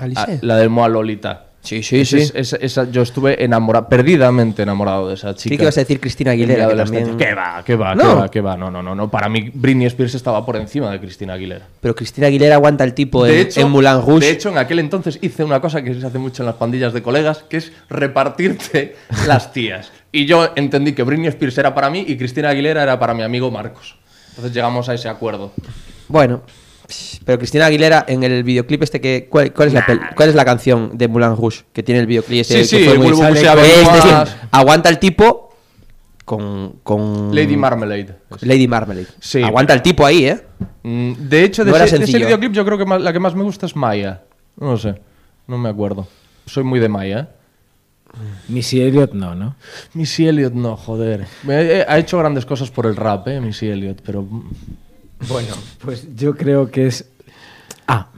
Alice. 0.00 0.20
Ah, 0.20 0.28
la 0.42 0.56
del 0.56 0.70
Moa 0.70 0.88
Lolita. 0.88 1.46
Sí, 1.62 1.82
sí, 1.82 2.06
sí. 2.06 2.16
es- 2.16 2.32
esa- 2.34 2.56
esa- 2.56 2.90
yo 2.90 3.02
estuve 3.02 3.44
enamorado, 3.44 3.86
perdidamente 3.86 4.62
enamorado 4.62 5.08
de 5.08 5.14
esa 5.14 5.34
chica. 5.34 5.50
Sí 5.50 5.56
que 5.58 5.64
ibas 5.64 5.76
a 5.76 5.80
decir 5.82 6.00
Cristina 6.00 6.32
En 6.32 6.38
Aguilera, 6.38 6.66
que 6.68 6.74
también- 6.74 7.18
¿Qué 7.18 7.34
va? 7.34 7.62
¿Qué 7.62 7.76
va? 7.76 7.94
No. 7.94 8.02
¿Qué 8.02 8.14
va? 8.14 8.30
¿Qué 8.30 8.40
va? 8.40 8.56
No, 8.56 8.70
no, 8.70 8.82
no, 8.82 8.94
no. 8.94 9.10
Para 9.10 9.28
mí 9.28 9.50
Britney 9.52 9.86
Spears 9.86 10.14
estaba 10.14 10.46
por 10.46 10.56
encima 10.56 10.90
de 10.90 10.98
Cristina 10.98 11.34
Aguilera. 11.34 11.66
Pero 11.82 11.94
Cristina 11.94 12.28
Aguilera 12.28 12.54
aguanta 12.54 12.82
el 12.82 12.94
tipo 12.94 13.26
en, 13.26 13.32
De 13.32 13.40
hecho, 13.42 13.60
en 13.60 13.68
Moulin 13.70 14.00
Rouge. 14.00 14.24
de 14.24 14.30
hecho, 14.30 14.48
en 14.48 14.56
aquel 14.56 14.78
entonces 14.78 15.18
hice 15.20 15.44
una 15.44 15.60
cosa 15.60 15.82
que 15.82 15.92
se 16.00 16.06
hace 16.06 16.18
mucho 16.18 16.42
en 16.42 16.46
las 16.46 16.54
pandillas 16.56 16.94
de 16.94 17.02
colegas, 17.02 17.44
que 17.46 17.58
es 17.58 17.72
repartirte 17.90 18.96
las 19.26 19.52
tías. 19.52 19.92
Y 20.12 20.24
yo 20.24 20.48
entendí 20.56 20.92
que 20.94 21.02
Britney 21.02 21.28
Spears 21.28 21.58
era 21.58 21.74
para 21.74 21.90
mí 21.90 22.04
y 22.08 22.16
Cristina 22.16 22.48
Aguilera 22.48 22.82
era 22.82 22.98
para 22.98 23.12
mi 23.12 23.22
amigo 23.22 23.50
Marcos. 23.50 23.96
Entonces 24.30 24.54
llegamos 24.54 24.88
a 24.88 24.94
ese 24.94 25.10
acuerdo. 25.10 25.52
Bueno, 26.08 26.40
pero 27.24 27.38
Cristina 27.38 27.66
Aguilera 27.66 28.04
en 28.08 28.22
el 28.22 28.42
videoclip 28.44 28.82
este 28.82 29.00
que 29.00 29.26
¿cuál, 29.30 29.52
cuál 29.52 29.68
es 29.68 29.74
la 29.74 29.86
pel- 29.86 30.14
cuál 30.14 30.28
es 30.28 30.34
la 30.34 30.44
canción 30.44 30.96
de 30.96 31.08
Moulin 31.08 31.36
Rouge 31.36 31.64
que 31.72 31.82
tiene 31.82 32.00
el 32.00 32.06
videoclip 32.06 32.40
este 32.40 32.64
Sí, 32.64 32.76
que 32.76 32.82
sí, 32.82 32.88
fue 32.88 32.98
muy- 32.98 33.10
Bulbul 33.12 33.36
Es 33.36 33.40
se 33.40 33.48
averiguas. 33.48 33.94
decir, 34.24 34.38
aguanta 34.50 34.88
el 34.88 34.98
tipo 34.98 35.54
con 36.24 36.76
con 36.82 37.34
Lady 37.34 37.56
Marmalade. 37.56 38.14
Lady 38.42 38.68
Marmalade. 38.68 39.06
Sí, 39.18 39.42
aguanta 39.42 39.74
el 39.74 39.82
tipo 39.82 40.06
ahí, 40.06 40.26
¿eh? 40.26 40.40
Mm, 40.82 41.12
De 41.28 41.42
hecho, 41.44 41.64
de, 41.64 41.70
No 41.72 41.76
ese, 41.78 41.98
de 41.98 42.04
ese 42.04 42.18
videoclip 42.18 42.52
yo 42.52 42.64
creo 42.64 42.78
que 42.78 42.84
más- 42.84 43.00
la 43.02 43.12
que 43.12 43.18
más 43.18 43.34
me 43.34 43.42
gusta 43.42 43.66
es 43.66 43.74
Maya. 43.74 44.22
No 44.56 44.72
lo 44.72 44.78
sé, 44.78 44.94
no 45.46 45.58
me 45.58 45.68
acuerdo. 45.68 46.06
Soy 46.46 46.62
muy 46.64 46.78
de 46.80 46.88
Maya. 46.88 47.20
¿eh? 47.20 47.36
Missy 48.48 48.80
Elliott 48.80 49.12
no, 49.12 49.34
¿no? 49.36 49.54
Missy 49.94 50.26
Elliott 50.26 50.52
no, 50.52 50.76
joder. 50.76 51.26
Eh, 51.48 51.84
ha 51.88 51.98
hecho 51.98 52.18
grandes 52.18 52.44
cosas 52.44 52.70
por 52.70 52.86
el 52.86 52.96
rap, 52.96 53.26
eh, 53.28 53.40
Missy 53.40 53.68
Elliott, 53.68 54.00
pero... 54.04 54.26
Bueno, 55.28 55.54
pues 55.82 56.06
yo 56.16 56.34
creo 56.34 56.70
que 56.70 56.86
es... 56.86 57.08
Ah, 57.86 58.08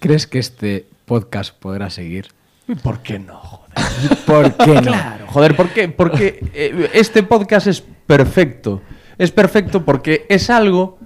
¿crees 0.00 0.26
que 0.26 0.38
este 0.38 0.86
podcast 1.06 1.54
podrá 1.58 1.90
seguir? 1.90 2.28
¿y 2.68 2.74
¿Por 2.76 3.00
qué 3.00 3.18
no, 3.18 3.36
joder? 3.38 4.16
¿Por 4.26 4.52
qué 4.54 4.80
no? 4.80 4.92
Joder, 5.28 5.56
¿por 5.56 5.68
qué? 5.70 5.88
Porque 5.88 6.40
eh, 6.54 6.90
este 6.94 7.22
podcast 7.22 7.66
es 7.66 7.82
perfecto. 8.06 8.82
Es 9.18 9.30
perfecto 9.30 9.84
porque 9.84 10.26
es 10.28 10.50
algo 10.50 10.98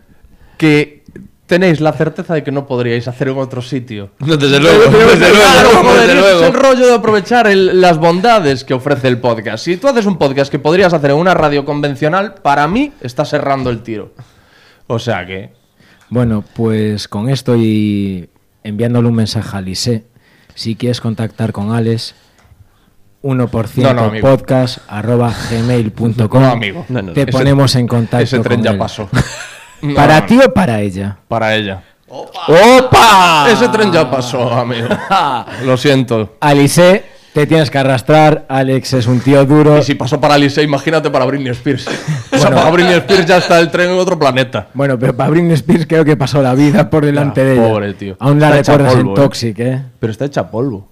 que 0.57 1.05
tenéis 1.47 1.81
la 1.81 1.93
certeza 1.93 2.35
de 2.35 2.43
que 2.45 2.53
no 2.53 2.67
podríais 2.67 3.09
hacer 3.09 3.29
en 3.29 3.39
otro 3.39 3.63
sitio. 3.63 4.11
No, 4.19 4.37
desde 4.37 4.59
Claro, 4.61 5.71
joder, 5.83 6.11
Es 6.11 6.43
el 6.43 6.53
rollo 6.53 6.87
de 6.87 6.95
aprovechar 6.95 7.47
el- 7.47 7.81
las 7.81 7.99
bondades 7.99 8.65
que 8.65 8.75
ofrece 8.75 9.09
el 9.09 9.19
podcast. 9.19 9.65
Si 9.65 9.77
tú 9.79 9.89
haces 9.89 10.05
un 10.07 10.19
podcast 10.19 10.51
que 10.51 10.59
podrías 10.59 10.93
hacer 10.93 11.11
en 11.11 11.17
una 11.17 11.35
radio 11.35 11.65
convencional, 11.65 12.35
para 12.35 12.69
mí 12.69 12.93
estás 13.01 13.33
errando 13.33 13.71
el 13.71 13.83
tiro. 13.83 14.13
O 14.89 14.99
sea 14.99 15.25
que... 15.25 15.53
Bueno, 16.11 16.43
pues 16.55 17.07
con 17.07 17.29
esto 17.29 17.55
y 17.57 18.29
enviándole 18.65 19.09
un 19.09 19.15
mensaje 19.15 19.57
a 19.57 19.61
Lise, 19.61 20.05
si 20.55 20.75
quieres 20.75 21.01
contactar 21.01 21.53
con 21.53 21.73
Alex, 21.73 22.15
1% 23.23 23.95
No, 23.95 24.21
podcast 24.21 24.79
arroba 24.89 25.33
gmail.com. 25.51 26.43
No, 26.43 26.51
amigo. 26.51 26.85
No, 26.89 27.13
Te 27.13 27.23
Ese- 27.23 27.33
ponemos 27.33 27.75
en 27.77 27.87
contacto 27.87 28.25
Ese 28.25 28.39
tren 28.41 28.59
con 28.61 28.65
ya 28.65 28.71
él. 28.73 28.79
pasó. 28.79 29.09
¿Para 29.95 30.21
no, 30.21 30.27
ti 30.27 30.39
o 30.45 30.53
para 30.53 30.81
ella? 30.81 31.19
Para 31.29 31.55
ella. 31.55 31.83
¡Opa! 32.09 33.47
Ese 33.53 33.69
tren 33.69 33.93
ya 33.93 34.11
pasó, 34.11 34.51
amigo. 34.53 34.89
Lo 35.65 35.77
siento. 35.77 36.37
Alice, 36.41 37.05
te 37.39 37.47
tienes 37.47 37.71
que 37.71 37.79
arrastrar. 37.79 38.45
Alex 38.49 38.95
es 38.95 39.07
un 39.07 39.21
tío 39.21 39.45
duro. 39.45 39.79
Y 39.79 39.83
si 39.83 39.95
pasó 39.95 40.21
para 40.21 40.35
Alice, 40.35 40.61
imagínate 40.63 41.09
para 41.11 41.25
Britney 41.25 41.51
Spears. 41.53 41.87
o 42.33 42.37
sea, 42.37 42.49
Bueno. 42.51 42.57
para 42.57 42.71
Britney 42.71 42.95
Spears 42.95 43.27
ya 43.27 43.37
está 43.39 43.61
el 43.61 43.71
tren 43.71 43.91
en 43.91 43.99
otro 43.99 44.19
planeta. 44.19 44.69
Bueno, 44.75 44.99
pero 44.99 45.15
para 45.17 45.31
Britney 45.31 45.53
Spears 45.53 45.87
creo 45.87 46.05
que 46.05 46.17
pasó 46.17 46.43
la 46.43 46.55
vida 46.55 46.91
por 46.91 47.05
delante 47.05 47.45
de 47.45 47.55
ella. 47.55 47.69
pobre, 47.69 47.95
tío. 47.95 48.17
Aún 48.19 48.41
la 48.41 48.59
Está 48.59 48.73
recuerdas 48.73 48.95
polvo, 48.95 49.11
en 49.11 49.13
eh. 49.13 49.23
Toxic, 49.23 49.59
¿eh? 49.61 49.83
Pero 50.01 50.11
está 50.11 50.25
hecha 50.25 50.51
polvo. 50.51 50.89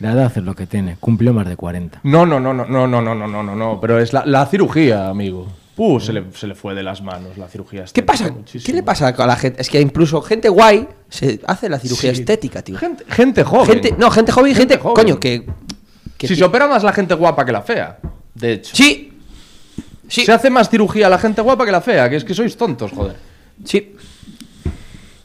La 0.00 0.12
edad 0.12 0.32
es 0.34 0.42
lo 0.42 0.54
que 0.54 0.66
tiene. 0.66 0.96
Cumplió 1.00 1.34
más 1.34 1.46
de 1.48 1.56
40. 1.56 2.00
No, 2.04 2.24
no, 2.24 2.38
no, 2.40 2.54
no, 2.54 2.64
no, 2.64 2.86
no, 2.86 3.02
no, 3.02 3.14
no, 3.14 3.26
no, 3.26 3.42
no, 3.42 3.54
no. 3.56 3.78
Pero 3.80 3.98
es 3.98 4.12
la, 4.12 4.24
la 4.24 4.46
cirugía, 4.46 5.08
amigo. 5.08 5.48
Uh, 5.78 6.00
se 6.00 6.12
le, 6.12 6.24
se 6.34 6.46
le 6.48 6.54
fue 6.54 6.74
de 6.74 6.82
las 6.82 7.00
manos 7.02 7.38
la 7.38 7.46
cirugía 7.48 7.80
¿Qué 7.80 7.84
estética 7.86 8.06
pasa? 8.12 8.30
muchísimo. 8.32 8.66
¿Qué 8.66 8.72
le 8.72 8.82
pasa 8.82 9.08
a 9.08 9.26
la 9.26 9.36
gente? 9.36 9.62
Es 9.62 9.70
que 9.70 9.80
incluso 9.80 10.20
gente 10.20 10.48
guay 10.48 10.88
se 11.08 11.40
hace 11.46 11.68
la 11.68 11.78
cirugía 11.78 12.12
Sí. 12.14 12.20
estética, 12.20 12.62
tío. 12.62 12.76
Gente, 12.76 13.04
gente 13.08 13.44
joven. 13.44 13.66
Gente, 13.80 13.94
no, 13.96 14.10
gente 14.10 14.32
joven 14.32 14.50
y 14.52 14.54
Gente 14.56 14.74
gente, 14.74 14.82
joven. 14.82 14.94
coño, 15.04 15.20
que, 15.20 15.46
que 16.16 16.26
si 16.28 16.34
se 16.36 16.42
opera 16.44 16.66
más 16.66 16.82
la 16.82 16.92
gente 16.92 17.14
guapa 17.14 17.44
que 17.46 17.52
la 17.52 17.62
fea. 17.62 17.98
De 18.34 18.54
hecho. 18.54 18.76
Sí. 18.76 19.12
Sí. 20.08 20.24
Se 20.24 20.32
hace 20.32 20.50
más 20.50 20.68
cirugía 20.68 21.08
la 21.08 21.18
gente 21.18 21.42
guapa 21.42 21.64
que 21.64 21.70
la 21.72 21.80
fea, 21.80 22.10
que 22.10 22.16
es 22.16 22.24
que 22.24 22.34
sois 22.34 22.56
tontos, 22.56 22.90
joder. 22.92 23.14
Sí. 23.64 23.94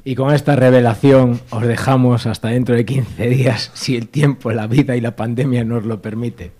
Y 0.05 0.15
con 0.15 0.33
esta 0.33 0.55
revelación 0.55 1.39
os 1.49 1.63
dejamos 1.65 2.25
hasta 2.27 2.49
dentro 2.49 2.75
de 2.75 2.85
15 2.85 3.27
días, 3.29 3.71
si 3.73 3.95
el 3.95 4.09
tiempo, 4.09 4.51
la 4.51 4.67
vida 4.67 4.95
y 4.97 5.01
la 5.01 5.15
pandemia 5.15 5.63
nos 5.63 5.85
lo 5.85 6.01
permite. 6.01 6.51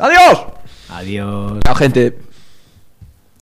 ¡Adiós! 0.00 0.46
Adiós. 0.88 1.58
Chao, 1.64 1.74
gente. 1.74 2.16